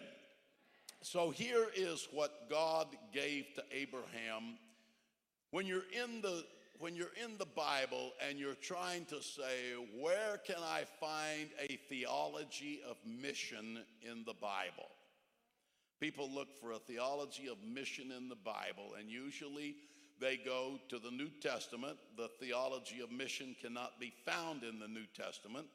So 1.01 1.31
here 1.31 1.65
is 1.75 2.07
what 2.11 2.51
God 2.51 2.85
gave 3.11 3.45
to 3.55 3.63
Abraham. 3.71 4.59
When 5.49 5.65
you're 5.65 5.89
in 5.91 6.21
the 6.21 6.45
when 6.79 6.95
you're 6.95 7.15
in 7.23 7.37
the 7.37 7.45
Bible 7.45 8.13
and 8.27 8.37
you're 8.37 8.55
trying 8.55 9.05
to 9.05 9.21
say, 9.21 9.73
where 9.99 10.39
can 10.45 10.57
I 10.63 10.83
find 10.99 11.49
a 11.59 11.77
theology 11.89 12.81
of 12.87 12.97
mission 13.05 13.79
in 14.01 14.23
the 14.25 14.33
Bible? 14.33 14.89
People 15.99 16.29
look 16.29 16.49
for 16.59 16.71
a 16.71 16.79
theology 16.79 17.47
of 17.47 17.57
mission 17.63 18.11
in 18.11 18.27
the 18.27 18.35
Bible, 18.35 18.95
and 18.99 19.09
usually 19.09 19.75
they 20.19 20.37
go 20.37 20.79
to 20.89 20.99
the 20.99 21.11
New 21.11 21.29
Testament. 21.41 21.97
The 22.17 22.29
theology 22.39 22.99
of 23.01 23.11
mission 23.11 23.55
cannot 23.61 23.99
be 23.99 24.11
found 24.25 24.63
in 24.63 24.79
the 24.79 24.87
New 24.87 25.05
Testament, 25.15 25.67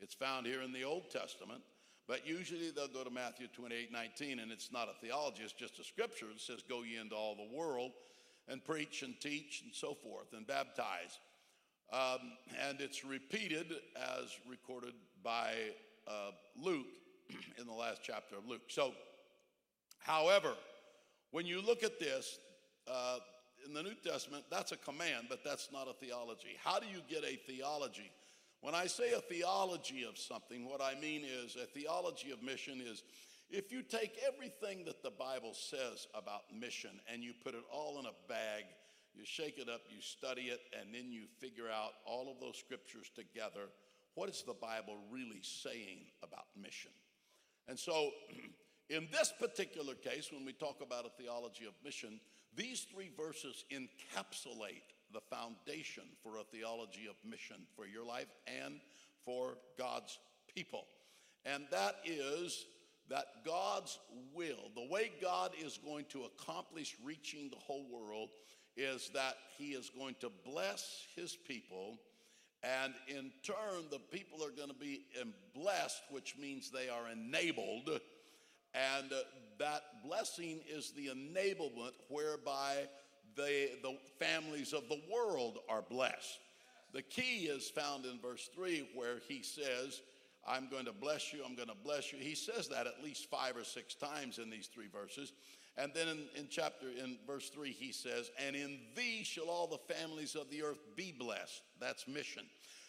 it's 0.00 0.14
found 0.14 0.46
here 0.46 0.62
in 0.62 0.72
the 0.72 0.84
Old 0.84 1.10
Testament. 1.10 1.62
But 2.08 2.26
usually 2.26 2.72
they'll 2.72 2.88
go 2.88 3.04
to 3.04 3.10
Matthew 3.10 3.46
28 3.54 3.92
19, 3.92 4.40
and 4.40 4.50
it's 4.50 4.72
not 4.72 4.88
a 4.88 5.00
theology, 5.00 5.44
it's 5.44 5.52
just 5.52 5.78
a 5.78 5.84
scripture. 5.84 6.26
It 6.34 6.40
says, 6.40 6.62
Go 6.68 6.82
ye 6.82 6.98
into 6.98 7.14
all 7.14 7.36
the 7.36 7.56
world 7.56 7.92
and 8.48 8.64
preach 8.64 9.02
and 9.02 9.18
teach 9.20 9.62
and 9.64 9.74
so 9.74 9.94
forth 9.94 10.32
and 10.32 10.46
baptize. 10.46 11.18
Um, 11.92 12.32
and 12.68 12.80
it's 12.80 13.04
repeated 13.04 13.72
as 13.96 14.38
recorded 14.48 14.94
by 15.22 15.52
uh, 16.08 16.30
Luke 16.60 16.86
in 17.58 17.66
the 17.66 17.72
last 17.72 18.00
chapter 18.02 18.36
of 18.36 18.46
Luke. 18.46 18.62
So, 18.68 18.92
however, 19.98 20.54
when 21.30 21.46
you 21.46 21.60
look 21.60 21.82
at 21.82 21.98
this, 22.00 22.38
uh, 22.90 23.18
in 23.66 23.74
the 23.74 23.82
New 23.82 23.94
Testament, 24.04 24.44
that's 24.50 24.72
a 24.72 24.76
command, 24.76 25.26
but 25.28 25.44
that's 25.44 25.68
not 25.72 25.86
a 25.88 25.92
theology. 25.92 26.56
How 26.62 26.78
do 26.80 26.86
you 26.86 27.00
get 27.08 27.24
a 27.24 27.36
theology? 27.36 28.10
When 28.60 28.74
I 28.74 28.86
say 28.86 29.12
a 29.12 29.20
theology 29.20 30.04
of 30.08 30.18
something, 30.18 30.64
what 30.64 30.80
I 30.80 30.94
mean 31.00 31.22
is 31.24 31.56
a 31.56 31.66
theology 31.66 32.30
of 32.32 32.42
mission 32.42 32.80
is 32.84 33.02
if 33.52 33.70
you 33.70 33.82
take 33.82 34.18
everything 34.26 34.84
that 34.86 35.02
the 35.02 35.10
Bible 35.10 35.54
says 35.54 36.08
about 36.14 36.42
mission 36.58 36.90
and 37.12 37.22
you 37.22 37.32
put 37.44 37.54
it 37.54 37.62
all 37.72 38.00
in 38.00 38.06
a 38.06 38.28
bag, 38.28 38.64
you 39.14 39.24
shake 39.24 39.58
it 39.58 39.68
up, 39.68 39.82
you 39.88 40.00
study 40.00 40.42
it, 40.42 40.60
and 40.78 40.94
then 40.94 41.12
you 41.12 41.24
figure 41.38 41.68
out 41.68 41.92
all 42.06 42.32
of 42.32 42.40
those 42.40 42.56
scriptures 42.56 43.10
together, 43.14 43.68
what 44.14 44.28
is 44.28 44.42
the 44.46 44.54
Bible 44.54 44.96
really 45.10 45.40
saying 45.42 46.00
about 46.22 46.46
mission? 46.60 46.90
And 47.68 47.78
so 47.78 48.10
In 48.92 49.08
this 49.10 49.32
particular 49.40 49.94
case, 49.94 50.30
when 50.30 50.44
we 50.44 50.52
talk 50.52 50.82
about 50.82 51.06
a 51.06 51.22
theology 51.22 51.64
of 51.64 51.72
mission, 51.82 52.20
these 52.54 52.86
three 52.92 53.10
verses 53.16 53.64
encapsulate 53.72 54.92
the 55.14 55.22
foundation 55.34 56.04
for 56.22 56.36
a 56.36 56.44
theology 56.44 57.08
of 57.08 57.16
mission 57.28 57.56
for 57.74 57.86
your 57.86 58.04
life 58.04 58.28
and 58.46 58.80
for 59.24 59.56
God's 59.78 60.18
people. 60.54 60.84
And 61.46 61.64
that 61.70 61.96
is 62.04 62.66
that 63.08 63.26
God's 63.44 63.98
will, 64.34 64.70
the 64.74 64.88
way 64.88 65.12
God 65.20 65.52
is 65.58 65.78
going 65.84 66.06
to 66.10 66.24
accomplish 66.24 66.96
reaching 67.04 67.50
the 67.50 67.56
whole 67.56 67.86
world, 67.90 68.30
is 68.76 69.10
that 69.14 69.34
He 69.58 69.72
is 69.72 69.90
going 69.90 70.16
to 70.20 70.30
bless 70.44 71.06
His 71.14 71.36
people. 71.36 71.98
And 72.62 72.94
in 73.08 73.32
turn, 73.42 73.84
the 73.90 73.98
people 73.98 74.44
are 74.44 74.50
going 74.50 74.68
to 74.68 74.74
be 74.74 75.04
blessed, 75.54 76.02
which 76.10 76.36
means 76.38 76.70
they 76.70 76.88
are 76.88 77.08
enabled. 77.10 77.90
And 78.74 79.12
uh, 79.12 79.16
that 79.58 79.82
blessing 80.04 80.60
is 80.70 80.92
the 80.92 81.08
enablement 81.08 81.92
whereby 82.08 82.88
the, 83.36 83.70
the 83.82 83.96
families 84.18 84.72
of 84.72 84.88
the 84.88 85.00
world 85.12 85.58
are 85.68 85.82
blessed. 85.82 86.38
The 86.92 87.02
key 87.02 87.46
is 87.46 87.70
found 87.70 88.04
in 88.04 88.18
verse 88.20 88.48
3 88.54 88.90
where 88.94 89.18
he 89.26 89.42
says, 89.42 90.02
I'm 90.46 90.68
going 90.68 90.86
to 90.86 90.92
bless 90.92 91.32
you, 91.32 91.40
I'm 91.46 91.54
going 91.54 91.68
to 91.68 91.76
bless 91.84 92.12
you. 92.12 92.18
He 92.18 92.34
says 92.34 92.68
that 92.68 92.86
at 92.86 93.02
least 93.02 93.30
five 93.30 93.56
or 93.56 93.64
six 93.64 93.94
times 93.94 94.38
in 94.38 94.50
these 94.50 94.66
three 94.66 94.88
verses. 94.88 95.32
And 95.76 95.92
then 95.94 96.08
in, 96.08 96.18
in 96.36 96.48
chapter, 96.50 96.88
in 96.88 97.16
verse 97.26 97.48
3, 97.48 97.70
he 97.70 97.92
says, 97.92 98.30
And 98.46 98.54
in 98.54 98.78
thee 98.94 99.22
shall 99.24 99.48
all 99.48 99.66
the 99.66 99.94
families 99.94 100.34
of 100.34 100.50
the 100.50 100.62
earth 100.62 100.80
be 100.96 101.14
blessed. 101.18 101.62
That's 101.80 102.06
mission. 102.06 102.42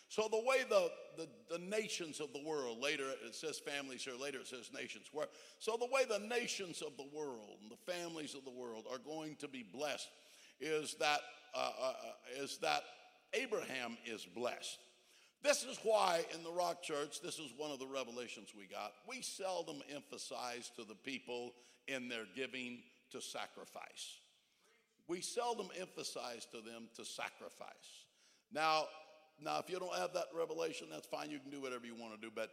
So 0.09 0.27
the 0.29 0.37
way 0.37 0.57
the, 0.69 0.91
the, 1.17 1.27
the, 1.49 1.57
nations 1.57 2.19
of 2.19 2.33
the 2.33 2.43
world, 2.45 2.79
later 2.79 3.05
it 3.25 3.33
says 3.33 3.57
families 3.57 4.03
here, 4.03 4.13
later 4.19 4.39
it 4.39 4.47
says 4.47 4.69
nations. 4.71 5.07
Where, 5.11 5.27
so 5.59 5.75
the 5.79 5.87
way 5.87 6.03
the 6.07 6.27
nations 6.27 6.83
of 6.83 6.97
the 6.97 7.17
world 7.17 7.57
and 7.61 7.71
the 7.71 7.91
families 7.91 8.35
of 8.35 8.43
the 8.43 8.51
world 8.51 8.85
are 8.91 8.99
going 8.99 9.37
to 9.37 9.47
be 9.47 9.63
blessed 9.63 10.09
is 10.59 10.95
that, 10.99 11.21
uh, 11.55 11.71
uh, 11.81 11.85
uh, 11.85 12.43
is 12.43 12.59
that 12.59 12.83
Abraham 13.33 13.97
is 14.05 14.23
blessed. 14.23 14.77
This 15.43 15.63
is 15.63 15.77
why 15.83 16.23
in 16.33 16.41
the 16.41 16.51
Rock 16.51 16.81
Church, 16.81 17.19
this 17.21 17.37
is 17.37 17.51
one 17.57 17.69
of 17.69 17.77
the 17.77 17.85
revelations 17.85 18.53
we 18.57 18.65
got. 18.65 18.93
We 19.05 19.21
seldom 19.21 19.81
emphasize 19.93 20.71
to 20.77 20.85
the 20.85 20.95
people 20.95 21.51
in 21.89 22.07
their 22.07 22.23
giving 22.33 22.79
to 23.11 23.21
sacrifice. 23.21 24.19
We 25.09 25.19
seldom 25.19 25.67
emphasize 25.77 26.47
to 26.51 26.61
them 26.61 26.87
to 26.95 27.03
sacrifice. 27.03 28.05
Now, 28.53 28.85
now 29.37 29.59
if 29.59 29.69
you 29.69 29.79
don't 29.79 29.95
have 29.95 30.13
that 30.13 30.27
revelation, 30.33 30.87
that's 30.89 31.07
fine. 31.07 31.29
You 31.29 31.39
can 31.39 31.51
do 31.51 31.59
whatever 31.59 31.85
you 31.85 31.95
want 31.95 32.15
to 32.15 32.21
do. 32.21 32.31
But, 32.33 32.49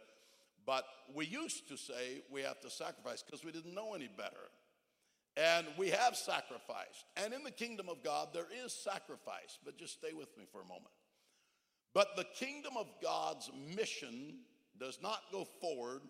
but 0.65 0.83
we 1.15 1.25
used 1.25 1.69
to 1.69 1.77
say 1.77 2.23
we 2.29 2.41
have 2.41 2.59
to 2.59 2.69
sacrifice 2.69 3.23
because 3.23 3.45
we 3.45 3.53
didn't 3.53 3.73
know 3.73 3.93
any 3.93 4.09
better. 4.17 4.51
And 5.37 5.65
we 5.77 5.91
have 5.91 6.17
sacrificed. 6.17 7.05
And 7.15 7.33
in 7.33 7.43
the 7.43 7.51
kingdom 7.51 7.87
of 7.87 8.03
God, 8.03 8.29
there 8.33 8.47
is 8.65 8.73
sacrifice. 8.73 9.57
But 9.63 9.77
just 9.77 9.93
stay 9.93 10.11
with 10.11 10.37
me 10.37 10.43
for 10.51 10.59
a 10.59 10.65
moment. 10.65 10.91
But 11.93 12.15
the 12.15 12.25
kingdom 12.35 12.73
of 12.77 12.87
God's 13.01 13.49
mission 13.75 14.35
does 14.79 14.99
not 15.01 15.21
go 15.31 15.45
forward 15.59 16.01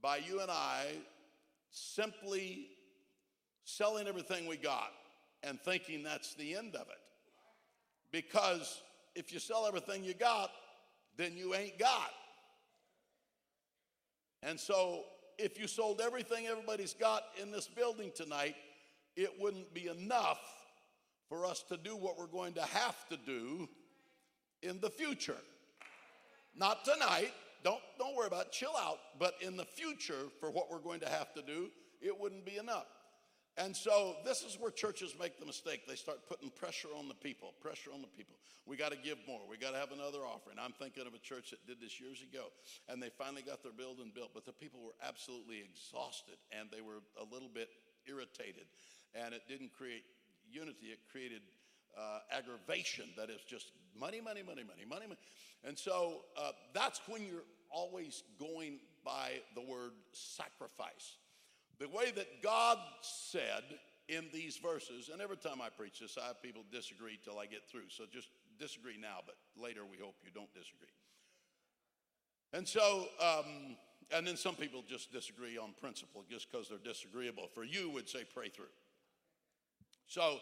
by 0.00 0.18
you 0.18 0.40
and 0.40 0.50
I 0.50 0.86
simply 1.70 2.68
selling 3.64 4.06
everything 4.06 4.46
we 4.46 4.56
got 4.56 4.92
and 5.42 5.60
thinking 5.60 6.02
that's 6.02 6.34
the 6.34 6.56
end 6.56 6.74
of 6.74 6.82
it. 6.82 6.98
Because 8.10 8.82
if 9.14 9.32
you 9.32 9.38
sell 9.38 9.66
everything 9.66 10.04
you 10.04 10.14
got, 10.14 10.50
then 11.16 11.36
you 11.36 11.54
ain't 11.54 11.78
got. 11.78 12.10
And 14.42 14.58
so 14.58 15.02
if 15.36 15.58
you 15.58 15.66
sold 15.66 16.00
everything 16.00 16.46
everybody's 16.46 16.94
got 16.94 17.22
in 17.40 17.50
this 17.50 17.68
building 17.68 18.12
tonight, 18.14 18.54
it 19.16 19.30
wouldn't 19.40 19.74
be 19.74 19.88
enough 19.88 20.40
for 21.28 21.44
us 21.44 21.62
to 21.68 21.76
do 21.76 21.96
what 21.96 22.18
we're 22.18 22.26
going 22.26 22.54
to 22.54 22.62
have 22.62 23.08
to 23.08 23.16
do 23.16 23.68
in 24.62 24.80
the 24.80 24.90
future. 24.90 25.36
Not 26.56 26.84
tonight, 26.84 27.32
don't, 27.64 27.80
don't 27.98 28.16
worry 28.16 28.26
about 28.26 28.46
it, 28.46 28.52
chill 28.52 28.76
out, 28.76 28.98
but 29.18 29.34
in 29.40 29.56
the 29.56 29.64
future, 29.64 30.28
for 30.40 30.50
what 30.50 30.70
we're 30.70 30.78
going 30.78 31.00
to 31.00 31.08
have 31.08 31.32
to 31.34 31.42
do, 31.42 31.70
it 32.00 32.18
wouldn't 32.18 32.44
be 32.44 32.56
enough. 32.56 32.86
And 33.58 33.74
so 33.74 34.14
this 34.24 34.42
is 34.42 34.56
where 34.58 34.70
churches 34.70 35.16
make 35.18 35.40
the 35.40 35.46
mistake. 35.46 35.82
They 35.86 35.96
start 35.96 36.28
putting 36.28 36.50
pressure 36.50 36.88
on 36.96 37.08
the 37.08 37.14
people, 37.14 37.54
pressure 37.60 37.90
on 37.92 38.00
the 38.00 38.08
people. 38.16 38.36
We 38.66 38.76
got 38.76 38.92
to 38.92 38.98
give 38.98 39.18
more. 39.26 39.40
We 39.50 39.58
got 39.58 39.72
to 39.72 39.78
have 39.78 39.90
another 39.90 40.22
offering. 40.22 40.58
I'm 40.62 40.76
thinking 40.78 41.06
of 41.08 41.14
a 41.14 41.18
church 41.18 41.50
that 41.50 41.66
did 41.66 41.80
this 41.80 41.98
years 41.98 42.22
ago, 42.22 42.54
and 42.88 43.02
they 43.02 43.10
finally 43.10 43.42
got 43.42 43.64
their 43.64 43.74
building 43.74 44.12
built, 44.14 44.30
but 44.32 44.46
the 44.46 44.52
people 44.52 44.78
were 44.84 44.94
absolutely 45.02 45.58
exhausted 45.58 46.38
and 46.54 46.70
they 46.70 46.82
were 46.82 47.02
a 47.18 47.26
little 47.34 47.50
bit 47.50 47.68
irritated. 48.06 48.70
And 49.14 49.34
it 49.34 49.42
didn't 49.48 49.72
create 49.74 50.04
unity, 50.46 50.94
it 50.94 51.00
created 51.10 51.42
uh, 51.98 52.20
aggravation 52.30 53.10
that 53.16 53.28
is 53.28 53.42
just 53.42 53.72
money, 53.98 54.20
money, 54.20 54.42
money, 54.42 54.62
money, 54.64 54.84
money. 54.88 55.06
And 55.64 55.78
so 55.78 56.22
uh, 56.36 56.52
that's 56.74 57.00
when 57.06 57.22
you're 57.22 57.44
always 57.70 58.22
going 58.38 58.78
by 59.04 59.40
the 59.54 59.60
word 59.60 59.92
sacrifice. 60.12 61.16
The 61.78 61.88
way 61.88 62.10
that 62.16 62.42
God 62.42 62.78
said 63.02 63.62
in 64.08 64.24
these 64.32 64.56
verses, 64.56 65.10
and 65.12 65.20
every 65.20 65.36
time 65.36 65.60
I 65.60 65.68
preach 65.68 66.00
this, 66.00 66.16
I 66.22 66.26
have 66.28 66.42
people 66.42 66.62
disagree 66.72 67.18
till 67.22 67.38
I 67.38 67.46
get 67.46 67.68
through. 67.70 67.88
So 67.88 68.04
just 68.10 68.28
disagree 68.58 68.96
now, 69.00 69.18
but 69.24 69.36
later 69.60 69.82
we 69.88 69.96
hope 70.02 70.14
you 70.24 70.30
don't 70.34 70.52
disagree. 70.52 70.88
And 72.52 72.66
so, 72.66 73.06
um, 73.20 73.76
and 74.10 74.26
then 74.26 74.36
some 74.36 74.54
people 74.54 74.82
just 74.88 75.12
disagree 75.12 75.58
on 75.58 75.74
principle 75.80 76.24
just 76.28 76.50
because 76.50 76.68
they're 76.68 76.78
disagreeable. 76.78 77.48
For 77.54 77.62
you, 77.62 77.90
would 77.90 78.08
say 78.08 78.24
pray 78.34 78.48
through. 78.48 78.72
So, 80.06 80.38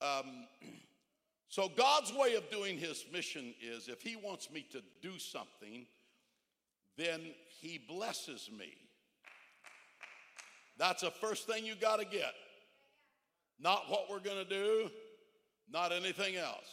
um, 0.00 0.46
so 1.48 1.68
God's 1.68 2.12
way 2.12 2.34
of 2.34 2.50
doing 2.50 2.76
his 2.76 3.04
mission 3.12 3.54
is 3.62 3.88
if 3.88 4.02
he 4.02 4.16
wants 4.16 4.50
me 4.50 4.66
to 4.72 4.82
do 5.00 5.18
something, 5.18 5.86
then 6.96 7.20
he 7.60 7.78
blesses 7.78 8.50
me. 8.56 8.74
That's 10.76 11.02
the 11.02 11.10
first 11.10 11.46
thing 11.46 11.64
you 11.64 11.74
got 11.74 12.00
to 12.00 12.04
get. 12.04 12.34
Not 13.58 13.88
what 13.88 14.08
we're 14.10 14.20
going 14.20 14.44
to 14.44 14.48
do, 14.48 14.90
not 15.70 15.90
anything 15.90 16.36
else. 16.36 16.68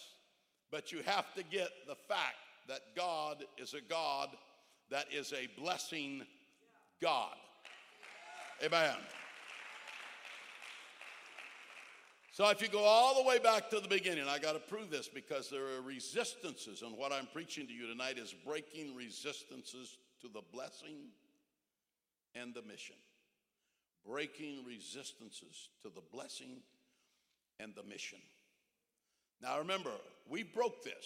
But 0.71 0.91
you 0.91 1.01
have 1.05 1.33
to 1.35 1.43
get 1.43 1.69
the 1.87 1.95
fact 1.95 2.35
that 2.67 2.81
God 2.95 3.43
is 3.57 3.73
a 3.73 3.81
God 3.81 4.29
that 4.91 5.05
is 5.11 5.33
a 5.33 5.47
blessing 5.59 6.23
God. 7.01 7.33
Amen. 8.63 8.95
So 12.35 12.49
if 12.49 12.61
you 12.61 12.67
go 12.67 12.83
all 12.83 13.15
the 13.15 13.25
way 13.25 13.39
back 13.39 13.69
to 13.69 13.79
the 13.79 13.87
beginning, 13.87 14.27
I 14.27 14.39
got 14.39 14.55
to 14.55 14.59
prove 14.59 14.89
this 14.89 15.07
because 15.07 15.49
there 15.49 15.67
are 15.67 15.81
resistances, 15.81 16.81
and 16.81 16.97
what 16.97 17.13
I'm 17.13 17.27
preaching 17.31 17.65
to 17.65 17.71
you 17.71 17.87
tonight 17.87 18.17
is 18.17 18.35
breaking 18.45 18.93
resistances 18.93 19.97
to 20.19 20.27
the 20.27 20.41
blessing 20.51 20.97
and 22.35 22.53
the 22.53 22.61
mission. 22.63 22.97
Breaking 24.05 24.65
resistances 24.67 25.69
to 25.83 25.89
the 25.89 26.01
blessing 26.11 26.57
and 27.61 27.73
the 27.73 27.83
mission. 27.83 28.19
Now 29.41 29.59
remember, 29.59 29.91
we 30.27 30.43
broke 30.43 30.83
this 30.83 31.05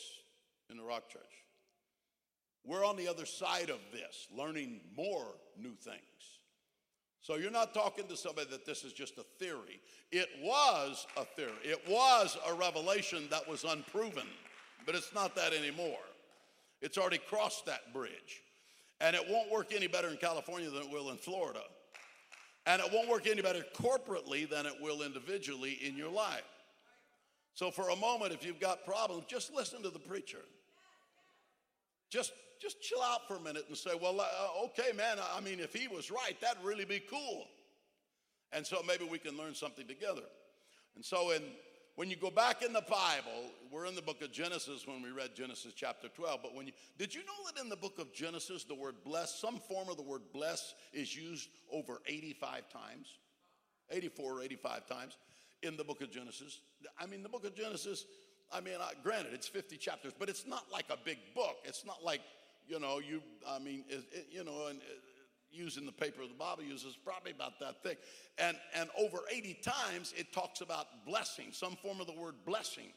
in 0.71 0.77
the 0.77 0.83
Rock 0.83 1.09
Church. 1.09 1.21
We're 2.65 2.83
on 2.83 2.97
the 2.97 3.07
other 3.07 3.27
side 3.27 3.69
of 3.69 3.77
this, 3.93 4.27
learning 4.35 4.79
more 4.97 5.27
new 5.55 5.75
things. 5.75 6.38
So 7.21 7.35
you're 7.35 7.51
not 7.51 7.73
talking 7.73 8.07
to 8.07 8.17
somebody 8.17 8.49
that 8.51 8.65
this 8.65 8.83
is 8.83 8.93
just 8.93 9.17
a 9.17 9.23
theory. 9.37 9.81
It 10.11 10.29
was 10.41 11.05
a 11.17 11.25
theory, 11.25 11.51
it 11.63 11.81
was 11.87 12.37
a 12.47 12.53
revelation 12.53 13.27
that 13.29 13.47
was 13.47 13.63
unproven, 13.63 14.27
but 14.85 14.95
it's 14.95 15.13
not 15.13 15.35
that 15.35 15.53
anymore. 15.53 15.99
It's 16.81 16.97
already 16.97 17.17
crossed 17.17 17.65
that 17.65 17.93
bridge. 17.93 18.43
And 19.01 19.15
it 19.15 19.23
won't 19.29 19.51
work 19.51 19.73
any 19.73 19.87
better 19.87 20.09
in 20.09 20.17
California 20.17 20.69
than 20.69 20.83
it 20.83 20.89
will 20.89 21.09
in 21.09 21.17
Florida. 21.17 21.61
And 22.65 22.81
it 22.81 22.91
won't 22.91 23.09
work 23.09 23.27
any 23.27 23.41
better 23.41 23.63
corporately 23.73 24.49
than 24.49 24.65
it 24.65 24.73
will 24.81 25.01
individually 25.01 25.79
in 25.81 25.95
your 25.95 26.09
life. 26.11 26.43
So 27.53 27.71
for 27.71 27.89
a 27.89 27.95
moment, 27.95 28.33
if 28.33 28.45
you've 28.45 28.59
got 28.59 28.85
problems, 28.85 29.25
just 29.27 29.53
listen 29.53 29.81
to 29.83 29.89
the 29.89 29.99
preacher. 29.99 30.39
Just 32.09 32.33
just 32.61 32.81
chill 32.81 33.01
out 33.01 33.25
for 33.27 33.37
a 33.37 33.39
minute 33.39 33.65
and 33.69 33.77
say, 33.77 33.91
well, 34.01 34.19
uh, 34.19 34.65
okay, 34.65 34.91
man, 34.93 35.17
I 35.33 35.39
mean, 35.39 35.61
if 35.61 35.73
he 35.73 35.87
was 35.87 36.11
right, 36.11 36.35
that'd 36.41 36.61
really 36.61 36.83
be 36.83 36.99
cool. 36.99 37.45
And 38.51 38.67
so 38.67 38.81
maybe 38.85 39.05
we 39.09 39.17
can 39.17 39.37
learn 39.37 39.55
something 39.55 39.87
together. 39.87 40.23
And 40.95 41.05
so 41.05 41.31
in 41.31 41.41
when 41.95 42.09
you 42.09 42.15
go 42.15 42.31
back 42.31 42.61
in 42.61 42.71
the 42.71 42.83
Bible, 42.89 43.51
we're 43.69 43.85
in 43.85 43.93
the 43.93 44.01
book 44.01 44.21
of 44.21 44.31
Genesis 44.31 44.87
when 44.87 45.01
we 45.01 45.09
read 45.09 45.35
Genesis 45.35 45.73
chapter 45.73 46.07
12. 46.07 46.39
But 46.41 46.55
when 46.55 46.65
you 46.65 46.71
did 46.97 47.13
you 47.13 47.19
know 47.21 47.33
that 47.53 47.61
in 47.61 47.67
the 47.67 47.75
book 47.75 47.99
of 47.99 48.13
Genesis, 48.13 48.63
the 48.63 48.73
word 48.73 48.95
bless, 49.03 49.35
some 49.35 49.57
form 49.57 49.89
of 49.89 49.97
the 49.97 50.03
word 50.03 50.21
bless 50.33 50.75
is 50.93 51.13
used 51.13 51.49
over 51.71 51.99
85 52.07 52.69
times? 52.69 53.07
84 53.91 54.31
or 54.31 54.41
85 54.41 54.87
times 54.87 55.17
in 55.61 55.75
the 55.75 55.83
book 55.83 56.01
of 56.01 56.09
Genesis. 56.09 56.61
I 56.97 57.05
mean, 57.05 57.21
the 57.21 57.27
book 57.27 57.45
of 57.45 57.53
Genesis, 57.53 58.05
I 58.51 58.61
mean, 58.61 58.75
uh, 58.79 58.89
granted, 59.03 59.33
it's 59.33 59.47
50 59.47 59.77
chapters, 59.77 60.13
but 60.17 60.29
it's 60.29 60.47
not 60.47 60.65
like 60.71 60.85
a 60.89 60.97
big 61.03 61.17
book. 61.35 61.57
It's 61.65 61.85
not 61.85 62.03
like 62.03 62.21
you 62.69 62.79
know, 62.79 62.99
you, 62.99 63.21
I 63.47 63.57
mean, 63.57 63.83
it, 63.89 64.03
it, 64.11 64.27
you 64.31 64.43
know, 64.43 64.67
and 64.67 64.79
using 65.51 65.87
the 65.87 65.91
paper 65.91 66.21
of 66.21 66.29
the 66.29 66.35
Bible 66.35 66.63
uses, 66.63 66.95
probably 67.03 67.31
about 67.31 67.59
that 67.59 67.81
thick. 67.81 67.97
And, 68.37 68.55
and 68.75 68.89
over 68.97 69.17
80 69.31 69.55
times 69.63 70.13
it 70.15 70.31
talks 70.31 70.61
about 70.61 70.85
blessing, 71.05 71.47
some 71.51 71.75
form 71.75 71.99
of 71.99 72.05
the 72.05 72.13
word 72.13 72.35
blessing. 72.45 72.93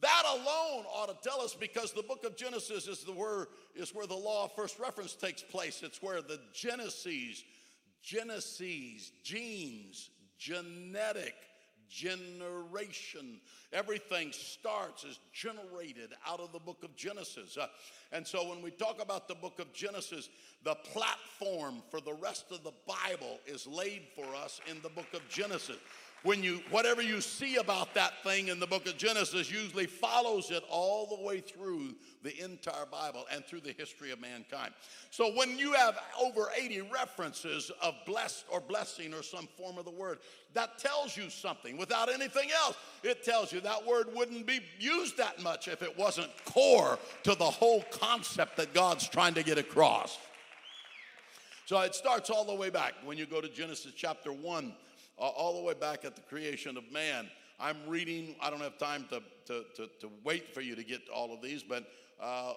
That 0.00 0.24
alone 0.26 0.84
ought 0.92 1.08
to 1.08 1.28
tell 1.28 1.40
us 1.40 1.54
because 1.54 1.92
the 1.92 2.02
book 2.02 2.24
of 2.24 2.36
Genesis 2.36 2.88
is 2.88 3.04
the 3.04 3.12
where 3.12 3.46
is 3.76 3.94
where 3.94 4.08
the 4.08 4.16
law 4.16 4.46
of 4.46 4.52
first 4.54 4.78
reference 4.80 5.14
takes 5.14 5.40
place. 5.40 5.82
It's 5.84 6.02
where 6.02 6.20
the 6.20 6.40
Genesis, 6.52 7.44
Genesis, 8.02 9.12
genes, 9.22 10.10
genetic, 10.36 11.34
generation. 11.94 13.40
Everything 13.72 14.32
starts, 14.32 15.04
is 15.04 15.18
generated 15.32 16.12
out 16.26 16.40
of 16.40 16.52
the 16.52 16.58
book 16.58 16.82
of 16.82 16.94
Genesis. 16.96 17.56
Uh, 17.56 17.66
and 18.12 18.26
so 18.26 18.48
when 18.48 18.62
we 18.62 18.70
talk 18.70 19.00
about 19.00 19.28
the 19.28 19.34
book 19.34 19.58
of 19.60 19.72
Genesis, 19.72 20.28
the 20.64 20.74
platform 20.74 21.82
for 21.90 22.00
the 22.00 22.14
rest 22.14 22.46
of 22.50 22.64
the 22.64 22.72
Bible 22.86 23.38
is 23.46 23.66
laid 23.66 24.02
for 24.14 24.34
us 24.34 24.60
in 24.70 24.80
the 24.82 24.88
book 24.88 25.12
of 25.14 25.26
Genesis 25.28 25.78
when 26.24 26.42
you 26.42 26.62
whatever 26.70 27.02
you 27.02 27.20
see 27.20 27.56
about 27.56 27.94
that 27.94 28.22
thing 28.24 28.48
in 28.48 28.58
the 28.58 28.66
book 28.66 28.86
of 28.86 28.96
Genesis 28.96 29.52
usually 29.52 29.86
follows 29.86 30.50
it 30.50 30.64
all 30.68 31.06
the 31.06 31.22
way 31.22 31.40
through 31.40 31.94
the 32.22 32.42
entire 32.42 32.86
Bible 32.90 33.26
and 33.30 33.44
through 33.44 33.60
the 33.60 33.74
history 33.78 34.10
of 34.10 34.20
mankind. 34.20 34.72
So 35.10 35.32
when 35.34 35.58
you 35.58 35.74
have 35.74 35.98
over 36.20 36.48
80 36.58 36.80
references 36.92 37.70
of 37.82 37.94
blessed 38.06 38.46
or 38.50 38.60
blessing 38.60 39.12
or 39.12 39.22
some 39.22 39.46
form 39.58 39.76
of 39.76 39.84
the 39.84 39.90
word, 39.90 40.18
that 40.54 40.78
tells 40.78 41.16
you 41.16 41.28
something. 41.28 41.76
Without 41.76 42.12
anything 42.12 42.48
else, 42.64 42.76
it 43.02 43.22
tells 43.22 43.52
you 43.52 43.60
that 43.60 43.86
word 43.86 44.06
wouldn't 44.14 44.46
be 44.46 44.60
used 44.80 45.18
that 45.18 45.42
much 45.42 45.68
if 45.68 45.82
it 45.82 45.96
wasn't 45.98 46.30
core 46.46 46.98
to 47.24 47.34
the 47.34 47.44
whole 47.44 47.82
concept 47.90 48.56
that 48.56 48.72
God's 48.72 49.06
trying 49.06 49.34
to 49.34 49.42
get 49.42 49.58
across. 49.58 50.18
So 51.66 51.80
it 51.80 51.94
starts 51.94 52.30
all 52.30 52.44
the 52.44 52.54
way 52.54 52.70
back 52.70 52.94
when 53.04 53.18
you 53.18 53.26
go 53.26 53.40
to 53.40 53.48
Genesis 53.48 53.92
chapter 53.94 54.32
1 54.32 54.74
all 55.16 55.54
the 55.54 55.62
way 55.62 55.74
back 55.74 56.04
at 56.04 56.16
the 56.16 56.22
creation 56.22 56.76
of 56.76 56.90
man. 56.92 57.28
I'm 57.60 57.76
reading, 57.86 58.34
I 58.40 58.50
don't 58.50 58.60
have 58.60 58.78
time 58.78 59.06
to, 59.10 59.22
to, 59.46 59.64
to, 59.76 59.88
to 60.00 60.10
wait 60.24 60.52
for 60.52 60.60
you 60.60 60.74
to 60.74 60.82
get 60.82 61.02
all 61.14 61.32
of 61.32 61.40
these, 61.40 61.62
but 61.62 61.86
uh, 62.20 62.54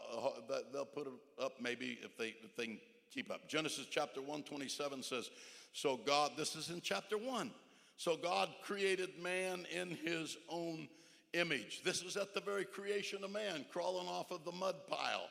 they'll 0.74 0.86
put 0.86 1.08
it 1.08 1.14
up 1.44 1.54
maybe 1.62 2.00
if 2.04 2.18
they, 2.18 2.36
if 2.44 2.56
they 2.56 2.80
keep 3.14 3.32
up. 3.32 3.48
Genesis 3.48 3.86
chapter 3.90 4.22
127 4.22 5.04
says, 5.04 5.30
So 5.74 5.98
God, 5.98 6.32
this 6.36 6.56
is 6.56 6.70
in 6.70 6.82
chapter 6.82 7.18
1. 7.18 7.52
So 7.98 8.16
God 8.16 8.50
created 8.62 9.10
man 9.22 9.66
in 9.74 9.90
his 9.90 10.38
own 10.50 10.88
image. 11.34 11.82
This 11.84 12.02
is 12.04 12.16
at 12.18 12.34
the 12.34 12.42
very 12.42 12.66
creation 12.66 13.24
of 13.24 13.32
man, 13.32 13.66
crawling 13.72 14.08
off 14.08 14.32
of 14.32 14.46
the 14.46 14.52
mud 14.52 14.76
pile 14.88 15.30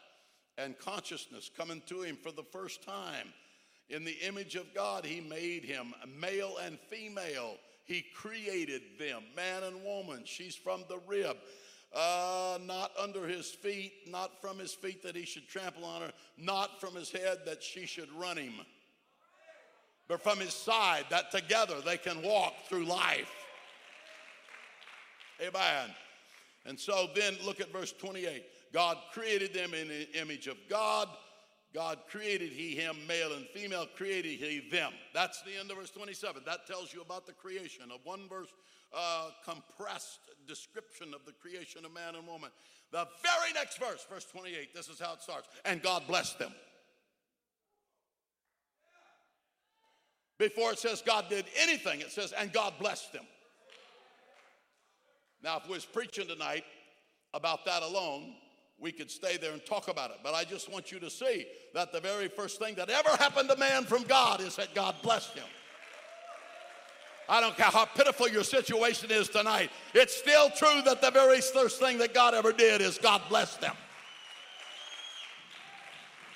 and 0.58 0.78
consciousness 0.78 1.50
coming 1.56 1.82
to 1.86 2.02
him 2.02 2.16
for 2.16 2.32
the 2.32 2.42
first 2.42 2.82
time. 2.82 3.32
In 3.88 4.04
the 4.04 4.16
image 4.26 4.56
of 4.56 4.72
God, 4.74 5.04
He 5.04 5.20
made 5.20 5.64
him, 5.64 5.94
male 6.20 6.56
and 6.64 6.78
female. 6.90 7.56
He 7.84 8.04
created 8.14 8.82
them, 8.98 9.22
man 9.36 9.62
and 9.62 9.84
woman. 9.84 10.22
She's 10.24 10.56
from 10.56 10.84
the 10.88 10.98
rib. 11.06 11.36
Uh, 11.94 12.58
not 12.66 12.90
under 13.00 13.26
his 13.26 13.48
feet, 13.48 13.92
not 14.08 14.40
from 14.40 14.58
his 14.58 14.74
feet 14.74 15.02
that 15.02 15.14
he 15.16 15.24
should 15.24 15.48
trample 15.48 15.84
on 15.84 16.02
her, 16.02 16.10
not 16.36 16.80
from 16.80 16.94
his 16.94 17.10
head 17.10 17.38
that 17.46 17.62
she 17.62 17.86
should 17.86 18.12
run 18.12 18.36
him, 18.36 18.52
but 20.08 20.20
from 20.20 20.38
his 20.38 20.52
side 20.52 21.04
that 21.10 21.30
together 21.30 21.76
they 21.84 21.96
can 21.96 22.20
walk 22.22 22.54
through 22.68 22.84
life. 22.84 23.30
Amen. 25.40 25.90
And 26.66 26.78
so 26.78 27.08
then 27.14 27.36
look 27.44 27.60
at 27.60 27.72
verse 27.72 27.92
28. 27.92 28.44
God 28.72 28.98
created 29.12 29.54
them 29.54 29.72
in 29.72 29.88
the 29.88 30.20
image 30.20 30.48
of 30.48 30.56
God. 30.68 31.08
God 31.76 31.98
created 32.10 32.52
he 32.52 32.74
him, 32.74 32.96
male 33.06 33.34
and 33.34 33.44
female 33.48 33.86
created 33.98 34.38
he 34.38 34.66
them. 34.70 34.92
That's 35.12 35.42
the 35.42 35.50
end 35.60 35.70
of 35.70 35.76
verse 35.76 35.90
27. 35.90 36.40
That 36.46 36.66
tells 36.66 36.94
you 36.94 37.02
about 37.02 37.26
the 37.26 37.34
creation, 37.34 37.90
a 37.90 37.98
one 38.02 38.26
verse 38.30 38.48
uh, 38.96 39.28
compressed 39.44 40.20
description 40.48 41.12
of 41.12 41.26
the 41.26 41.32
creation 41.32 41.84
of 41.84 41.92
man 41.92 42.14
and 42.14 42.26
woman. 42.26 42.48
The 42.92 43.06
very 43.22 43.52
next 43.52 43.76
verse, 43.76 44.06
verse 44.10 44.24
28, 44.24 44.72
this 44.74 44.88
is 44.88 44.98
how 44.98 45.12
it 45.12 45.22
starts. 45.22 45.48
And 45.66 45.82
God 45.82 46.04
blessed 46.08 46.38
them. 46.38 46.54
Before 50.38 50.72
it 50.72 50.78
says 50.78 51.02
God 51.04 51.26
did 51.28 51.44
anything, 51.60 52.00
it 52.00 52.10
says, 52.10 52.32
and 52.32 52.54
God 52.54 52.72
blessed 52.80 53.12
them. 53.12 53.24
Now, 55.44 55.58
if 55.58 55.68
we 55.68 55.74
was 55.74 55.84
preaching 55.84 56.26
tonight 56.26 56.64
about 57.34 57.66
that 57.66 57.82
alone, 57.82 58.32
we 58.78 58.92
could 58.92 59.10
stay 59.10 59.36
there 59.36 59.52
and 59.52 59.64
talk 59.64 59.88
about 59.88 60.10
it. 60.10 60.18
But 60.22 60.34
I 60.34 60.44
just 60.44 60.70
want 60.70 60.92
you 60.92 61.00
to 61.00 61.10
see 61.10 61.46
that 61.74 61.92
the 61.92 62.00
very 62.00 62.28
first 62.28 62.58
thing 62.58 62.74
that 62.74 62.90
ever 62.90 63.10
happened 63.16 63.48
to 63.48 63.56
man 63.56 63.84
from 63.84 64.02
God 64.04 64.40
is 64.40 64.56
that 64.56 64.74
God 64.74 64.94
blessed 65.02 65.34
him. 65.34 65.46
I 67.28 67.40
don't 67.40 67.56
care 67.56 67.66
how 67.66 67.86
pitiful 67.86 68.28
your 68.28 68.44
situation 68.44 69.10
is 69.10 69.28
tonight, 69.28 69.70
it's 69.94 70.14
still 70.16 70.50
true 70.50 70.82
that 70.84 71.00
the 71.00 71.10
very 71.10 71.40
first 71.40 71.80
thing 71.80 71.98
that 71.98 72.14
God 72.14 72.34
ever 72.34 72.52
did 72.52 72.80
is 72.80 72.98
God 72.98 73.22
blessed 73.28 73.60
them. 73.60 73.74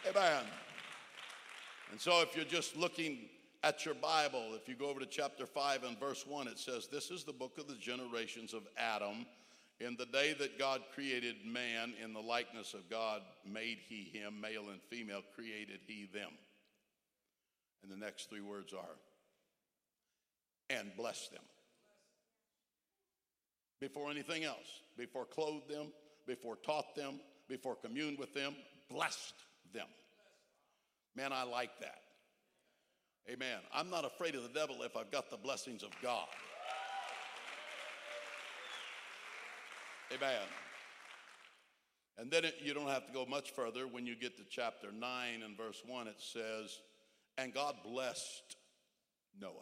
Amen. 0.08 0.42
And 1.92 2.00
so 2.00 2.22
if 2.22 2.34
you're 2.34 2.44
just 2.44 2.76
looking 2.76 3.18
at 3.62 3.84
your 3.84 3.94
Bible, 3.94 4.54
if 4.54 4.68
you 4.68 4.74
go 4.74 4.88
over 4.88 5.00
to 5.00 5.06
chapter 5.06 5.46
5 5.46 5.84
and 5.84 6.00
verse 6.00 6.26
1, 6.26 6.48
it 6.48 6.58
says, 6.58 6.88
This 6.90 7.10
is 7.10 7.24
the 7.24 7.32
book 7.32 7.58
of 7.58 7.68
the 7.68 7.74
generations 7.74 8.54
of 8.54 8.62
Adam. 8.76 9.26
In 9.80 9.96
the 9.96 10.06
day 10.06 10.34
that 10.38 10.58
God 10.58 10.82
created 10.94 11.36
man 11.46 11.94
in 12.02 12.12
the 12.12 12.20
likeness 12.20 12.74
of 12.74 12.90
God, 12.90 13.22
made 13.50 13.78
he 13.88 14.10
him, 14.12 14.38
male 14.38 14.68
and 14.70 14.80
female, 14.90 15.22
created 15.34 15.80
he 15.86 16.06
them. 16.12 16.30
And 17.82 17.90
the 17.90 17.96
next 17.96 18.28
three 18.28 18.42
words 18.42 18.74
are, 18.74 18.96
and 20.68 20.94
blessed 20.96 21.32
them. 21.32 21.42
Before 23.80 24.10
anything 24.10 24.44
else, 24.44 24.82
before 24.98 25.24
clothed 25.24 25.70
them, 25.70 25.86
before 26.26 26.56
taught 26.56 26.94
them, 26.94 27.18
before 27.48 27.74
communed 27.74 28.18
with 28.18 28.34
them, 28.34 28.54
blessed 28.90 29.34
them. 29.72 29.86
Man, 31.16 31.32
I 31.32 31.44
like 31.44 31.80
that. 31.80 32.02
Amen. 33.30 33.60
I'm 33.74 33.88
not 33.88 34.04
afraid 34.04 34.34
of 34.34 34.42
the 34.42 34.48
devil 34.50 34.82
if 34.82 34.96
I've 34.96 35.10
got 35.10 35.30
the 35.30 35.36
blessings 35.38 35.82
of 35.82 35.90
God. 36.02 36.26
Amen. 40.12 40.42
And 42.18 42.30
then 42.30 42.44
it, 42.44 42.56
you 42.60 42.74
don't 42.74 42.88
have 42.88 43.06
to 43.06 43.12
go 43.12 43.24
much 43.24 43.52
further. 43.52 43.86
When 43.86 44.06
you 44.06 44.16
get 44.16 44.36
to 44.38 44.42
chapter 44.50 44.88
9 44.92 45.42
and 45.42 45.56
verse 45.56 45.82
1, 45.86 46.08
it 46.08 46.16
says, 46.18 46.80
And 47.38 47.54
God 47.54 47.76
blessed 47.84 48.56
Noah. 49.40 49.52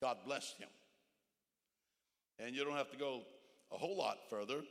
God 0.00 0.16
blessed 0.24 0.56
him. 0.58 0.68
And 2.38 2.56
you 2.56 2.64
don't 2.64 2.76
have 2.76 2.90
to 2.90 2.96
go 2.96 3.22
a 3.70 3.76
whole 3.76 3.96
lot 3.96 4.18
further 4.30 4.62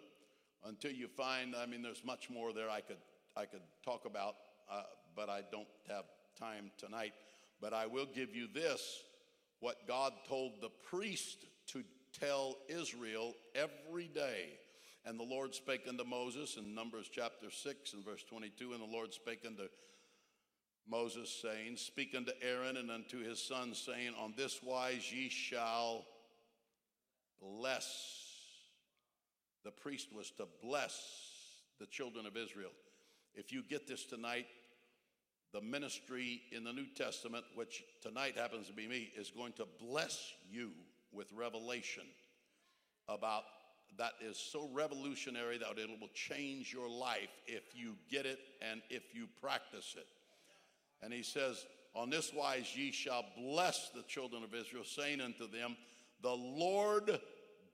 until 0.66 0.91
you 0.91 1.08
find, 1.08 1.56
I 1.56 1.66
mean, 1.66 1.82
there's 1.82 2.04
much 2.04 2.30
more 2.30 2.52
there 2.54 2.70
I 2.70 2.82
could, 2.82 2.97
I 3.38 3.45
could 3.45 3.62
talk 3.86 4.06
about, 4.06 4.36
uh, 4.70 4.84
but 5.16 5.30
I 5.30 5.41
don't 5.52 5.68
have 5.88 6.06
time 6.38 6.72
tonight. 6.78 7.14
But 7.62 7.74
I 7.74 7.86
will 7.86 8.08
give 8.14 8.36
you 8.36 8.47
this 8.54 9.04
what 9.60 9.88
God 9.88 10.14
told 10.28 10.54
the 10.60 10.72
priest 10.89 11.45
to 11.68 11.84
tell 12.20 12.57
Israel 12.68 13.34
every 13.55 14.07
day. 14.07 14.49
And 15.05 15.20
the 15.20 15.24
Lord 15.24 15.55
spake 15.55 15.86
unto 15.88 16.03
Moses 16.03 16.57
in 16.57 16.76
Numbers 16.76 17.09
chapter 17.12 17.49
6 17.49 17.93
and 17.93 18.05
verse 18.05 18.24
22. 18.24 18.74
And 18.74 18.82
the 18.82 18.86
Lord 18.86 19.14
spake 19.14 19.43
unto 19.45 19.64
Moses, 20.88 21.30
saying, 21.41 21.78
Speak 21.78 22.14
unto 22.16 22.32
Aaron 22.41 22.78
and 22.78 22.91
unto 22.91 23.24
his 23.24 23.41
sons, 23.41 23.80
saying, 23.80 24.14
On 24.20 24.34
this 24.38 24.62
wise 24.64 25.12
ye 25.12 25.30
shall 25.30 26.05
bless. 27.41 28.28
The 29.64 29.72
priest 29.72 30.09
was 30.16 30.32
to 30.32 30.47
bless 30.62 31.01
the 31.80 31.86
children 31.88 32.26
of 32.26 32.38
Israel. 32.38 32.72
If 33.34 33.51
you 33.51 33.64
get 33.64 33.88
this 33.88 34.05
tonight, 34.05 34.45
the 35.53 35.62
ministry 35.62 36.41
in 36.51 36.64
the 36.64 36.74
New 36.74 36.88
Testament, 36.95 37.45
which 37.55 37.84
tonight 38.01 38.38
happens 38.38 38.68
to 38.68 38.74
be 38.74 38.88
me, 38.88 39.12
is 39.18 39.32
going 39.32 39.53
to 39.53 39.66
bless 39.80 40.34
you 40.49 40.72
with 41.14 41.28
revelation 41.34 42.03
about 43.07 43.43
that 43.97 44.14
is 44.22 44.38
so 44.38 44.70
revolutionary 44.74 45.57
that 45.57 45.78
it 45.78 45.89
will 45.99 46.09
change 46.14 46.74
your 46.74 46.89
life 46.89 47.30
if 47.45 47.76
you 47.76 47.95
get 48.09 48.26
it 48.26 48.39
and 48.62 48.82
if 48.89 49.14
you 49.14 49.28
practice 49.41 49.95
it. 49.97 50.07
And 51.03 51.12
he 51.12 51.24
says, 51.24 51.66
On 51.93 52.09
this 52.09 52.34
wise 52.34 52.76
ye 52.76 52.91
shall 52.91 53.26
bless 53.38 53.89
the 53.89 54.03
children 54.03 54.43
of 54.43 54.55
Israel, 54.55 54.84
saying 54.86 55.20
unto 55.20 55.49
them, 55.49 55.76
The 56.22 56.30
Lord 56.30 57.20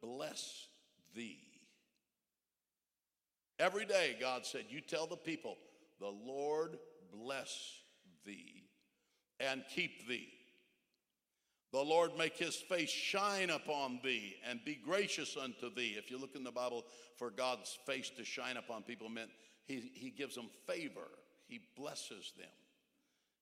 bless 0.01 0.67
thee. 1.15 1.39
Every 3.59 3.85
day, 3.85 4.15
God 4.19 4.45
said, 4.45 4.65
You 4.69 4.81
tell 4.81 5.07
the 5.07 5.17
people, 5.17 5.55
The 5.99 6.07
Lord 6.07 6.77
bless 7.13 7.79
thee 8.25 8.63
and 9.39 9.63
keep 9.73 10.07
thee. 10.07 10.29
The 11.73 11.83
Lord 11.83 12.17
make 12.17 12.37
his 12.37 12.55
face 12.55 12.89
shine 12.89 13.49
upon 13.49 13.99
thee 14.03 14.35
and 14.49 14.63
be 14.63 14.75
gracious 14.75 15.35
unto 15.35 15.73
thee. 15.73 15.95
If 15.97 16.09
you 16.09 16.17
look 16.17 16.35
in 16.35 16.43
the 16.43 16.51
Bible 16.51 16.85
for 17.17 17.29
God's 17.29 17.77
face 17.85 18.09
to 18.17 18.23
shine 18.23 18.55
upon 18.55 18.83
people, 18.83 19.09
meant 19.09 19.31
he, 19.65 19.91
he 19.93 20.09
gives 20.09 20.35
them 20.35 20.49
favor, 20.65 21.09
he 21.47 21.61
blesses 21.77 22.33
them, 22.37 22.47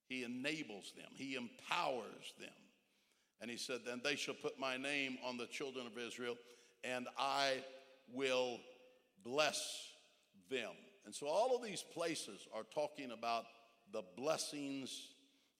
He 0.08 0.24
enables 0.24 0.92
them, 0.96 1.10
He 1.14 1.34
empowers 1.34 2.34
them. 2.40 2.48
And 3.40 3.50
He 3.50 3.56
said, 3.56 3.80
Then 3.84 4.00
they 4.02 4.16
shall 4.16 4.34
put 4.34 4.58
my 4.58 4.76
name 4.76 5.18
on 5.24 5.36
the 5.36 5.46
children 5.46 5.86
of 5.86 5.98
Israel, 5.98 6.36
and 6.82 7.06
I 7.18 7.62
will 8.12 8.58
bless 9.24 9.88
them. 10.50 10.72
And 11.04 11.14
so 11.14 11.26
all 11.26 11.54
of 11.54 11.62
these 11.62 11.82
places 11.82 12.48
are 12.54 12.64
talking 12.74 13.12
about 13.12 13.44
the 13.92 14.02
blessings 14.16 15.08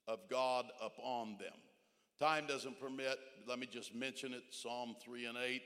of 0.07 0.19
God 0.29 0.65
upon 0.81 1.37
them. 1.37 1.53
Time 2.19 2.47
doesn't 2.47 2.79
permit, 2.79 3.19
let 3.47 3.59
me 3.59 3.67
just 3.71 3.93
mention 3.93 4.33
it 4.33 4.43
Psalm 4.49 4.95
3 5.03 5.25
and 5.27 5.37
8. 5.37 5.61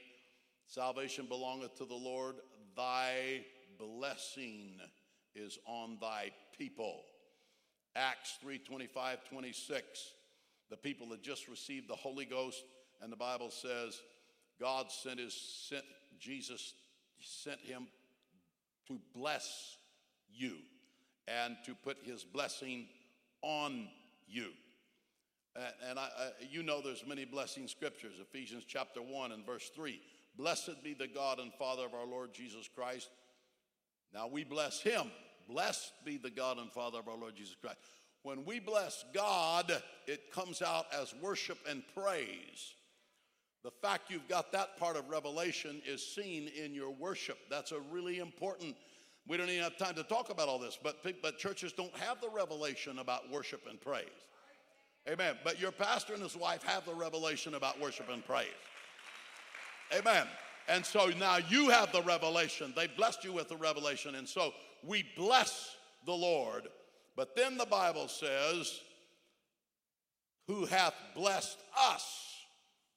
Salvation 0.68 1.26
belongeth 1.26 1.78
to 1.78 1.86
the 1.86 1.96
Lord, 1.96 2.36
thy 2.76 3.46
blessing 3.80 4.74
is 5.34 5.58
on 5.66 5.98
thy 6.02 6.32
people. 6.58 7.04
Acts 7.96 8.38
3 8.42 8.58
25, 8.60 9.20
26. 9.30 10.14
The 10.70 10.78
people 10.78 11.10
had 11.10 11.22
just 11.22 11.48
received 11.48 11.90
the 11.90 11.96
Holy 11.96 12.26
Ghost, 12.26 12.64
and 13.02 13.12
the 13.12 13.18
Bible 13.18 13.50
says 13.50 14.02
God 14.60 14.92
sent 14.92 15.20
his 15.20 15.34
sent 15.34 15.84
Jesus 16.20 16.74
sent 17.20 17.60
him 17.60 17.88
to 18.88 19.00
bless 19.16 19.78
you 20.34 20.58
and 21.28 21.56
to 21.66 21.76
put 21.76 21.98
his 22.04 22.24
blessing 22.24 22.88
on 23.42 23.88
you. 24.28 24.52
And 25.90 26.00
I, 26.00 26.04
I, 26.04 26.30
you 26.50 26.64
know 26.64 26.82
there's 26.82 27.06
many 27.06 27.26
blessing 27.26 27.68
scriptures. 27.68 28.14
Ephesians 28.22 28.64
chapter 28.66 29.02
1 29.02 29.32
and 29.34 29.46
verse 29.46 29.70
3. 29.76 30.00
Blessed 30.38 30.82
be 30.84 30.94
the 30.94 31.08
God 31.08 31.40
and 31.40 31.54
Father 31.54 31.86
of 31.86 31.94
our 31.94 32.06
Lord 32.06 32.34
Jesus 32.34 32.70
Christ. 32.74 33.10
Now 34.14 34.28
we 34.28 34.44
bless 34.44 34.82
him. 34.82 35.12
Blessed 35.50 35.92
be 36.06 36.18
the 36.18 36.30
God 36.30 36.58
and 36.58 36.72
Father 36.72 37.00
of 37.00 37.08
our 37.08 37.18
Lord 37.18 37.36
Jesus 37.36 37.56
Christ. 37.60 37.78
When 38.24 38.46
we 38.46 38.60
bless 38.60 39.04
God, 39.14 39.72
it 40.08 40.32
comes 40.32 40.62
out 40.62 40.86
as 40.94 41.14
worship 41.22 41.58
and 41.68 41.84
praise. 41.96 42.76
The 43.64 43.72
fact 43.72 44.10
you've 44.10 44.28
got 44.28 44.52
that 44.54 44.78
part 44.78 44.96
of 44.96 45.10
Revelation 45.10 45.82
is 45.86 46.06
seen 46.06 46.48
in 46.50 46.74
your 46.74 46.92
worship. 46.92 47.38
That's 47.50 47.72
a 47.72 47.80
really 47.92 48.20
important. 48.20 48.76
We 49.28 49.38
don't 49.38 49.50
even 49.50 49.64
have 49.64 49.78
time 49.78 49.96
to 49.96 50.04
talk 50.04 50.30
about 50.30 50.48
all 50.48 50.60
this, 50.60 50.80
but, 50.82 51.04
but 51.22 51.38
churches 51.38 51.74
don't 51.74 51.96
have 51.98 52.22
the 52.22 52.30
revelation 52.30 53.00
about 53.00 53.30
worship 53.30 53.62
and 53.70 53.80
praise. 53.80 54.06
Amen. 55.10 55.36
But 55.44 55.60
your 55.60 55.72
pastor 55.72 56.14
and 56.14 56.22
his 56.22 56.36
wife 56.36 56.64
have 56.64 56.86
the 56.86 56.94
revelation 56.94 57.56
about 57.56 57.80
worship 57.80 58.10
and 58.10 58.26
praise. 58.26 58.48
Amen. 59.98 60.28
And 60.68 60.86
so 60.86 61.08
now 61.20 61.38
you 61.50 61.70
have 61.70 61.92
the 61.92 62.04
revelation. 62.04 62.72
They 62.76 62.88
blessed 62.88 63.24
you 63.24 63.34
with 63.34 63.50
the 63.50 63.58
revelation. 63.58 64.16
And 64.16 64.28
so 64.28 64.54
we 64.84 65.06
bless 65.18 65.76
the 66.06 66.14
Lord. 66.14 66.68
But 67.16 67.36
then 67.36 67.58
the 67.58 67.66
Bible 67.66 68.08
says, 68.08 68.80
who 70.48 70.66
hath 70.66 70.94
blessed 71.16 71.58
us 71.78 72.36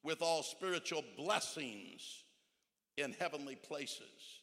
with 0.02 0.22
all 0.22 0.42
spiritual 0.42 1.02
blessings 1.16 2.24
in 2.96 3.14
heavenly 3.18 3.56
places. 3.56 4.40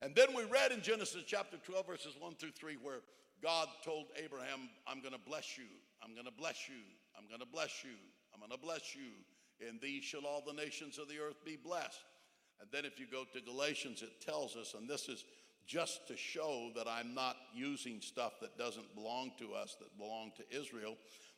And 0.00 0.14
then 0.14 0.28
we 0.34 0.44
read 0.44 0.72
in 0.72 0.80
Genesis 0.80 1.24
chapter 1.26 1.56
12, 1.56 1.86
verses 1.86 2.14
1 2.18 2.34
through 2.36 2.52
3, 2.52 2.76
where 2.82 3.00
God 3.42 3.68
told 3.84 4.06
Abraham, 4.16 4.68
I'm 4.86 5.00
going 5.00 5.12
to 5.12 5.20
bless 5.20 5.58
you, 5.58 5.64
I'm 6.02 6.14
going 6.14 6.26
to 6.26 6.32
bless 6.32 6.68
you, 6.68 6.82
I'm 7.16 7.28
going 7.28 7.40
to 7.40 7.46
bless 7.46 7.84
you, 7.84 7.96
I'm 8.32 8.40
going 8.40 8.52
to 8.52 8.58
bless 8.58 8.94
you. 8.94 9.10
In 9.60 9.78
thee 9.80 10.00
shall 10.00 10.24
all 10.24 10.42
the 10.46 10.52
nations 10.52 10.98
of 10.98 11.08
the 11.08 11.18
earth 11.18 11.44
be 11.44 11.56
blessed. 11.56 12.04
And 12.60 12.68
then 12.72 12.84
if 12.84 13.00
you 13.00 13.06
go 13.10 13.24
to 13.32 13.40
Galatians, 13.40 14.02
it 14.02 14.20
tells 14.24 14.56
us, 14.56 14.74
and 14.78 14.88
this 14.88 15.08
is 15.08 15.24
just 15.66 16.08
to 16.08 16.16
show 16.16 16.70
that 16.74 16.88
I'm 16.88 17.14
not 17.14 17.36
using 17.54 18.00
stuff 18.00 18.40
that 18.40 18.56
doesn't 18.56 18.94
belong 18.94 19.32
to 19.38 19.52
us, 19.52 19.76
that 19.80 19.96
belong 19.98 20.32
to 20.36 20.58
Israel. 20.58 20.96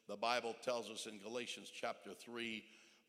The 0.09 0.17
Bible 0.17 0.55
tells 0.63 0.89
us 0.89 1.07
in 1.07 1.19
Galatians 1.19 1.71
chapter 1.75 2.15
3, 2.15 2.63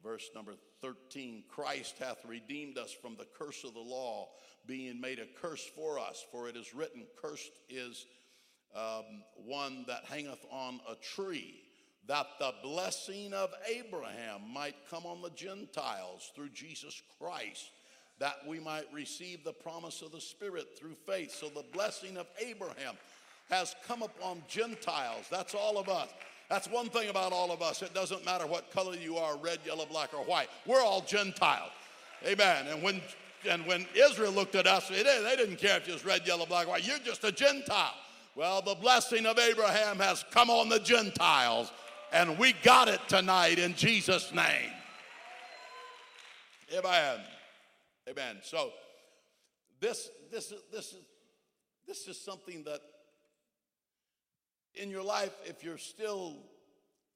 verse 0.04 0.30
number 0.34 0.54
13 0.82 1.44
Christ 1.48 1.96
hath 2.00 2.26
redeemed 2.26 2.78
us 2.78 2.92
from 2.92 3.16
the 3.16 3.28
curse 3.38 3.64
of 3.64 3.74
the 3.74 3.80
law, 3.80 4.30
being 4.66 5.00
made 5.00 5.20
a 5.20 5.28
curse 5.40 5.70
for 5.76 6.00
us. 6.00 6.26
For 6.32 6.48
it 6.50 6.56
is 6.56 6.74
written, 6.74 7.06
Cursed 7.22 7.52
is 7.70 8.06
um, 8.76 9.24
one 9.46 9.86
that 9.88 10.06
hangeth 10.06 10.46
on 10.52 10.80
a 10.90 10.96
tree, 10.96 11.62
that 12.08 12.28
the 12.40 12.54
blessing 12.64 13.34
of 13.34 13.52
Abraham 13.68 14.42
might 14.52 14.76
come 14.90 15.06
on 15.06 15.22
the 15.22 15.30
Gentiles 15.32 16.32
through 16.36 16.50
Jesus 16.50 17.02
Christ, 17.20 17.72
that 18.20 18.36
we 18.48 18.60
might 18.60 18.92
receive 18.94 19.44
the 19.44 19.54
promise 19.54 20.02
of 20.02 20.12
the 20.12 20.22
Spirit 20.22 20.78
through 20.78 20.96
faith. 21.06 21.32
So 21.32 21.50
the 21.50 21.66
blessing 21.74 22.18
of 22.18 22.28
Abraham 22.40 22.96
has 23.50 23.76
come 23.88 24.02
upon 24.04 24.42
Gentiles. 24.48 25.26
That's 25.30 25.54
all 25.54 25.78
of 25.78 25.90
us. 25.90 26.10
That's 26.50 26.68
one 26.68 26.90
thing 26.90 27.10
about 27.10 27.32
all 27.32 27.52
of 27.52 27.62
us. 27.62 27.82
It 27.82 27.94
doesn't 27.94 28.26
matter 28.26 28.46
what 28.46 28.72
color 28.72 28.96
you 28.96 29.18
are 29.18 29.38
red, 29.38 29.60
yellow, 29.66 29.86
black, 29.86 30.14
or 30.14 30.26
white. 30.26 30.50
We're 30.66 30.82
all 30.82 31.02
Gentiles. 31.02 31.72
Amen. 32.26 32.68
And 32.68 32.84
when 32.84 33.02
and 33.50 33.66
when 33.66 33.88
Israel 33.96 34.32
looked 34.32 34.56
at 34.56 34.68
us, 34.68 34.90
they 34.90 35.02
didn't 35.02 35.58
care 35.58 35.78
if 35.78 35.88
you 35.88 35.94
was 35.94 36.06
red, 36.06 36.28
yellow, 36.28 36.46
black, 36.46 36.68
or 36.68 36.72
white. 36.72 36.86
You're 36.86 37.00
just 37.00 37.24
a 37.24 37.32
Gentile. 37.32 37.96
Well, 38.36 38.62
the 38.62 38.76
blessing 38.76 39.26
of 39.26 39.38
Abraham 39.38 40.00
has 40.00 40.24
come 40.32 40.50
on 40.50 40.70
the 40.70 40.80
Gentiles, 40.80 41.72
and 42.14 42.40
we 42.40 42.54
got 42.64 42.88
it 42.88 43.02
tonight 43.10 43.60
in 43.60 43.76
Jesus' 43.76 44.34
name. 44.34 44.72
Amen. 46.78 47.20
Amen. 48.10 48.38
So 48.42 48.72
this 49.82 50.10
this 50.32 50.54
this 50.72 50.94
is 50.94 51.04
this 51.86 52.08
is 52.08 52.20
something 52.20 52.64
that 52.64 52.80
in 54.76 54.90
your 54.90 55.04
life, 55.04 55.34
if 55.46 55.64
you're 55.64 55.78
still, 55.78 56.38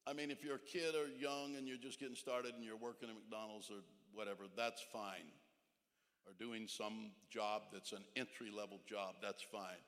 I 0.06 0.12
mean, 0.12 0.32
if 0.32 0.44
you're 0.44 0.56
a 0.58 0.60
kid 0.60 0.96
or 0.96 1.08
young 1.18 1.56
and 1.56 1.66
you're 1.66 1.78
just 1.78 2.00
getting 2.00 2.16
started 2.16 2.54
and 2.56 2.64
you're 2.64 2.76
working 2.76 3.08
at 3.08 3.16
McDonald's 3.16 3.70
or 3.72 3.80
whatever, 4.14 4.44
that's 4.58 4.82
fine. 4.92 5.32
Or 6.28 6.34
doing 6.38 6.68
some 6.68 7.12
job 7.30 7.62
that's 7.72 7.94
an 7.94 8.04
entry 8.18 8.52
level 8.52 8.80
job, 8.90 9.16
that's 9.22 9.44
fine. 9.44 9.80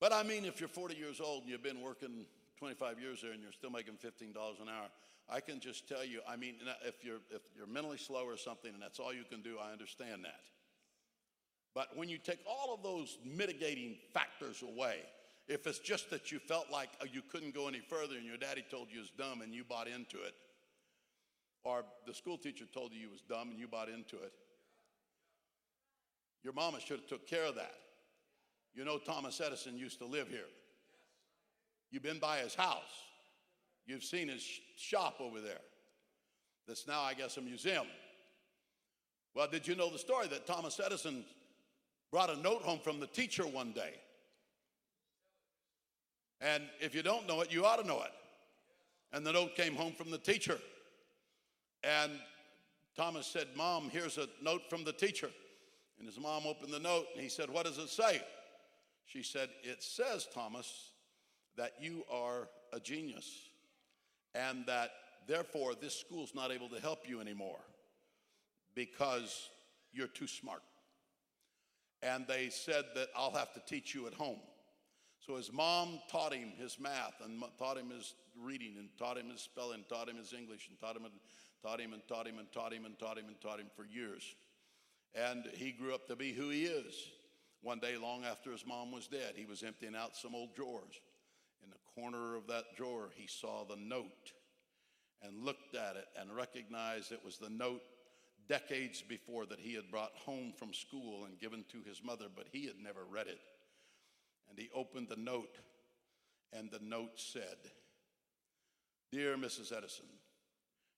But 0.00 0.14
I 0.14 0.22
mean, 0.22 0.46
if 0.46 0.60
you're 0.60 0.68
40 0.68 0.96
years 0.96 1.20
old 1.20 1.42
and 1.42 1.50
you've 1.50 1.62
been 1.62 1.82
working 1.82 2.24
25 2.58 2.98
years 2.98 3.20
there 3.22 3.32
and 3.32 3.42
you're 3.42 3.52
still 3.52 3.70
making 3.70 3.94
$15 3.94 4.32
an 4.60 4.68
hour, 4.68 4.88
I 5.28 5.40
can 5.40 5.60
just 5.60 5.86
tell 5.86 6.04
you, 6.04 6.20
I 6.26 6.36
mean, 6.36 6.54
if 6.84 7.04
you're, 7.04 7.20
if 7.30 7.42
you're 7.54 7.66
mentally 7.66 7.98
slow 7.98 8.24
or 8.24 8.36
something 8.36 8.72
and 8.72 8.82
that's 8.82 8.98
all 8.98 9.12
you 9.12 9.24
can 9.30 9.42
do, 9.42 9.56
I 9.62 9.72
understand 9.72 10.24
that. 10.24 10.40
But 11.74 11.96
when 11.96 12.08
you 12.08 12.18
take 12.18 12.40
all 12.48 12.74
of 12.74 12.82
those 12.82 13.18
mitigating 13.24 13.96
factors 14.12 14.62
away, 14.62 14.96
if 15.46 15.66
it's 15.66 15.78
just 15.78 16.10
that 16.10 16.32
you 16.32 16.38
felt 16.38 16.70
like 16.70 16.88
uh, 17.00 17.06
you 17.12 17.22
couldn't 17.30 17.54
go 17.54 17.68
any 17.68 17.80
further 17.80 18.16
and 18.16 18.24
your 18.24 18.36
daddy 18.36 18.64
told 18.70 18.88
you 18.90 18.98
it 18.98 19.02
was 19.02 19.10
dumb 19.10 19.42
and 19.42 19.54
you 19.54 19.64
bought 19.64 19.86
into 19.86 20.16
it, 20.18 20.34
or 21.62 21.84
the 22.06 22.14
school 22.14 22.38
teacher 22.38 22.64
told 22.72 22.92
you 22.92 23.00
you 23.00 23.10
was 23.10 23.20
dumb 23.20 23.50
and 23.50 23.58
you 23.58 23.68
bought 23.68 23.88
into 23.88 24.16
it, 24.16 24.32
your 26.42 26.54
mama 26.54 26.80
should 26.80 27.00
have 27.00 27.08
took 27.08 27.28
care 27.28 27.44
of 27.44 27.54
that. 27.56 27.74
You 28.74 28.84
know 28.84 28.98
Thomas 28.98 29.40
Edison 29.40 29.76
used 29.76 29.98
to 29.98 30.06
live 30.06 30.28
here. 30.28 30.48
You've 31.90 32.02
been 32.02 32.18
by 32.18 32.38
his 32.38 32.54
house. 32.54 33.04
You've 33.86 34.04
seen 34.04 34.28
his 34.28 34.46
shop 34.76 35.16
over 35.20 35.40
there. 35.40 35.60
That's 36.68 36.86
now, 36.86 37.00
I 37.00 37.14
guess, 37.14 37.36
a 37.36 37.40
museum. 37.40 37.86
Well, 39.34 39.48
did 39.50 39.66
you 39.66 39.74
know 39.74 39.90
the 39.90 39.98
story 39.98 40.28
that 40.28 40.46
Thomas 40.46 40.80
Edison 40.84 41.24
brought 42.12 42.30
a 42.30 42.36
note 42.36 42.62
home 42.62 42.78
from 42.82 43.00
the 43.00 43.06
teacher 43.06 43.44
one 43.44 43.72
day? 43.72 43.94
And 46.40 46.64
if 46.80 46.94
you 46.94 47.02
don't 47.02 47.26
know 47.26 47.40
it, 47.40 47.52
you 47.52 47.64
ought 47.64 47.80
to 47.80 47.86
know 47.86 48.02
it. 48.02 48.12
And 49.12 49.26
the 49.26 49.32
note 49.32 49.56
came 49.56 49.74
home 49.74 49.92
from 49.92 50.10
the 50.10 50.18
teacher. 50.18 50.58
And 51.82 52.12
Thomas 52.96 53.26
said, 53.26 53.48
Mom, 53.56 53.90
here's 53.90 54.18
a 54.18 54.28
note 54.42 54.62
from 54.70 54.84
the 54.84 54.92
teacher. 54.92 55.30
And 55.98 56.06
his 56.06 56.18
mom 56.18 56.44
opened 56.46 56.72
the 56.72 56.78
note 56.78 57.06
and 57.14 57.22
he 57.22 57.28
said, 57.28 57.50
What 57.50 57.66
does 57.66 57.78
it 57.78 57.88
say? 57.88 58.22
She 59.12 59.22
said, 59.22 59.48
It 59.62 59.82
says, 59.82 60.28
Thomas, 60.32 60.92
that 61.56 61.72
you 61.80 62.04
are 62.10 62.48
a 62.72 62.78
genius 62.78 63.28
and 64.34 64.64
that 64.66 64.90
therefore 65.26 65.74
this 65.74 65.94
school's 65.94 66.34
not 66.34 66.52
able 66.52 66.68
to 66.68 66.80
help 66.80 67.08
you 67.08 67.20
anymore 67.20 67.58
because 68.74 69.48
you're 69.92 70.06
too 70.06 70.28
smart. 70.28 70.62
And 72.02 72.24
they 72.26 72.48
said 72.50 72.84
that 72.94 73.08
I'll 73.16 73.32
have 73.32 73.52
to 73.54 73.60
teach 73.66 73.94
you 73.94 74.06
at 74.06 74.14
home. 74.14 74.38
So 75.26 75.36
his 75.36 75.52
mom 75.52 76.00
taught 76.10 76.32
him 76.32 76.52
his 76.56 76.78
math 76.78 77.14
and 77.22 77.42
taught 77.58 77.76
him 77.76 77.90
his 77.90 78.14
reading 78.40 78.76
and 78.78 78.88
taught 78.96 79.18
him 79.18 79.28
his 79.28 79.42
spelling, 79.42 79.84
taught 79.88 80.08
him 80.08 80.16
his 80.16 80.32
English 80.32 80.68
and 80.68 80.78
taught 80.78 80.96
him 80.96 81.04
and 81.04 81.14
taught 81.62 81.80
him 81.80 81.92
and 81.92 82.02
taught 82.08 82.26
him 82.26 82.38
and 82.38 82.50
taught 82.52 82.72
him 82.72 82.84
and 82.86 82.98
taught 82.98 83.18
him 83.18 83.26
and 83.26 83.40
taught 83.40 83.60
him 83.60 83.66
for 83.76 83.84
years. 83.84 84.22
And 85.14 85.44
he 85.52 85.72
grew 85.72 85.94
up 85.94 86.06
to 86.06 86.16
be 86.16 86.32
who 86.32 86.48
he 86.48 86.64
is. 86.64 86.94
One 87.62 87.78
day, 87.78 87.96
long 87.96 88.24
after 88.24 88.50
his 88.52 88.66
mom 88.66 88.90
was 88.90 89.06
dead, 89.06 89.34
he 89.36 89.44
was 89.44 89.62
emptying 89.62 89.94
out 89.94 90.16
some 90.16 90.34
old 90.34 90.54
drawers. 90.54 91.00
In 91.62 91.70
the 91.70 92.00
corner 92.00 92.36
of 92.36 92.46
that 92.46 92.76
drawer, 92.76 93.10
he 93.14 93.26
saw 93.26 93.64
the 93.64 93.76
note 93.76 94.32
and 95.22 95.44
looked 95.44 95.74
at 95.74 95.96
it 95.96 96.06
and 96.18 96.34
recognized 96.34 97.12
it 97.12 97.24
was 97.24 97.36
the 97.36 97.50
note 97.50 97.82
decades 98.48 99.02
before 99.02 99.44
that 99.46 99.60
he 99.60 99.74
had 99.74 99.90
brought 99.90 100.12
home 100.14 100.52
from 100.56 100.72
school 100.72 101.26
and 101.26 101.38
given 101.38 101.64
to 101.70 101.82
his 101.86 102.02
mother, 102.02 102.26
but 102.34 102.46
he 102.50 102.66
had 102.66 102.78
never 102.82 103.04
read 103.04 103.26
it. 103.26 103.40
And 104.48 104.58
he 104.58 104.70
opened 104.74 105.08
the 105.08 105.16
note 105.16 105.58
And 106.52 106.70
the 106.70 106.80
note 106.82 107.20
said, 107.20 107.58
Dear 109.12 109.36
Mrs. 109.36 109.72
Edison, 109.76 110.06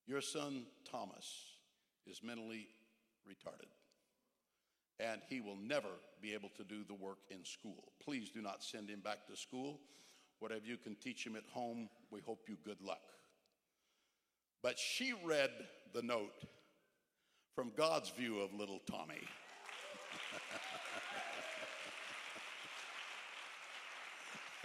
your 0.07 0.21
son 0.21 0.65
Thomas 0.91 1.57
is 2.07 2.23
mentally 2.23 2.69
retarded 3.29 3.69
and 5.01 5.21
he 5.29 5.41
will 5.41 5.57
never 5.57 5.89
be 6.21 6.33
able 6.35 6.51
to 6.57 6.65
do 6.65 6.85
the 6.85 6.95
work 6.95 7.19
in 7.31 7.45
school. 7.45 7.93
Please 8.03 8.31
do 8.31 8.41
not 8.41 8.63
send 8.63 8.89
him 8.89 9.01
back 9.01 9.27
to 9.27 9.37
school. 9.37 9.81
Whatever 10.39 10.65
you 10.65 10.77
can 10.77 10.95
teach 10.97 11.27
him 11.27 11.37
at 11.37 11.45
home, 11.53 11.89
we 12.11 12.21
hope 12.21 12.49
you 12.49 12.57
good 12.65 12.81
luck. 12.81 13.03
But 14.63 14.79
she 14.79 15.13
read 15.25 15.51
the 15.93 16.03
note 16.03 16.45
from 17.55 17.73
God's 17.77 18.11
view 18.11 18.41
of 18.41 18.53
little 18.55 18.81
Tommy. 18.91 19.21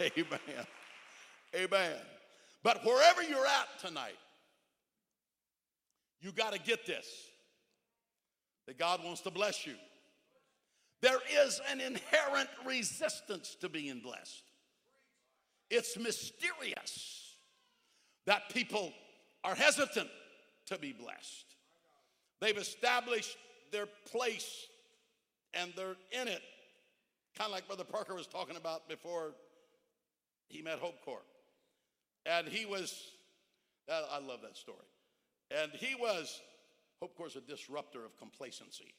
Amen. 0.00 0.66
Amen. 1.54 1.96
But 2.62 2.84
wherever 2.84 3.22
you're 3.22 3.46
at 3.46 3.68
tonight, 3.80 4.18
you 6.20 6.32
got 6.32 6.52
to 6.52 6.58
get 6.58 6.86
this 6.86 7.06
that 8.66 8.78
God 8.78 9.02
wants 9.02 9.22
to 9.22 9.30
bless 9.30 9.66
you. 9.66 9.74
There 11.00 11.20
is 11.44 11.60
an 11.70 11.80
inherent 11.80 12.48
resistance 12.66 13.56
to 13.60 13.68
being 13.68 14.00
blessed. 14.00 14.42
It's 15.70 15.96
mysterious 15.96 17.34
that 18.26 18.48
people 18.50 18.92
are 19.44 19.54
hesitant 19.54 20.08
to 20.66 20.78
be 20.78 20.92
blessed. 20.92 21.46
They've 22.40 22.56
established 22.56 23.36
their 23.70 23.86
place 24.10 24.66
and 25.54 25.72
they're 25.76 25.96
in 26.12 26.28
it, 26.28 26.42
kind 27.36 27.48
of 27.48 27.52
like 27.52 27.66
Brother 27.66 27.84
Parker 27.84 28.14
was 28.14 28.26
talking 28.26 28.56
about 28.56 28.88
before 28.88 29.32
he 30.48 30.62
met 30.62 30.78
Hope 30.78 31.02
Corps. 31.04 31.24
And 32.26 32.48
he 32.48 32.66
was, 32.66 33.12
I 33.90 34.18
love 34.18 34.40
that 34.42 34.56
story. 34.56 34.78
And 35.50 35.72
he 35.72 35.94
was, 35.94 36.40
Hope 37.00 37.16
Corps, 37.16 37.36
a 37.36 37.40
disruptor 37.40 38.04
of 38.04 38.16
complacency. 38.18 38.94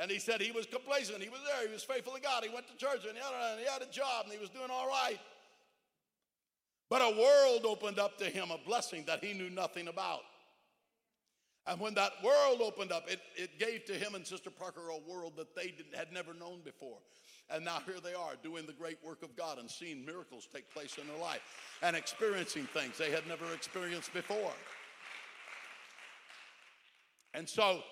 And 0.00 0.10
he 0.10 0.18
said 0.18 0.40
he 0.40 0.50
was 0.50 0.64
complacent. 0.64 1.22
He 1.22 1.28
was 1.28 1.40
there. 1.46 1.66
He 1.66 1.72
was 1.72 1.84
faithful 1.84 2.14
to 2.14 2.20
God. 2.20 2.42
He 2.42 2.48
went 2.48 2.66
to 2.68 2.76
church 2.76 3.04
and 3.06 3.16
he 3.16 3.22
had, 3.22 3.32
a, 3.32 3.58
he 3.58 3.66
had 3.70 3.82
a 3.82 3.92
job 3.92 4.24
and 4.24 4.32
he 4.32 4.38
was 4.38 4.48
doing 4.48 4.70
all 4.70 4.88
right. 4.88 5.18
But 6.88 7.02
a 7.02 7.20
world 7.20 7.66
opened 7.66 7.98
up 7.98 8.16
to 8.18 8.24
him, 8.24 8.50
a 8.50 8.58
blessing 8.66 9.04
that 9.06 9.22
he 9.22 9.34
knew 9.34 9.50
nothing 9.50 9.88
about. 9.88 10.20
And 11.66 11.78
when 11.78 11.92
that 11.94 12.12
world 12.24 12.62
opened 12.62 12.92
up, 12.92 13.10
it, 13.10 13.20
it 13.36 13.58
gave 13.58 13.84
to 13.84 13.92
him 13.92 14.14
and 14.14 14.26
Sister 14.26 14.48
Parker 14.48 14.80
a 14.88 15.10
world 15.10 15.34
that 15.36 15.54
they 15.54 15.74
had 15.94 16.12
never 16.12 16.32
known 16.32 16.60
before. 16.64 16.98
And 17.50 17.64
now 17.64 17.80
here 17.84 18.00
they 18.02 18.14
are 18.14 18.32
doing 18.42 18.64
the 18.64 18.72
great 18.72 18.98
work 19.04 19.22
of 19.22 19.36
God 19.36 19.58
and 19.58 19.70
seeing 19.70 20.04
miracles 20.06 20.48
take 20.52 20.72
place 20.72 20.96
in 20.98 21.06
their 21.08 21.18
life 21.18 21.42
and 21.82 21.94
experiencing 21.94 22.64
things 22.64 22.96
they 22.96 23.10
had 23.10 23.26
never 23.28 23.52
experienced 23.52 24.14
before. 24.14 24.52
And 27.34 27.46
so, 27.46 27.82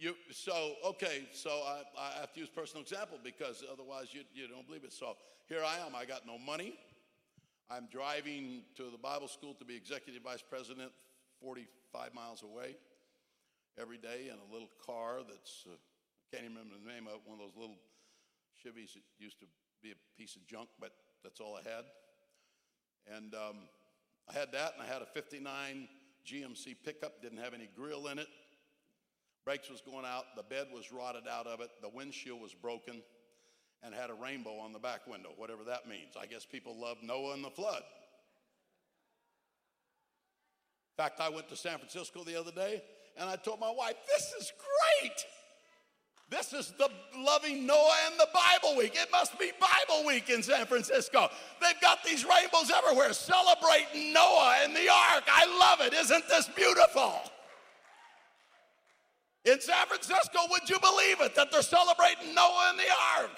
you, 0.00 0.14
so 0.32 0.74
okay, 0.84 1.28
so 1.32 1.50
I, 1.50 1.82
I 1.98 2.20
have 2.20 2.32
to 2.32 2.40
use 2.40 2.48
personal 2.48 2.82
example 2.82 3.18
because 3.22 3.62
otherwise 3.70 4.08
you, 4.12 4.22
you 4.32 4.48
don't 4.48 4.66
believe 4.66 4.82
it. 4.82 4.92
So 4.92 5.16
here 5.46 5.62
I 5.64 5.76
am. 5.86 5.94
I 5.94 6.06
got 6.06 6.26
no 6.26 6.38
money. 6.38 6.74
I'm 7.70 7.86
driving 7.92 8.62
to 8.76 8.84
the 8.90 8.98
Bible 8.98 9.28
school 9.28 9.54
to 9.54 9.64
be 9.64 9.76
executive 9.76 10.22
vice 10.22 10.42
president 10.42 10.90
45 11.42 12.14
miles 12.14 12.42
away 12.42 12.76
every 13.78 13.98
day 13.98 14.28
in 14.32 14.34
a 14.34 14.52
little 14.52 14.70
car 14.84 15.18
that's, 15.28 15.64
uh, 15.66 15.72
I 15.72 16.24
can't 16.32 16.44
even 16.44 16.56
remember 16.56 16.76
the 16.82 16.90
name 16.90 17.06
of 17.06 17.14
it, 17.14 17.20
one 17.26 17.38
of 17.38 17.46
those 17.46 17.56
little 17.56 17.78
Chevys 18.58 18.94
that 18.94 19.04
used 19.18 19.38
to 19.40 19.46
be 19.82 19.92
a 19.92 20.18
piece 20.18 20.34
of 20.34 20.46
junk, 20.46 20.68
but 20.80 20.92
that's 21.22 21.40
all 21.40 21.56
I 21.56 21.68
had. 21.68 21.84
And 23.16 23.34
um, 23.34 23.68
I 24.28 24.32
had 24.32 24.50
that, 24.52 24.74
and 24.74 24.82
I 24.82 24.92
had 24.92 25.02
a 25.02 25.06
59 25.06 25.88
GMC 26.26 26.76
pickup, 26.84 27.22
didn't 27.22 27.38
have 27.38 27.54
any 27.54 27.68
grill 27.76 28.08
in 28.08 28.18
it. 28.18 28.28
Brakes 29.44 29.70
was 29.70 29.80
going 29.80 30.04
out, 30.04 30.24
the 30.36 30.42
bed 30.42 30.66
was 30.72 30.92
rotted 30.92 31.26
out 31.30 31.46
of 31.46 31.60
it, 31.60 31.70
the 31.80 31.88
windshield 31.88 32.40
was 32.40 32.54
broken, 32.54 33.02
and 33.82 33.94
had 33.94 34.10
a 34.10 34.14
rainbow 34.14 34.58
on 34.58 34.72
the 34.72 34.78
back 34.78 35.06
window, 35.06 35.30
whatever 35.36 35.64
that 35.64 35.88
means. 35.88 36.14
I 36.20 36.26
guess 36.26 36.44
people 36.44 36.78
love 36.78 36.98
Noah 37.02 37.34
and 37.34 37.44
the 37.44 37.50
flood. 37.50 37.82
In 40.98 41.04
fact, 41.04 41.20
I 41.20 41.30
went 41.30 41.48
to 41.48 41.56
San 41.56 41.78
Francisco 41.78 42.22
the 42.24 42.38
other 42.38 42.52
day, 42.52 42.82
and 43.16 43.30
I 43.30 43.36
told 43.36 43.58
my 43.58 43.70
wife, 43.70 43.94
This 44.06 44.32
is 44.38 44.52
great. 45.00 45.24
This 46.28 46.52
is 46.52 46.72
the 46.78 46.88
loving 47.16 47.66
Noah 47.66 47.96
and 48.06 48.20
the 48.20 48.28
Bible 48.32 48.76
week. 48.76 48.92
It 48.94 49.10
must 49.10 49.36
be 49.36 49.50
Bible 49.58 50.06
week 50.06 50.30
in 50.30 50.44
San 50.44 50.64
Francisco. 50.66 51.28
They've 51.60 51.80
got 51.80 52.04
these 52.04 52.24
rainbows 52.24 52.70
everywhere 52.70 53.12
celebrating 53.12 54.12
Noah 54.12 54.58
and 54.62 54.76
the 54.76 54.88
ark. 54.88 55.24
I 55.26 55.58
love 55.58 55.80
it. 55.84 55.92
Isn't 55.92 56.28
this 56.28 56.48
beautiful? 56.54 57.20
In 59.44 59.60
San 59.60 59.86
Francisco, 59.86 60.38
would 60.50 60.68
you 60.68 60.78
believe 60.80 61.20
it 61.20 61.34
that 61.34 61.50
they're 61.50 61.62
celebrating 61.62 62.34
Noah 62.34 62.70
and 62.70 62.78
the 62.78 62.84
ark? 63.18 63.30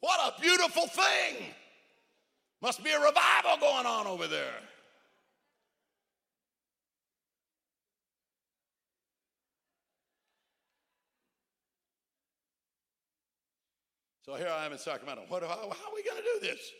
What 0.00 0.34
a 0.34 0.40
beautiful 0.40 0.86
thing. 0.86 1.54
Must 2.62 2.82
be 2.82 2.90
a 2.90 2.98
revival 2.98 3.58
going 3.60 3.86
on 3.86 4.06
over 4.06 4.26
there. 4.26 4.60
So 14.24 14.36
here 14.36 14.48
I 14.48 14.64
am 14.64 14.72
in 14.72 14.78
Sacramento. 14.78 15.24
What, 15.28 15.42
how, 15.42 15.48
how 15.48 15.64
are 15.64 15.94
we 15.94 16.02
going 16.02 16.16
to 16.16 16.22
do 16.22 16.40
this? 16.40 16.70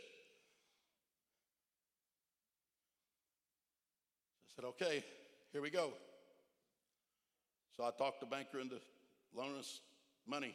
I 4.46 4.56
said, 4.56 4.64
okay, 4.64 5.04
here 5.52 5.60
we 5.60 5.68
go. 5.68 5.92
So 7.76 7.84
I 7.84 7.90
talked 7.96 8.20
the 8.20 8.26
banker 8.26 8.60
into 8.60 8.76
loaning 9.34 9.58
us 9.58 9.80
money. 10.26 10.54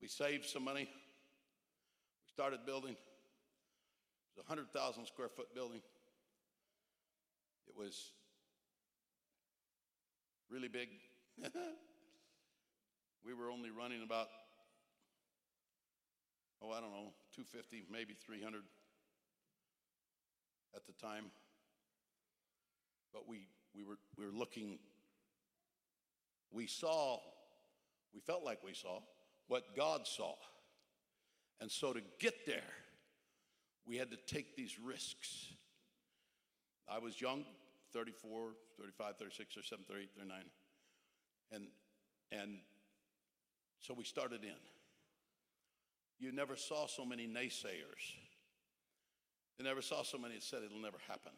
We 0.00 0.08
saved 0.08 0.46
some 0.46 0.64
money. 0.64 0.88
We 0.88 2.30
started 2.32 2.60
building. 2.64 2.92
It 2.92 2.98
was 4.36 4.44
a 4.46 4.48
100,000 4.48 5.06
square 5.06 5.28
foot 5.28 5.54
building. 5.54 5.80
It 7.68 7.76
was 7.76 8.12
really 10.48 10.68
big. 10.68 10.88
we 13.24 13.34
were 13.34 13.50
only 13.50 13.70
running 13.70 14.02
about 14.02 14.28
oh, 16.62 16.70
I 16.70 16.80
don't 16.80 16.92
know, 16.92 17.12
250, 17.34 17.84
maybe 17.90 18.14
300 18.14 18.62
at 20.74 20.86
the 20.86 20.92
time. 20.92 21.32
But 23.12 23.28
we, 23.28 23.48
we, 23.74 23.82
were, 23.82 23.98
we 24.16 24.26
were 24.26 24.32
looking, 24.32 24.78
we 26.52 26.66
saw, 26.66 27.18
we 28.14 28.20
felt 28.20 28.44
like 28.44 28.62
we 28.64 28.74
saw 28.74 29.00
what 29.48 29.76
God 29.76 30.06
saw. 30.06 30.34
And 31.60 31.70
so 31.70 31.92
to 31.92 32.00
get 32.18 32.46
there, 32.46 32.62
we 33.86 33.96
had 33.96 34.10
to 34.10 34.16
take 34.26 34.56
these 34.56 34.78
risks. 34.78 35.52
I 36.88 36.98
was 36.98 37.20
young, 37.20 37.44
34, 37.92 38.50
35, 38.78 39.16
36, 39.16 39.56
or 39.56 39.62
7, 39.62 39.84
38, 39.86 40.10
39. 40.16 40.38
And, 41.52 41.66
and 42.32 42.58
so 43.80 43.94
we 43.94 44.04
started 44.04 44.44
in 44.44 44.56
you 46.20 46.32
never 46.32 46.54
saw 46.54 46.86
so 46.86 47.04
many 47.04 47.26
naysayers. 47.26 48.04
You 49.58 49.64
never 49.64 49.80
saw 49.80 50.02
so 50.02 50.18
many 50.18 50.34
that 50.34 50.42
said 50.42 50.60
it'll 50.64 50.80
never 50.80 50.98
happen. 51.08 51.32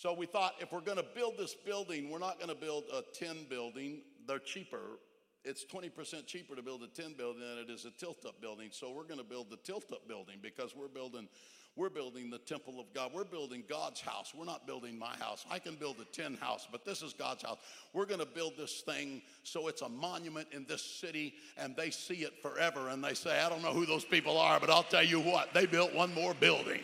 So 0.00 0.14
we 0.14 0.24
thought 0.24 0.54
if 0.60 0.72
we're 0.72 0.80
going 0.80 0.96
to 0.96 1.04
build 1.14 1.34
this 1.36 1.52
building, 1.52 2.08
we're 2.08 2.20
not 2.20 2.38
going 2.38 2.48
to 2.48 2.54
build 2.54 2.84
a 2.90 3.02
tin 3.12 3.44
building. 3.50 4.00
They're 4.26 4.38
cheaper. 4.38 4.98
It's 5.44 5.66
20% 5.66 6.26
cheaper 6.26 6.56
to 6.56 6.62
build 6.62 6.82
a 6.82 6.86
tin 6.86 7.12
building 7.18 7.42
than 7.42 7.58
it 7.58 7.68
is 7.68 7.84
a 7.84 7.90
tilt 7.90 8.24
up 8.26 8.40
building. 8.40 8.70
So 8.72 8.92
we're 8.92 9.04
going 9.04 9.18
to 9.18 9.24
build 9.24 9.50
the 9.50 9.58
tilt 9.58 9.92
up 9.92 10.08
building 10.08 10.36
because 10.40 10.74
we're 10.74 10.88
building 10.88 11.28
we're 11.76 11.90
building 11.90 12.30
the 12.30 12.38
temple 12.38 12.80
of 12.80 12.86
God. 12.94 13.12
We're 13.14 13.24
building 13.24 13.62
God's 13.68 14.00
house. 14.00 14.32
We're 14.34 14.46
not 14.46 14.66
building 14.66 14.98
my 14.98 15.14
house. 15.16 15.44
I 15.50 15.58
can 15.58 15.74
build 15.74 15.96
a 16.00 16.04
tin 16.06 16.34
house, 16.34 16.66
but 16.72 16.84
this 16.86 17.02
is 17.02 17.12
God's 17.12 17.42
house. 17.42 17.58
We're 17.92 18.06
going 18.06 18.20
to 18.20 18.26
build 18.26 18.54
this 18.56 18.80
thing 18.80 19.20
so 19.44 19.68
it's 19.68 19.82
a 19.82 19.88
monument 19.88 20.48
in 20.50 20.64
this 20.64 20.82
city 20.82 21.34
and 21.58 21.76
they 21.76 21.90
see 21.90 22.22
it 22.24 22.40
forever. 22.42 22.88
And 22.88 23.04
they 23.04 23.14
say, 23.14 23.40
I 23.40 23.50
don't 23.50 23.62
know 23.62 23.72
who 23.74 23.84
those 23.84 24.04
people 24.04 24.38
are, 24.38 24.58
but 24.58 24.70
I'll 24.70 24.82
tell 24.82 25.04
you 25.04 25.20
what, 25.20 25.52
they 25.52 25.66
built 25.66 25.94
one 25.94 26.12
more 26.14 26.32
building. 26.34 26.80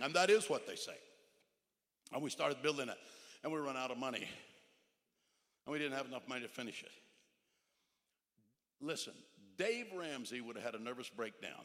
And 0.00 0.14
that 0.14 0.30
is 0.30 0.48
what 0.50 0.66
they 0.66 0.76
say. 0.76 0.96
And 2.12 2.22
we 2.22 2.30
started 2.30 2.62
building 2.62 2.88
it, 2.88 2.98
and 3.42 3.52
we 3.52 3.58
ran 3.58 3.76
out 3.76 3.90
of 3.90 3.98
money. 3.98 4.28
And 5.66 5.72
we 5.72 5.78
didn't 5.78 5.96
have 5.96 6.06
enough 6.06 6.28
money 6.28 6.42
to 6.42 6.48
finish 6.48 6.82
it. 6.82 6.90
Listen, 8.80 9.14
Dave 9.58 9.86
Ramsey 9.96 10.40
would 10.40 10.56
have 10.56 10.64
had 10.64 10.74
a 10.74 10.82
nervous 10.82 11.08
breakdown 11.08 11.64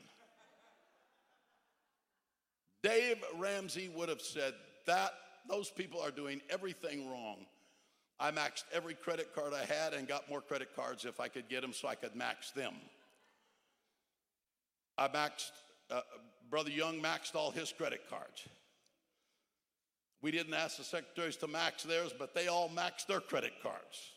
Dave 2.84 3.24
Ramsey 3.38 3.90
would 3.96 4.10
have 4.10 4.22
said 4.22 4.54
that 4.88 5.12
those 5.48 5.70
people 5.70 6.02
are 6.02 6.12
doing 6.12 6.42
everything 6.50 7.10
wrong. 7.10 7.46
I 8.20 8.32
maxed 8.32 8.64
every 8.74 8.94
credit 8.94 9.34
card 9.34 9.54
I 9.54 9.66
had 9.66 9.94
and 9.94 10.08
got 10.08 10.30
more 10.30 10.42
credit 10.42 10.76
cards 10.76 11.06
if 11.06 11.20
I 11.20 11.28
could 11.28 11.50
get 11.50 11.62
them 11.62 11.74
so 11.74 11.88
I 11.88 11.96
could 11.96 12.16
max 12.16 12.52
them. 12.52 12.74
I 14.98 15.08
maxed, 15.08 15.52
uh, 15.90 16.02
Brother 16.52 16.70
Young 16.70 17.02
maxed 17.02 17.34
all 17.34 17.50
his 17.50 17.72
credit 17.72 18.02
cards. 18.10 18.48
We 20.22 20.32
didn't 20.32 20.54
ask 20.54 20.78
the 20.78 20.84
secretaries 20.84 21.38
to 21.38 21.48
max 21.48 21.84
theirs, 21.84 22.14
but 22.18 22.36
they 22.36 22.48
all 22.48 22.70
maxed 22.70 23.08
their 23.08 23.22
credit 23.22 23.54
cards. 23.64 24.12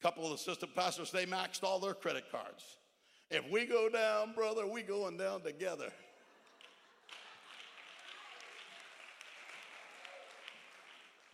A 0.00 0.02
couple 0.02 0.26
of 0.26 0.32
assistant 0.32 0.74
pastors, 0.74 1.12
they 1.12 1.26
maxed 1.26 1.62
all 1.62 1.78
their 1.78 1.92
credit 1.92 2.24
cards. 2.32 2.64
If 3.30 3.48
we 3.50 3.66
go 3.66 3.90
down, 3.90 4.32
brother, 4.32 4.66
we 4.66 4.82
going 4.82 5.18
down 5.18 5.42
together. 5.42 5.92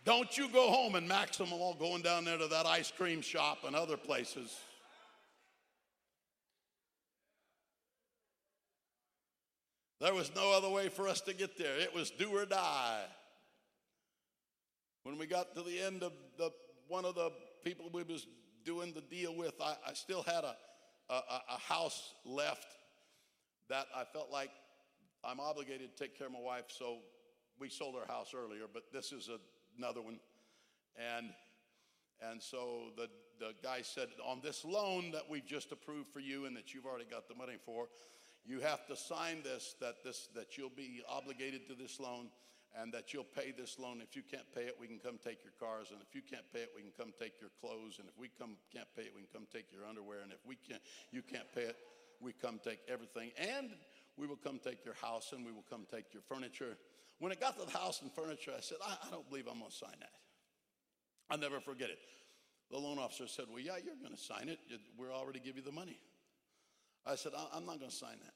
Don't 0.03 0.37
you 0.37 0.49
go 0.49 0.69
home 0.69 0.95
and 0.95 1.07
max 1.07 1.37
them 1.37 1.53
all 1.53 1.75
going 1.75 2.01
down 2.01 2.25
there 2.25 2.37
to 2.37 2.47
that 2.47 2.65
ice 2.65 2.91
cream 2.91 3.21
shop 3.21 3.59
and 3.65 3.75
other 3.75 3.97
places. 3.97 4.59
There 9.99 10.13
was 10.13 10.31
no 10.33 10.53
other 10.55 10.69
way 10.69 10.87
for 10.87 11.07
us 11.07 11.21
to 11.21 11.33
get 11.33 11.57
there. 11.57 11.77
It 11.77 11.93
was 11.93 12.09
do 12.09 12.29
or 12.29 12.45
die. 12.45 13.03
When 15.03 15.17
we 15.17 15.27
got 15.27 15.53
to 15.55 15.61
the 15.61 15.79
end 15.79 16.03
of 16.03 16.13
the 16.37 16.51
one 16.87 17.05
of 17.05 17.15
the 17.15 17.31
people 17.63 17.89
we 17.93 18.03
was 18.03 18.25
doing 18.63 18.93
the 18.93 19.01
deal 19.01 19.35
with, 19.35 19.53
I, 19.61 19.75
I 19.85 19.93
still 19.93 20.23
had 20.23 20.43
a, 20.43 20.55
a, 21.09 21.21
a 21.49 21.59
house 21.59 22.13
left 22.25 22.67
that 23.69 23.85
I 23.95 24.03
felt 24.05 24.31
like 24.31 24.49
I'm 25.23 25.39
obligated 25.39 25.95
to 25.95 26.03
take 26.03 26.17
care 26.17 26.27
of 26.27 26.33
my 26.33 26.39
wife. 26.39 26.65
So 26.69 26.97
we 27.59 27.69
sold 27.69 27.95
our 27.95 28.07
house 28.07 28.33
earlier, 28.35 28.63
but 28.73 28.83
this 28.91 29.11
is 29.11 29.29
a, 29.29 29.37
another 29.77 30.01
one. 30.01 30.19
And 30.97 31.29
and 32.21 32.41
so 32.41 32.91
the, 32.97 33.07
the 33.39 33.53
guy 33.63 33.81
said, 33.81 34.07
on 34.25 34.41
this 34.43 34.65
loan 34.65 35.11
that 35.11 35.23
we've 35.29 35.45
just 35.45 35.71
approved 35.71 36.09
for 36.11 36.19
you 36.19 36.45
and 36.45 36.55
that 36.57 36.73
you've 36.73 36.85
already 36.85 37.05
got 37.09 37.29
the 37.29 37.35
money 37.35 37.57
for, 37.65 37.87
you 38.49 38.59
have 38.61 38.87
to 38.87 38.95
sign 38.97 39.43
this 39.43 39.75
that 39.79 40.03
this 40.03 40.27
that 40.33 40.57
you'll 40.57 40.73
be 40.73 41.03
obligated 41.07 41.67
to 41.67 41.75
this 41.75 41.99
loan 41.99 42.29
and 42.73 42.91
that 42.93 43.13
you'll 43.13 43.23
pay 43.23 43.53
this 43.55 43.77
loan. 43.77 44.01
If 44.01 44.15
you 44.15 44.21
can't 44.21 44.45
pay 44.53 44.63
it, 44.63 44.75
we 44.79 44.87
can 44.87 44.99
come 44.99 45.17
take 45.23 45.43
your 45.43 45.53
cars, 45.59 45.89
and 45.91 46.01
if 46.01 46.13
you 46.13 46.21
can't 46.21 46.45
pay 46.53 46.61
it, 46.61 46.69
we 46.75 46.81
can 46.81 46.91
come 46.97 47.13
take 47.17 47.33
your 47.41 47.49
clothes, 47.61 47.97
and 47.97 48.07
if 48.07 48.17
we 48.17 48.29
come 48.37 48.57
can't 48.73 48.89
pay 48.95 49.03
it, 49.03 49.13
we 49.15 49.21
can 49.21 49.29
come 49.33 49.47
take 49.53 49.71
your 49.71 49.85
underwear, 49.85 50.21
and 50.21 50.31
if 50.31 50.41
we 50.45 50.55
can't 50.55 50.81
you 51.11 51.21
can't 51.21 51.47
pay 51.53 51.69
it, 51.69 51.77
we 52.19 52.33
come 52.33 52.59
take 52.63 52.79
everything, 52.89 53.31
and 53.37 53.69
we 54.17 54.25
will 54.25 54.41
come 54.41 54.59
take 54.63 54.83
your 54.83 54.95
house, 54.95 55.31
and 55.31 55.45
we 55.45 55.51
will 55.51 55.65
come 55.69 55.85
take 55.93 56.13
your 56.13 56.23
furniture. 56.25 56.77
When 57.19 57.31
it 57.31 57.39
got 57.39 57.59
to 57.59 57.65
the 57.65 57.77
house 57.77 58.01
and 58.01 58.11
furniture, 58.13 58.51
I 58.57 58.61
said, 58.61 58.77
I, 58.83 58.97
I 59.05 59.11
don't 59.11 59.27
believe 59.29 59.45
I'm 59.51 59.59
going 59.59 59.69
to 59.69 59.75
sign 59.75 59.95
that. 59.99 60.15
I'll 61.29 61.37
never 61.37 61.59
forget 61.59 61.89
it. 61.89 61.99
The 62.71 62.77
loan 62.77 62.97
officer 62.97 63.27
said, 63.27 63.45
Well, 63.49 63.59
yeah, 63.59 63.77
you're 63.83 63.99
going 64.01 64.15
to 64.15 64.21
sign 64.21 64.49
it. 64.49 64.59
We'll 64.97 65.11
already 65.11 65.39
give 65.39 65.55
you 65.55 65.61
the 65.61 65.71
money. 65.71 65.99
I 67.05 67.15
said, 67.15 67.31
I'm 67.53 67.65
not 67.65 67.79
going 67.79 67.91
to 67.91 67.95
sign 67.95 68.17
that. 68.23 68.33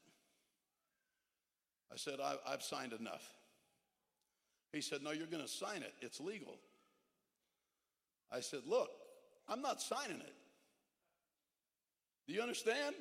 I 1.94 1.98
said, 1.98 2.16
I've 2.48 2.64
signed 2.64 2.94
enough. 2.94 3.24
He 4.72 4.82
said, 4.82 5.04
No, 5.04 5.12
you're 5.12 5.28
going 5.28 5.44
to 5.44 5.50
sign 5.50 5.84
it. 5.84 5.94
It's 6.02 6.20
legal. 6.20 6.56
I 8.32 8.40
said, 8.40 8.62
Look, 8.66 8.90
I'm 9.48 9.62
not 9.62 9.80
signing 9.80 10.20
it. 10.20 10.34
Do 12.28 12.34
you 12.34 12.42
understand? 12.42 12.96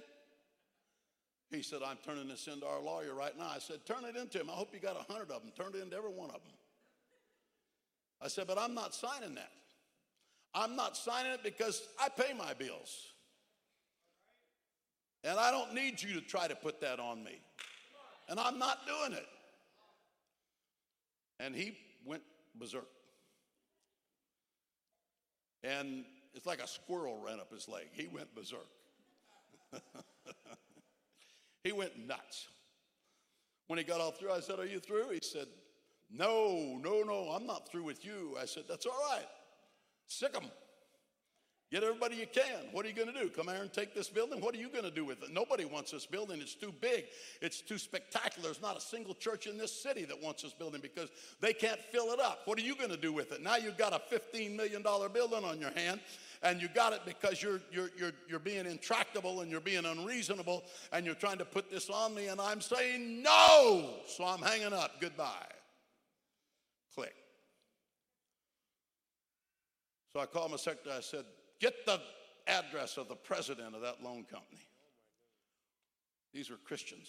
He 1.50 1.62
said, 1.62 1.80
I'm 1.86 1.98
turning 2.04 2.28
this 2.28 2.46
into 2.48 2.66
our 2.66 2.80
lawyer 2.80 3.14
right 3.14 3.36
now. 3.38 3.50
I 3.54 3.58
said, 3.58 3.86
Turn 3.86 4.04
it 4.04 4.16
into 4.16 4.40
him. 4.40 4.50
I 4.50 4.52
hope 4.52 4.74
you 4.74 4.80
got 4.80 4.96
a 4.96 5.10
hundred 5.10 5.30
of 5.30 5.42
them. 5.42 5.52
Turn 5.56 5.72
it 5.74 5.82
into 5.82 5.96
every 5.96 6.10
one 6.10 6.28
of 6.28 6.42
them. 6.42 6.52
I 8.20 8.28
said, 8.28 8.46
But 8.46 8.58
I'm 8.58 8.74
not 8.74 8.94
signing 8.94 9.34
that. 9.36 9.52
I'm 10.54 10.76
not 10.76 10.98
signing 10.98 11.32
it 11.32 11.42
because 11.42 11.82
I 11.98 12.10
pay 12.10 12.34
my 12.34 12.52
bills. 12.52 13.06
And 15.24 15.38
I 15.38 15.50
don't 15.50 15.72
need 15.72 16.02
you 16.02 16.20
to 16.20 16.20
try 16.20 16.46
to 16.46 16.54
put 16.54 16.80
that 16.82 17.00
on 17.00 17.24
me. 17.24 17.40
And 18.28 18.38
I'm 18.40 18.58
not 18.58 18.86
doing 18.86 19.12
it. 19.12 19.26
And 21.40 21.54
he 21.54 21.76
went 22.04 22.22
berserk. 22.54 22.88
And 25.64 26.04
it's 26.34 26.46
like 26.46 26.60
a 26.60 26.66
squirrel 26.66 27.20
ran 27.24 27.40
up 27.40 27.52
his 27.52 27.68
leg. 27.68 27.86
He 27.92 28.06
went 28.06 28.34
berserk. 28.34 28.66
he 31.64 31.72
went 31.72 32.06
nuts. 32.06 32.48
When 33.68 33.78
he 33.78 33.84
got 33.84 34.00
all 34.00 34.10
through, 34.10 34.32
I 34.32 34.40
said, 34.40 34.58
Are 34.58 34.66
you 34.66 34.80
through? 34.80 35.10
He 35.10 35.20
said, 35.22 35.46
No, 36.10 36.78
no, 36.82 37.02
no, 37.02 37.30
I'm 37.34 37.46
not 37.46 37.68
through 37.68 37.84
with 37.84 38.04
you. 38.04 38.36
I 38.40 38.44
said, 38.44 38.64
That's 38.68 38.86
all 38.86 38.98
right. 39.10 39.26
Sick 40.06 40.32
them. 40.32 40.44
Get 41.72 41.82
everybody 41.82 42.16
you 42.16 42.26
can. 42.26 42.66
What 42.72 42.84
are 42.84 42.90
you 42.90 42.94
going 42.94 43.10
to 43.10 43.18
do? 43.18 43.30
Come 43.30 43.48
here 43.48 43.62
and 43.62 43.72
take 43.72 43.94
this 43.94 44.10
building? 44.10 44.42
What 44.42 44.54
are 44.54 44.58
you 44.58 44.68
going 44.68 44.84
to 44.84 44.90
do 44.90 45.06
with 45.06 45.22
it? 45.22 45.32
Nobody 45.32 45.64
wants 45.64 45.90
this 45.90 46.04
building. 46.04 46.42
It's 46.42 46.54
too 46.54 46.70
big. 46.82 47.06
It's 47.40 47.62
too 47.62 47.78
spectacular. 47.78 48.48
There's 48.48 48.60
not 48.60 48.76
a 48.76 48.80
single 48.80 49.14
church 49.14 49.46
in 49.46 49.56
this 49.56 49.72
city 49.72 50.04
that 50.04 50.22
wants 50.22 50.42
this 50.42 50.52
building 50.52 50.82
because 50.82 51.08
they 51.40 51.54
can't 51.54 51.80
fill 51.80 52.12
it 52.12 52.20
up. 52.20 52.40
What 52.44 52.58
are 52.58 52.62
you 52.62 52.76
going 52.76 52.90
to 52.90 52.98
do 52.98 53.10
with 53.10 53.32
it? 53.32 53.42
Now 53.42 53.56
you've 53.56 53.78
got 53.78 53.94
a 53.94 54.02
$15 54.14 54.54
million 54.54 54.82
building 54.82 55.44
on 55.44 55.58
your 55.58 55.70
hand 55.70 56.00
and 56.42 56.60
you 56.60 56.68
got 56.68 56.92
it 56.92 57.00
because 57.06 57.42
you're, 57.42 57.62
you're, 57.72 57.88
you're, 57.98 58.12
you're 58.28 58.38
being 58.38 58.66
intractable 58.66 59.40
and 59.40 59.50
you're 59.50 59.60
being 59.60 59.86
unreasonable 59.86 60.64
and 60.92 61.06
you're 61.06 61.14
trying 61.14 61.38
to 61.38 61.46
put 61.46 61.70
this 61.70 61.88
on 61.88 62.14
me 62.14 62.26
and 62.26 62.38
I'm 62.38 62.60
saying 62.60 63.22
no. 63.22 63.94
So 64.08 64.26
I'm 64.26 64.42
hanging 64.42 64.74
up. 64.74 65.00
Goodbye. 65.00 65.46
Click. 66.94 67.14
So 70.12 70.20
I 70.20 70.26
called 70.26 70.50
my 70.50 70.58
secretary. 70.58 70.98
I 70.98 71.00
said, 71.00 71.24
Get 71.62 71.86
the 71.86 72.00
address 72.48 72.96
of 72.96 73.06
the 73.06 73.14
president 73.14 73.76
of 73.76 73.82
that 73.82 74.02
loan 74.02 74.24
company. 74.24 74.66
These 76.34 76.50
were 76.50 76.56
Christians. 76.56 77.08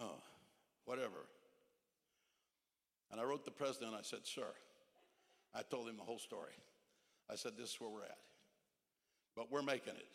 Oh, 0.00 0.22
whatever. 0.84 1.26
And 3.10 3.20
I 3.20 3.24
wrote 3.24 3.44
the 3.44 3.50
president, 3.50 3.94
I 3.98 4.02
said, 4.02 4.20
Sir, 4.22 4.46
I 5.52 5.62
told 5.62 5.88
him 5.88 5.96
the 5.96 6.04
whole 6.04 6.20
story. 6.20 6.52
I 7.28 7.34
said, 7.34 7.52
This 7.58 7.70
is 7.70 7.80
where 7.80 7.90
we're 7.90 8.04
at. 8.04 8.18
But 9.34 9.50
we're 9.50 9.62
making 9.62 9.94
it. 9.94 10.06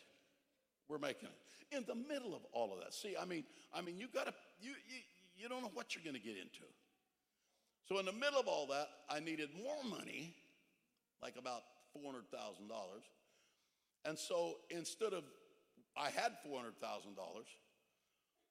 We're 0.88 0.98
making 0.98 1.28
it. 1.28 1.76
In 1.76 1.84
the 1.86 1.94
middle 1.94 2.34
of 2.34 2.46
all 2.52 2.72
of 2.72 2.80
that. 2.80 2.94
See, 2.94 3.14
I 3.20 3.26
mean, 3.26 3.44
I 3.74 3.82
mean, 3.82 3.98
you 3.98 4.06
gotta, 4.12 4.32
you, 4.58 4.70
you, 4.70 5.00
you 5.36 5.48
don't 5.50 5.60
know 5.60 5.70
what 5.74 5.94
you're 5.94 6.04
gonna 6.04 6.18
get 6.18 6.36
into. 6.38 6.64
So 7.86 7.98
in 7.98 8.06
the 8.06 8.12
middle 8.12 8.40
of 8.40 8.48
all 8.48 8.66
that, 8.68 8.88
I 9.10 9.20
needed 9.20 9.50
more 9.62 9.76
money 9.84 10.34
like 11.22 11.36
about 11.38 11.62
$400,000. 11.96 12.24
And 14.04 14.18
so 14.18 14.56
instead 14.70 15.12
of, 15.12 15.22
I 15.96 16.10
had 16.10 16.32
$400,000, 16.46 16.72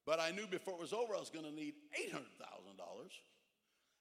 but 0.06 0.20
I 0.20 0.32
knew 0.32 0.48
before 0.48 0.76
it 0.76 0.80
was 0.80 0.94
over 0.94 1.16
I 1.16 1.20
was 1.20 1.30
going 1.30 1.46
to 1.46 1.52
need 1.52 1.74
$800,000. 2.10 2.20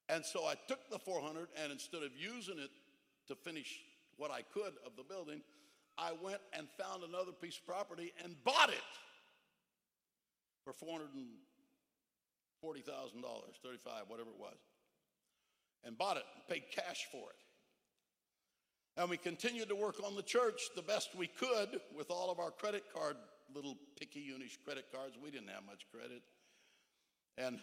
And 0.09 0.25
so 0.25 0.45
I 0.47 0.55
took 0.69 0.89
the 0.91 0.99
400 0.99 1.49
and 1.63 1.73
instead 1.73 2.03
of 2.03 2.11
using 2.17 2.59
it 2.59 2.71
to 3.29 3.35
finish 3.35 3.81
what 4.17 4.31
I 4.31 4.43
could 4.43 4.75
of 4.85 4.97
the 4.97 5.05
building, 5.05 5.43
I 5.99 6.13
went 6.23 6.41
and 6.53 6.69
found 6.79 7.05
another 7.05 7.33
piece 7.33 7.59
of 7.59 7.67
property 7.67 8.13
and 8.25 8.37
bought 8.45 8.71
it 8.71 8.77
for 10.65 10.73
$440,000, 10.73 11.03
35, 13.63 14.09
whatever 14.09 14.31
it 14.31 14.39
was. 14.39 14.57
And 15.85 15.97
bought 15.97 16.17
it 16.17 16.25
and 16.35 16.47
paid 16.49 16.65
cash 16.71 17.07
for 17.11 17.31
it. 17.31 17.40
And 18.97 19.09
we 19.09 19.17
continued 19.17 19.69
to 19.69 19.77
work 19.77 19.97
on 20.05 20.17
the 20.17 20.23
church 20.23 20.61
the 20.75 20.83
best 20.83 21.15
we 21.17 21.27
could 21.27 21.81
with 21.97 22.11
all 22.11 22.31
of 22.31 22.39
our 22.39 22.51
credit 22.51 22.85
card, 22.93 23.17
little 23.55 23.77
picayunish 24.01 24.59
credit 24.65 24.87
cards. 24.93 25.17
We 25.23 25.31
didn't 25.31 25.49
have 25.49 25.65
much 25.67 25.87
credit. 25.93 26.23
And, 27.39 27.61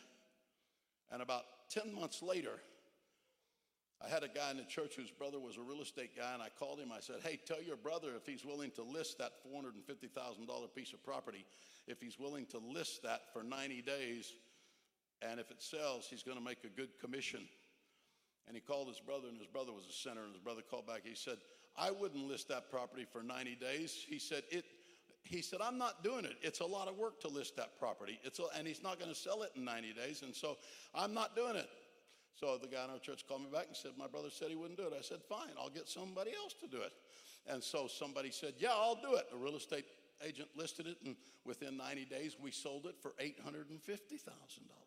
and 1.12 1.22
about 1.22 1.44
10 1.70 1.94
months 1.94 2.22
later, 2.22 2.60
I 4.04 4.10
had 4.10 4.24
a 4.24 4.28
guy 4.28 4.52
in 4.52 4.58
the 4.58 4.64
church 4.64 4.96
whose 4.96 5.10
brother 5.10 5.40
was 5.40 5.58
a 5.58 5.62
real 5.62 5.82
estate 5.82 6.16
guy, 6.16 6.34
and 6.34 6.42
I 6.42 6.50
called 6.60 6.80
him. 6.80 6.92
I 6.92 7.00
said, 7.00 7.18
Hey, 7.24 7.40
tell 7.46 7.62
your 7.62 7.78
brother 7.78 8.10
if 8.16 8.26
he's 8.26 8.46
willing 8.46 8.72
to 8.72 8.84
list 8.84 9.18
that 9.18 9.34
$450,000 9.44 10.76
piece 10.76 10.94
of 10.94 11.04
property, 11.04 11.46
if 11.88 12.00
he's 12.00 12.20
willing 12.20 12.46
to 12.48 12.60
list 12.60 13.02
that 13.04 13.34
for 13.34 13.44
90 13.44 13.82
days, 13.82 14.34
and 15.22 15.40
if 15.40 15.50
it 15.50 15.62
sells, 15.62 16.08
he's 16.08 16.22
going 16.22 16.38
to 16.38 16.44
make 16.44 16.64
a 16.64 16.70
good 16.70 17.00
commission. 17.00 17.42
And 18.48 18.56
he 18.56 18.62
called 18.62 18.88
his 18.88 19.00
brother, 19.00 19.28
and 19.28 19.38
his 19.38 19.48
brother 19.48 19.74
was 19.74 19.86
a 19.90 19.94
sinner. 19.94 20.24
And 20.24 20.34
his 20.34 20.42
brother 20.42 20.62
called 20.62 20.88
back. 20.88 21.02
He 21.04 21.16
said, 21.16 21.38
I 21.78 21.92
wouldn't 21.92 22.28
list 22.28 22.48
that 22.50 22.72
property 22.72 23.06
for 23.12 23.22
90 23.22 23.56
days. 23.56 24.06
He 24.08 24.20
said, 24.20 24.44
it, 24.50 24.66
he 25.24 25.42
said, 25.42 25.60
I'm 25.62 25.78
not 25.78 26.04
doing 26.04 26.26
it. 26.26 26.36
It's 26.42 26.62
a 26.62 26.66
lot 26.66 26.88
of 26.88 26.98
work 26.98 27.20
to 27.22 27.28
list 27.28 27.58
that 27.58 27.78
property. 27.78 28.20
It's 28.24 28.40
a, 28.40 28.44
and 28.58 28.68
he's 28.68 28.82
not 28.82 29.00
going 29.00 29.12
to 29.12 29.18
sell 29.18 29.44
it 29.44 29.52
in 29.56 29.66
90 29.66 29.94
days. 29.94 30.22
And 30.24 30.34
so 30.34 30.58
I'm 30.96 31.14
not 31.14 31.36
doing 31.36 31.56
it. 31.56 31.70
So 32.40 32.58
the 32.58 32.68
guy 32.68 32.84
in 32.84 32.92
our 32.92 33.00
church 33.00 33.28
called 33.28 33.42
me 33.42 33.50
back 33.52 33.66
and 33.68 33.76
said, 33.76 33.92
My 33.98 34.08
brother 34.08 34.30
said 34.30 34.50
he 34.50 34.56
wouldn't 34.56 34.78
do 34.78 34.86
it. 34.86 34.94
I 34.98 35.02
said, 35.02 35.20
Fine, 35.28 35.50
I'll 35.60 35.70
get 35.70 35.90
somebody 35.90 36.32
else 36.36 36.54
to 36.62 36.68
do 36.68 36.82
it. 36.82 36.94
And 37.48 37.64
so 37.64 37.88
somebody 37.88 38.32
said, 38.32 38.54
Yeah, 38.60 38.74
I'll 38.74 39.02
do 39.02 39.16
it. 39.16 39.26
A 39.34 39.38
real 39.38 39.56
estate 39.56 39.86
agent 40.26 40.50
listed 40.56 40.88
it, 40.88 40.98
and 41.06 41.16
within 41.46 41.78
90 41.78 42.06
days, 42.06 42.36
we 42.42 42.52
sold 42.52 42.86
it 42.86 42.96
for 43.02 43.12
$850,000. 43.22 44.87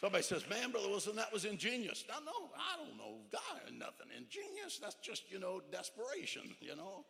Somebody 0.00 0.22
says, 0.22 0.48
man, 0.48 0.70
Brother 0.70 0.88
Wilson, 0.88 1.16
that 1.16 1.32
was 1.32 1.44
ingenious. 1.44 2.04
No, 2.08 2.14
no, 2.24 2.50
I 2.56 2.76
don't 2.76 2.96
know. 2.96 3.18
God, 3.32 3.60
or 3.66 3.72
nothing 3.72 4.06
ingenious. 4.16 4.78
That's 4.78 4.94
just, 4.96 5.30
you 5.30 5.40
know, 5.40 5.60
desperation, 5.72 6.42
you 6.60 6.76
know. 6.76 7.04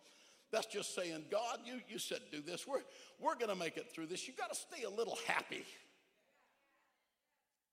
That's 0.51 0.66
just 0.66 0.95
saying, 0.95 1.26
God, 1.30 1.59
you, 1.66 1.80
you 1.91 1.99
said 1.99 2.20
do 2.32 2.41
this. 2.41 2.66
We're, 2.66 2.80
we're 3.20 3.34
going 3.34 3.51
to 3.51 3.55
make 3.57 3.76
it 3.76 3.93
through 3.93 4.07
this. 4.07 4.26
You 4.26 4.32
got 4.32 4.51
to 4.51 4.59
stay 4.59 4.84
a 4.84 4.91
little 4.91 5.18
happy. 5.26 5.64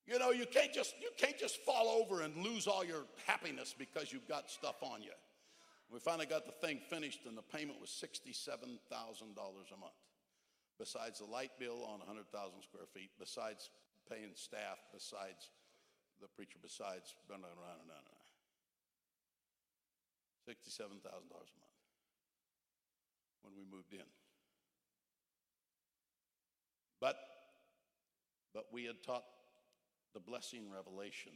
You 0.06 0.20
know, 0.20 0.32
you 0.32 0.46
can't 0.46 0.72
just 0.72 0.94
you 1.02 1.10
can't 1.18 1.38
just 1.38 1.58
fall 1.62 1.88
over 1.88 2.22
and 2.22 2.36
lose 2.38 2.68
all 2.68 2.86
your 2.86 3.06
happiness 3.26 3.74
because 3.76 4.14
you've 4.14 4.28
got 4.28 4.52
stuff 4.52 4.76
on 4.84 5.02
you. 5.02 5.10
We 5.92 6.00
finally 6.00 6.28
got 6.28 6.46
the 6.46 6.52
thing 6.52 6.80
finished, 6.90 7.22
and 7.26 7.36
the 7.36 7.42
payment 7.42 7.82
was 7.82 7.90
sixty-seven 7.90 8.78
thousand 8.88 9.36
dollars 9.36 9.66
a 9.74 9.80
month, 9.80 9.98
besides 10.78 11.20
the 11.20 11.26
light 11.26 11.52
bill 11.58 11.90
on 11.92 12.02
hundred 12.06 12.28
thousand 12.32 12.62
square 12.62 12.86
feet, 12.94 13.10
besides 13.18 13.72
paying 14.10 14.32
staff, 14.36 14.80
besides 14.94 15.50
the 16.22 16.28
preacher, 16.28 16.58
besides 16.62 17.16
sixty-seven 20.46 20.98
thousand 21.02 21.30
dollars 21.30 21.50
a 21.50 21.60
month 21.60 21.80
when 23.42 23.54
we 23.58 23.66
moved 23.66 23.94
in. 23.94 24.06
But 27.02 27.18
but 28.54 28.66
we 28.72 28.86
had 28.86 29.04
taught 29.04 29.26
the 30.14 30.20
blessing 30.20 30.72
revelation. 30.72 31.34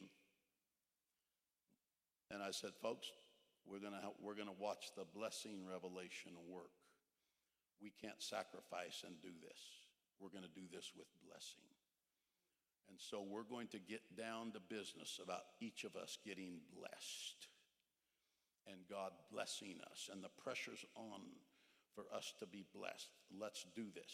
And 2.31 2.43
I 2.43 2.51
said, 2.51 2.71
folks, 2.81 3.09
we're 3.65 3.79
going 3.79 3.93
to 3.93 3.99
we're 4.21 4.35
going 4.35 4.47
to 4.47 4.61
watch 4.61 4.91
the 4.95 5.03
blessing 5.03 5.65
revelation 5.65 6.31
work. 6.47 6.71
We 7.81 7.91
can't 8.01 8.21
sacrifice 8.21 9.03
and 9.05 9.15
do 9.21 9.33
this. 9.41 9.59
We're 10.19 10.29
going 10.29 10.43
to 10.43 10.53
do 10.53 10.67
this 10.71 10.91
with 10.95 11.07
blessing. 11.25 11.65
And 12.89 12.97
so 12.97 13.23
we're 13.27 13.43
going 13.43 13.67
to 13.67 13.79
get 13.79 14.01
down 14.17 14.51
to 14.53 14.59
business 14.59 15.19
about 15.23 15.43
each 15.61 15.83
of 15.83 15.95
us 15.95 16.17
getting 16.25 16.59
blessed 16.75 17.47
and 18.67 18.77
God 18.89 19.11
blessing 19.31 19.77
us 19.91 20.09
and 20.11 20.23
the 20.23 20.33
pressure's 20.43 20.83
on 20.95 21.21
for 21.95 22.05
us 22.15 22.33
to 22.39 22.47
be 22.47 22.65
blessed. 22.73 23.09
Let's 23.39 23.65
do 23.75 23.85
this. 23.93 24.11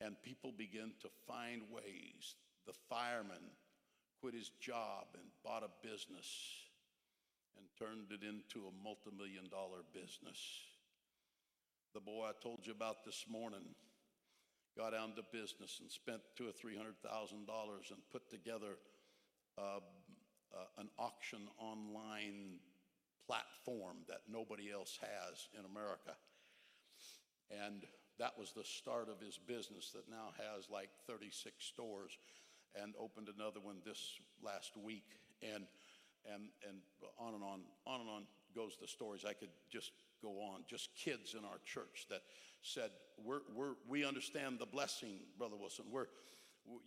And 0.00 0.20
people 0.22 0.52
begin 0.56 0.92
to 1.02 1.08
find 1.26 1.62
ways 1.70 2.34
the 2.66 2.74
fireman 2.88 3.54
quit 4.20 4.34
his 4.34 4.50
job 4.60 5.06
and 5.14 5.24
bought 5.44 5.62
a 5.62 5.86
business 5.86 6.26
and 7.56 7.66
turned 7.78 8.10
it 8.10 8.26
into 8.26 8.66
a 8.66 8.82
multi-million 8.82 9.48
dollar 9.50 9.84
business. 9.92 10.38
The 11.94 12.00
boy 12.00 12.26
I 12.26 12.32
told 12.42 12.60
you 12.64 12.72
about 12.72 13.04
this 13.04 13.26
morning 13.30 13.74
got 14.76 14.94
out 14.94 15.08
into 15.10 15.22
business 15.32 15.78
and 15.80 15.90
spent 15.90 16.20
two 16.36 16.48
or 16.48 16.52
three 16.52 16.76
hundred 16.76 16.96
thousand 17.02 17.46
dollars 17.46 17.90
and 17.90 17.98
put 18.10 18.28
together 18.30 18.78
uh, 19.58 19.78
uh, 20.54 20.66
an 20.78 20.88
auction 20.98 21.48
online 21.58 22.58
platform 23.26 23.96
that 24.08 24.22
nobody 24.30 24.70
else 24.70 24.98
has 25.00 25.48
in 25.58 25.64
America. 25.64 26.14
And 27.50 27.84
that 28.18 28.38
was 28.38 28.52
the 28.52 28.64
start 28.64 29.08
of 29.08 29.20
his 29.20 29.38
business 29.38 29.90
that 29.94 30.08
now 30.08 30.32
has 30.38 30.70
like 30.70 30.90
36 31.06 31.54
stores 31.58 32.16
and 32.80 32.94
opened 32.98 33.28
another 33.28 33.60
one 33.60 33.76
this 33.84 34.18
last 34.42 34.76
week. 34.76 35.18
And, 35.42 35.66
and, 36.26 36.48
and 36.66 36.78
on 37.18 37.34
and 37.34 37.42
on, 37.42 37.60
on 37.86 38.00
and 38.00 38.10
on 38.10 38.22
goes 38.54 38.76
the 38.80 38.88
stories. 38.88 39.24
I 39.28 39.32
could 39.32 39.50
just 39.70 39.90
go 40.24 40.40
on. 40.40 40.64
Just 40.68 40.90
kids 40.96 41.34
in 41.38 41.44
our 41.44 41.60
church 41.64 42.06
that 42.10 42.22
said, 42.62 42.90
we're, 43.22 43.40
we're, 43.54 43.74
we 43.88 44.04
understand 44.04 44.58
the 44.58 44.66
blessing, 44.66 45.20
Brother 45.38 45.56
Wilson. 45.56 45.84
We're, 45.90 46.06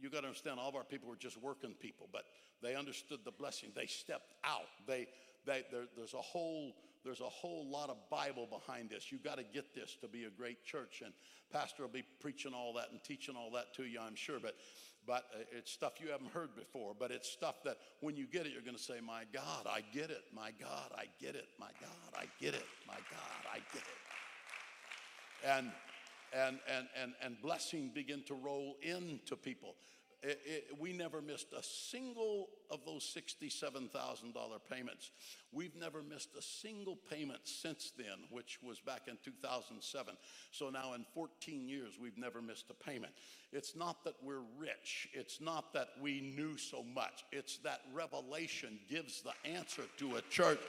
you 0.01 0.09
got 0.09 0.21
to 0.21 0.27
understand, 0.27 0.59
all 0.59 0.69
of 0.69 0.75
our 0.75 0.83
people 0.83 1.07
were 1.07 1.15
just 1.15 1.41
working 1.41 1.75
people, 1.79 2.09
but 2.11 2.23
they 2.61 2.75
understood 2.75 3.19
the 3.23 3.31
blessing. 3.31 3.69
They 3.75 3.85
stepped 3.85 4.33
out. 4.43 4.67
They, 4.87 5.07
they, 5.45 5.63
there, 5.71 5.85
there's 5.95 6.13
a 6.13 6.21
whole 6.21 6.73
there's 7.05 7.21
a 7.21 7.29
whole 7.29 7.65
lot 7.69 7.89
of 7.89 7.95
Bible 8.09 8.47
behind 8.51 8.89
this. 8.89 9.13
You 9.13 9.17
got 9.17 9.37
to 9.37 9.43
get 9.53 9.73
this 9.73 9.95
to 10.01 10.09
be 10.09 10.25
a 10.25 10.29
great 10.29 10.65
church, 10.65 11.01
and 11.05 11.13
Pastor 11.53 11.83
will 11.83 11.89
be 11.89 12.03
preaching 12.19 12.53
all 12.53 12.73
that 12.73 12.91
and 12.91 13.01
teaching 13.01 13.35
all 13.37 13.49
that 13.51 13.73
to 13.75 13.83
you, 13.83 13.99
I'm 14.01 14.15
sure. 14.15 14.39
But 14.41 14.55
but 15.07 15.25
uh, 15.33 15.39
it's 15.57 15.71
stuff 15.71 15.93
you 16.03 16.11
haven't 16.11 16.31
heard 16.33 16.55
before. 16.55 16.93
But 16.97 17.11
it's 17.11 17.29
stuff 17.29 17.63
that 17.63 17.77
when 18.01 18.17
you 18.17 18.27
get 18.27 18.45
it, 18.45 18.51
you're 18.51 18.61
going 18.61 18.75
to 18.75 18.83
say, 18.83 18.99
My 19.05 19.23
God, 19.33 19.65
I 19.65 19.81
get 19.93 20.11
it. 20.11 20.23
My 20.35 20.51
God, 20.59 20.91
I 20.95 21.05
get 21.19 21.35
it. 21.35 21.47
My 21.59 21.69
God, 21.79 22.13
I 22.15 22.25
get 22.39 22.53
it. 22.53 22.65
My 22.85 22.95
God, 22.95 23.51
I 23.51 23.57
get 23.73 23.83
it. 23.83 25.47
And 25.47 25.71
and 26.33 26.59
and 26.69 26.87
and 27.01 27.13
and 27.21 27.41
blessing 27.41 27.91
begin 27.93 28.23
to 28.27 28.33
roll 28.33 28.75
into 28.81 29.35
people. 29.35 29.75
It, 30.23 30.39
it, 30.45 30.67
we 30.79 30.93
never 30.93 31.21
missed 31.21 31.53
a 31.53 31.61
single 31.61 32.47
of 32.71 32.79
those 32.85 33.15
$67,000 33.15 33.91
payments. 34.69 35.11
We've 35.51 35.75
never 35.75 36.01
missed 36.01 36.29
a 36.37 36.41
single 36.41 36.97
payment 37.09 37.41
since 37.43 37.91
then, 37.95 38.25
which 38.31 38.59
was 38.63 38.79
back 38.79 39.03
in 39.07 39.17
2007. 39.23 40.15
So 40.51 40.69
now 40.69 40.93
in 40.95 41.05
14 41.13 41.67
years, 41.67 41.93
we've 42.01 42.17
never 42.17 42.41
missed 42.41 42.65
a 42.71 42.73
payment. 42.73 43.13
It's 43.53 43.75
not 43.75 44.03
that 44.05 44.15
we're 44.23 44.41
rich, 44.57 45.07
it's 45.13 45.39
not 45.39 45.71
that 45.73 45.89
we 46.01 46.19
knew 46.35 46.57
so 46.57 46.83
much, 46.83 47.23
it's 47.31 47.57
that 47.59 47.81
revelation 47.93 48.79
gives 48.89 49.21
the 49.21 49.49
answer 49.49 49.83
to 49.99 50.15
a 50.15 50.21
church 50.23 50.59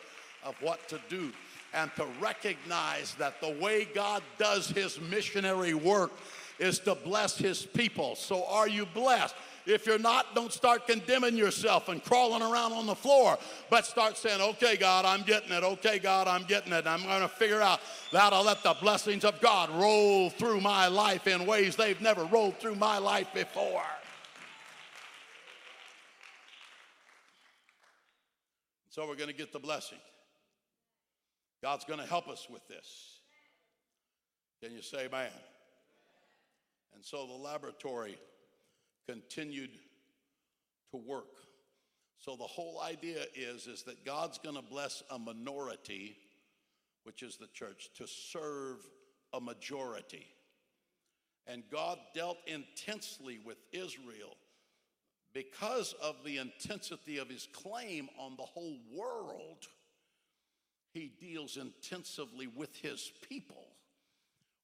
of 0.45 0.55
what 0.61 0.89
to 0.89 1.01
do 1.09 1.33
and 1.75 1.91
to 1.97 2.07
recognize 2.21 3.15
that 3.17 3.41
the 3.41 3.59
way 3.61 3.89
God 3.95 4.23
does 4.39 4.69
his 4.69 5.01
missionary 5.01 5.75
work 5.75 6.13
is 6.59 6.79
to 6.81 6.95
bless 6.95 7.37
his 7.37 7.65
people. 7.65 8.17
So 8.17 8.45
are 8.47 8.69
you 8.69 8.87
blessed? 8.87 9.35
If 9.67 9.87
you're 9.87 9.99
not, 9.99 10.35
don't 10.35 10.53
start 10.53 10.87
condemning 10.87 11.37
yourself 11.37 11.91
and 11.91 12.03
crawling 12.03 12.41
around 12.41 12.73
on 12.73 12.87
the 12.87 12.95
floor, 12.95 13.37
but 13.69 13.85
start 13.85 14.17
saying, 14.17 14.41
okay, 14.41 14.77
God, 14.77 15.05
I'm 15.05 15.23
getting 15.23 15.53
it. 15.53 15.63
Okay, 15.63 15.99
God, 15.99 16.27
I'm 16.27 16.45
getting 16.45 16.73
it. 16.73 16.87
I'm 16.87 17.03
going 17.03 17.21
to 17.21 17.29
figure 17.29 17.61
out 17.61 17.81
how 18.11 18.31
to 18.31 18.41
let 18.41 18.63
the 18.63 18.75
blessings 18.81 19.25
of 19.25 19.39
God 19.43 19.69
roll 19.71 20.31
through 20.31 20.63
my 20.63 20.89
life 20.89 21.27
in 21.27 21.45
ways 21.45 21.77
they've 21.77 22.01
never 22.01 22.25
rolled 22.25 22.59
through 22.59 22.77
my 22.77 22.97
life 22.97 23.29
before. 23.35 23.83
So 28.89 29.07
we're 29.07 29.17
going 29.17 29.31
to 29.31 29.37
get 29.37 29.53
the 29.53 29.61
blessing. 29.61 29.99
God's 31.63 31.85
going 31.85 32.01
to 32.01 32.07
help 32.07 32.27
us 32.29 32.47
with 32.51 32.67
this. 32.69 33.21
Can 34.63 34.73
you 34.73 34.83
say, 34.83 35.09
man? 35.13 35.31
And 36.99 37.07
so 37.07 37.29
the 37.29 37.33
laboratory 37.33 38.19
continued 39.09 39.71
to 40.91 40.97
work. 40.97 41.31
So 42.19 42.35
the 42.35 42.43
whole 42.43 42.81
idea 42.83 43.21
is, 43.37 43.69
is 43.69 43.85
that 43.85 44.05
God's 44.05 44.39
going 44.39 44.57
to 44.57 44.63
bless 44.63 45.05
a 45.09 45.17
minority, 45.17 46.17
which 47.05 47.23
is 47.23 47.37
the 47.37 47.47
church, 47.55 47.91
to 47.99 48.09
serve 48.09 48.79
a 49.33 49.41
majority. 49.41 50.27
And 51.47 51.63
God 51.71 51.99
dealt 52.17 52.39
intensely 52.49 53.39
with 53.45 53.59
Israel 53.71 54.37
because 55.33 55.95
of 56.03 56.17
the 56.25 56.39
intensity 56.39 57.19
of 57.19 57.29
his 57.29 57.47
claim 57.53 58.09
on 58.19 58.35
the 58.37 58.43
whole 58.43 58.79
world. 58.93 59.69
He 60.93 61.13
deals 61.21 61.59
intensively 61.59 62.49
with 62.49 62.75
his 62.75 63.13
people 63.29 63.69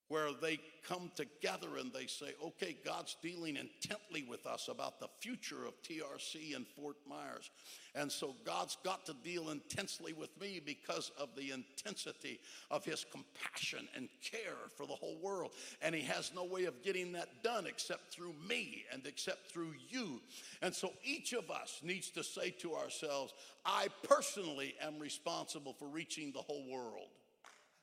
where 0.08 0.28
they 0.40 0.60
come 0.86 1.10
together 1.16 1.78
and 1.80 1.92
they 1.92 2.06
say, 2.06 2.34
okay, 2.44 2.76
God's 2.84 3.16
dealing 3.22 3.56
intently 3.56 4.24
with 4.28 4.46
us 4.46 4.68
about 4.68 5.00
the 5.00 5.08
future 5.18 5.66
of 5.66 5.80
TRC 5.82 6.54
and 6.54 6.66
Fort 6.66 6.96
Myers. 7.08 7.50
And 7.94 8.12
so 8.12 8.34
God's 8.44 8.76
got 8.84 9.06
to 9.06 9.14
deal 9.24 9.50
intensely 9.50 10.12
with 10.12 10.38
me 10.38 10.60
because 10.64 11.10
of 11.18 11.30
the 11.36 11.52
intensity 11.52 12.38
of 12.70 12.84
his 12.84 13.06
compassion 13.10 13.88
and 13.96 14.08
care 14.20 14.68
for 14.76 14.86
the 14.86 14.92
whole 14.92 15.16
world. 15.22 15.52
And 15.80 15.94
he 15.94 16.02
has 16.02 16.32
no 16.34 16.44
way 16.44 16.64
of 16.64 16.82
getting 16.82 17.12
that 17.12 17.42
done 17.42 17.66
except 17.66 18.12
through 18.12 18.34
me 18.46 18.84
and 18.92 19.06
except 19.06 19.50
through 19.50 19.72
you. 19.88 20.20
And 20.60 20.74
so 20.74 20.92
each 21.02 21.32
of 21.32 21.50
us 21.50 21.80
needs 21.82 22.10
to 22.10 22.22
say 22.22 22.50
to 22.60 22.74
ourselves, 22.74 23.32
I 23.64 23.86
personally 24.02 24.74
am 24.82 24.98
responsible 24.98 25.72
for 25.72 25.88
reaching 25.88 26.32
the 26.32 26.42
whole 26.42 26.68
world. 26.70 27.08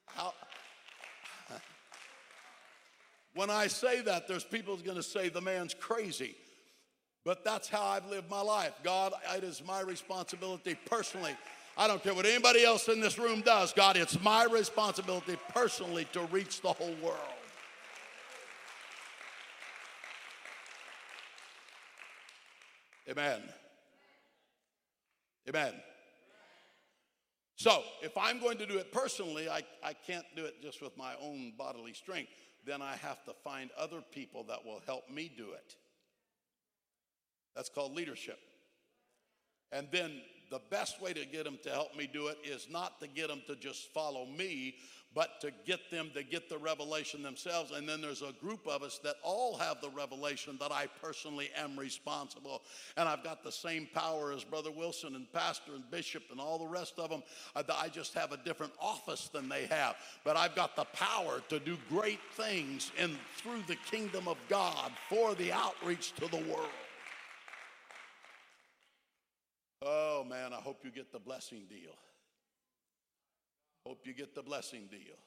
How, 0.06 0.34
when 3.34 3.50
I 3.50 3.68
say 3.68 4.02
that, 4.02 4.28
there's 4.28 4.44
people 4.44 4.76
going 4.78 4.98
to 4.98 5.04
say 5.04 5.30
the 5.30 5.42
man's 5.42 5.74
crazy. 5.74 6.36
But 7.24 7.44
that's 7.46 7.70
how 7.70 7.84
I've 7.84 8.06
lived 8.08 8.30
my 8.30 8.42
life. 8.42 8.74
God, 8.84 9.14
it 9.36 9.44
is 9.44 9.64
my 9.66 9.82
responsibility 9.82 10.76
personally. 10.86 11.36
I 11.78 11.88
don't 11.88 12.04
care 12.04 12.14
what 12.14 12.26
anybody 12.26 12.66
else 12.66 12.88
in 12.90 13.00
this 13.00 13.18
room 13.18 13.42
does. 13.42 13.74
God, 13.74 13.96
it's 13.96 14.20
my 14.22 14.46
responsibility 14.46 15.38
personally 15.54 16.08
to 16.14 16.22
reach 16.26 16.62
the 16.62 16.74
whole 16.74 16.96
world. 17.02 17.20
Amen. 23.10 23.42
Amen. 25.48 25.74
So, 27.56 27.84
if 28.02 28.18
I'm 28.18 28.40
going 28.40 28.58
to 28.58 28.66
do 28.66 28.78
it 28.78 28.92
personally, 28.92 29.50
I, 29.50 29.62
I 29.84 29.94
can't 29.94 30.26
do 30.36 30.46
it 30.46 30.62
just 30.62 30.82
with 30.82 30.98
my 30.98 31.14
own 31.22 31.54
bodily 31.58 31.94
strength 31.94 32.32
then 32.66 32.82
I 32.82 32.96
have 32.98 33.24
to 33.26 33.34
find 33.44 33.70
other 33.78 34.02
people 34.12 34.44
that 34.46 34.66
will 34.66 34.82
help 34.86 35.10
me 35.10 35.32
do 35.36 35.52
it. 35.54 35.76
That's 37.56 37.70
called 37.70 37.94
leadership. 37.94 38.40
And 39.72 39.88
then 39.92 40.22
the 40.52 40.62
best 40.70 41.02
way 41.02 41.14
to 41.14 41.26
get 41.26 41.46
them 41.46 41.58
to 41.64 41.70
help 41.70 41.96
me 41.98 42.08
do 42.12 42.28
it 42.28 42.38
is 42.44 42.68
not 42.70 43.00
to 43.00 43.08
get 43.08 43.30
them 43.30 43.42
to 43.48 43.56
just 43.56 43.92
follow 43.94 44.26
me, 44.26 44.76
but 45.14 45.42
to 45.42 45.52
get 45.66 45.90
them 45.90 46.10
to 46.14 46.24
get 46.24 46.50
the 46.50 46.58
revelation 46.58 47.24
themselves. 47.24 47.72
And 47.72 47.88
then 47.88 48.02
there's 48.02 48.22
a 48.22 48.34
group 48.42 48.68
of 48.68 48.84
us 48.84 49.00
that 49.04 49.16
all 49.24 49.58
have 49.58 49.82
the 49.82 49.90
revelation 49.90 50.58
that 50.60 50.72
I 50.72 50.88
personally 51.02 51.50
am 51.58 51.78
responsible. 51.78 52.62
And 52.96 53.10
I've 53.10 53.24
got 53.24 53.44
the 53.44 53.52
same 53.52 53.88
power 53.94 54.32
as 54.32 54.44
Brother 54.44 54.72
Wilson 54.72 55.16
and 55.16 55.32
Pastor 55.34 55.74
and 55.74 55.90
Bishop 55.90 56.24
and 56.32 56.40
all 56.40 56.60
the 56.60 56.68
rest 56.68 56.94
of 56.98 57.10
them. 57.10 57.24
I 57.56 57.90
just 57.90 58.14
have 58.14 58.32
a 58.32 58.38
different 58.38 58.74
office 58.80 59.30
than 59.30 59.50
they 59.50 59.66
have. 59.68 59.96
But 60.24 60.38
I've 60.38 60.56
got 60.56 60.76
the 60.76 60.86
power 60.94 61.42
to 61.50 61.60
do 61.60 61.78
great 61.90 62.22
things 62.34 62.92
in 62.98 63.18
through 63.38 63.64
the 63.68 63.78
kingdom 63.90 64.28
of 64.28 64.38
God 64.48 64.92
for 65.10 65.34
the 65.36 65.52
outreach 65.52 66.14
to 66.14 66.28
the 66.28 66.44
world. 66.54 66.70
Oh 69.82 70.24
man, 70.28 70.54
I 70.54 70.58
hope 70.58 70.82
you 70.84 70.92
get 70.92 71.12
the 71.12 71.20
blessing 71.20 71.64
deal. 71.70 71.96
Hope 73.86 74.06
you 74.06 74.14
get 74.14 74.36
the 74.36 74.44
blessing 74.44 74.88
deal. 74.92 75.18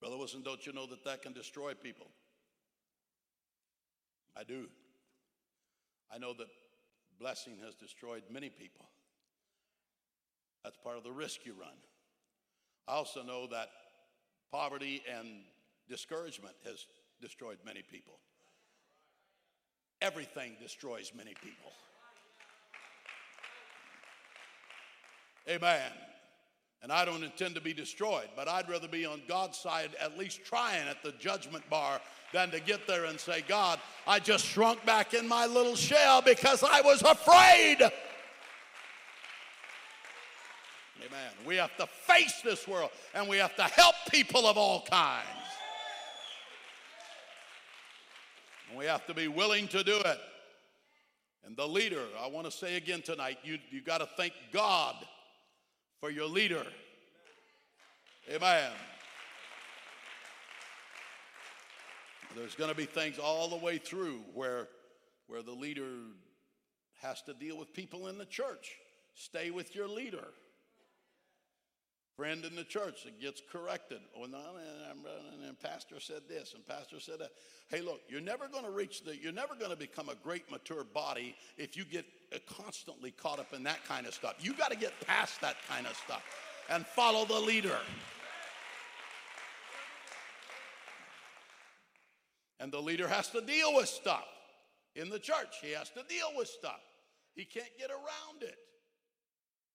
Brother 0.00 0.16
Wilson, 0.16 0.42
don't 0.42 0.66
you 0.66 0.72
know 0.72 0.86
that 0.86 1.04
that 1.04 1.22
can 1.22 1.32
destroy 1.32 1.74
people? 1.74 2.08
I 4.36 4.42
do. 4.42 4.68
I 6.12 6.18
know 6.18 6.32
that 6.32 6.48
blessing 7.20 7.54
has 7.64 7.74
destroyed 7.74 8.22
many 8.30 8.48
people. 8.48 8.86
That's 10.64 10.76
part 10.76 10.96
of 10.96 11.04
the 11.04 11.12
risk 11.12 11.44
you 11.44 11.52
run. 11.52 11.74
I 12.88 12.94
also 12.94 13.22
know 13.22 13.46
that 13.48 13.68
poverty 14.50 15.02
and 15.14 15.28
discouragement 15.88 16.54
has 16.64 16.86
destroyed 17.20 17.58
many 17.64 17.82
people. 17.82 18.18
Everything 20.02 20.56
destroys 20.60 21.12
many 21.16 21.32
people. 21.40 21.70
Amen. 25.48 25.92
And 26.82 26.90
I 26.90 27.04
don't 27.04 27.22
intend 27.22 27.54
to 27.54 27.60
be 27.60 27.72
destroyed, 27.72 28.28
but 28.34 28.48
I'd 28.48 28.68
rather 28.68 28.88
be 28.88 29.06
on 29.06 29.22
God's 29.28 29.56
side, 29.56 29.90
at 30.00 30.18
least 30.18 30.44
trying 30.44 30.88
at 30.88 31.04
the 31.04 31.12
judgment 31.12 31.62
bar, 31.70 32.00
than 32.32 32.50
to 32.50 32.58
get 32.58 32.88
there 32.88 33.04
and 33.04 33.20
say, 33.20 33.44
God, 33.46 33.78
I 34.04 34.18
just 34.18 34.44
shrunk 34.44 34.84
back 34.84 35.14
in 35.14 35.28
my 35.28 35.46
little 35.46 35.76
shell 35.76 36.20
because 36.20 36.64
I 36.64 36.80
was 36.80 37.02
afraid. 37.02 37.80
Amen. 40.98 41.30
We 41.46 41.56
have 41.56 41.76
to 41.76 41.86
face 41.86 42.40
this 42.42 42.66
world 42.66 42.90
and 43.14 43.28
we 43.28 43.36
have 43.36 43.54
to 43.54 43.64
help 43.64 43.94
people 44.10 44.48
of 44.48 44.56
all 44.56 44.84
kinds. 44.90 45.41
And 48.72 48.78
we 48.78 48.86
have 48.86 49.04
to 49.08 49.12
be 49.12 49.28
willing 49.28 49.68
to 49.68 49.84
do 49.84 49.98
it. 49.98 50.18
And 51.44 51.54
the 51.54 51.68
leader, 51.68 52.04
I 52.18 52.26
want 52.26 52.46
to 52.46 52.50
say 52.50 52.78
again 52.78 53.02
tonight, 53.02 53.36
you, 53.44 53.58
you 53.70 53.82
got 53.82 53.98
to 53.98 54.08
thank 54.16 54.32
God 54.50 54.94
for 56.00 56.08
your 56.08 56.24
leader. 56.24 56.64
Amen. 58.34 58.70
There's 62.34 62.54
going 62.54 62.70
to 62.70 62.76
be 62.76 62.86
things 62.86 63.18
all 63.18 63.46
the 63.46 63.56
way 63.56 63.76
through 63.76 64.20
where, 64.32 64.68
where 65.26 65.42
the 65.42 65.52
leader 65.52 65.90
has 67.02 67.20
to 67.24 67.34
deal 67.34 67.58
with 67.58 67.74
people 67.74 68.08
in 68.08 68.16
the 68.16 68.24
church. 68.24 68.78
Stay 69.12 69.50
with 69.50 69.76
your 69.76 69.86
leader 69.86 70.28
friend 72.16 72.44
in 72.44 72.54
the 72.54 72.64
church 72.64 73.04
that 73.04 73.20
gets 73.20 73.40
corrected. 73.50 74.00
Oh, 74.16 74.26
no, 74.26 74.38
and, 75.48 75.58
pastor 75.60 76.00
said 76.00 76.22
this, 76.28 76.54
and 76.54 76.66
pastor 76.66 76.98
said 76.98 77.20
that. 77.20 77.30
Hey, 77.68 77.80
look, 77.80 78.00
you're 78.08 78.20
never 78.20 78.48
going 78.48 78.64
to 78.64 78.70
reach 78.70 79.04
the, 79.04 79.16
you're 79.16 79.32
never 79.32 79.54
going 79.54 79.70
to 79.70 79.76
become 79.76 80.08
a 80.08 80.14
great 80.14 80.50
mature 80.50 80.84
body 80.84 81.36
if 81.56 81.76
you 81.76 81.84
get 81.84 82.04
uh, 82.34 82.38
constantly 82.46 83.10
caught 83.12 83.38
up 83.38 83.52
in 83.52 83.62
that 83.64 83.84
kind 83.86 84.06
of 84.06 84.14
stuff. 84.14 84.34
You 84.40 84.54
got 84.54 84.70
to 84.70 84.76
get 84.76 84.92
past 85.06 85.40
that 85.40 85.56
kind 85.68 85.86
of 85.86 85.96
stuff 85.96 86.22
and 86.68 86.86
follow 86.86 87.24
the 87.24 87.38
leader. 87.38 87.78
And 92.60 92.72
the 92.72 92.80
leader 92.80 93.08
has 93.08 93.28
to 93.30 93.40
deal 93.40 93.74
with 93.74 93.88
stuff 93.88 94.26
in 94.94 95.10
the 95.10 95.18
church. 95.18 95.58
He 95.60 95.72
has 95.72 95.90
to 95.90 96.02
deal 96.08 96.30
with 96.36 96.48
stuff. 96.48 96.80
He 97.34 97.44
can't 97.44 97.76
get 97.78 97.90
around 97.90 98.42
it. 98.42 98.56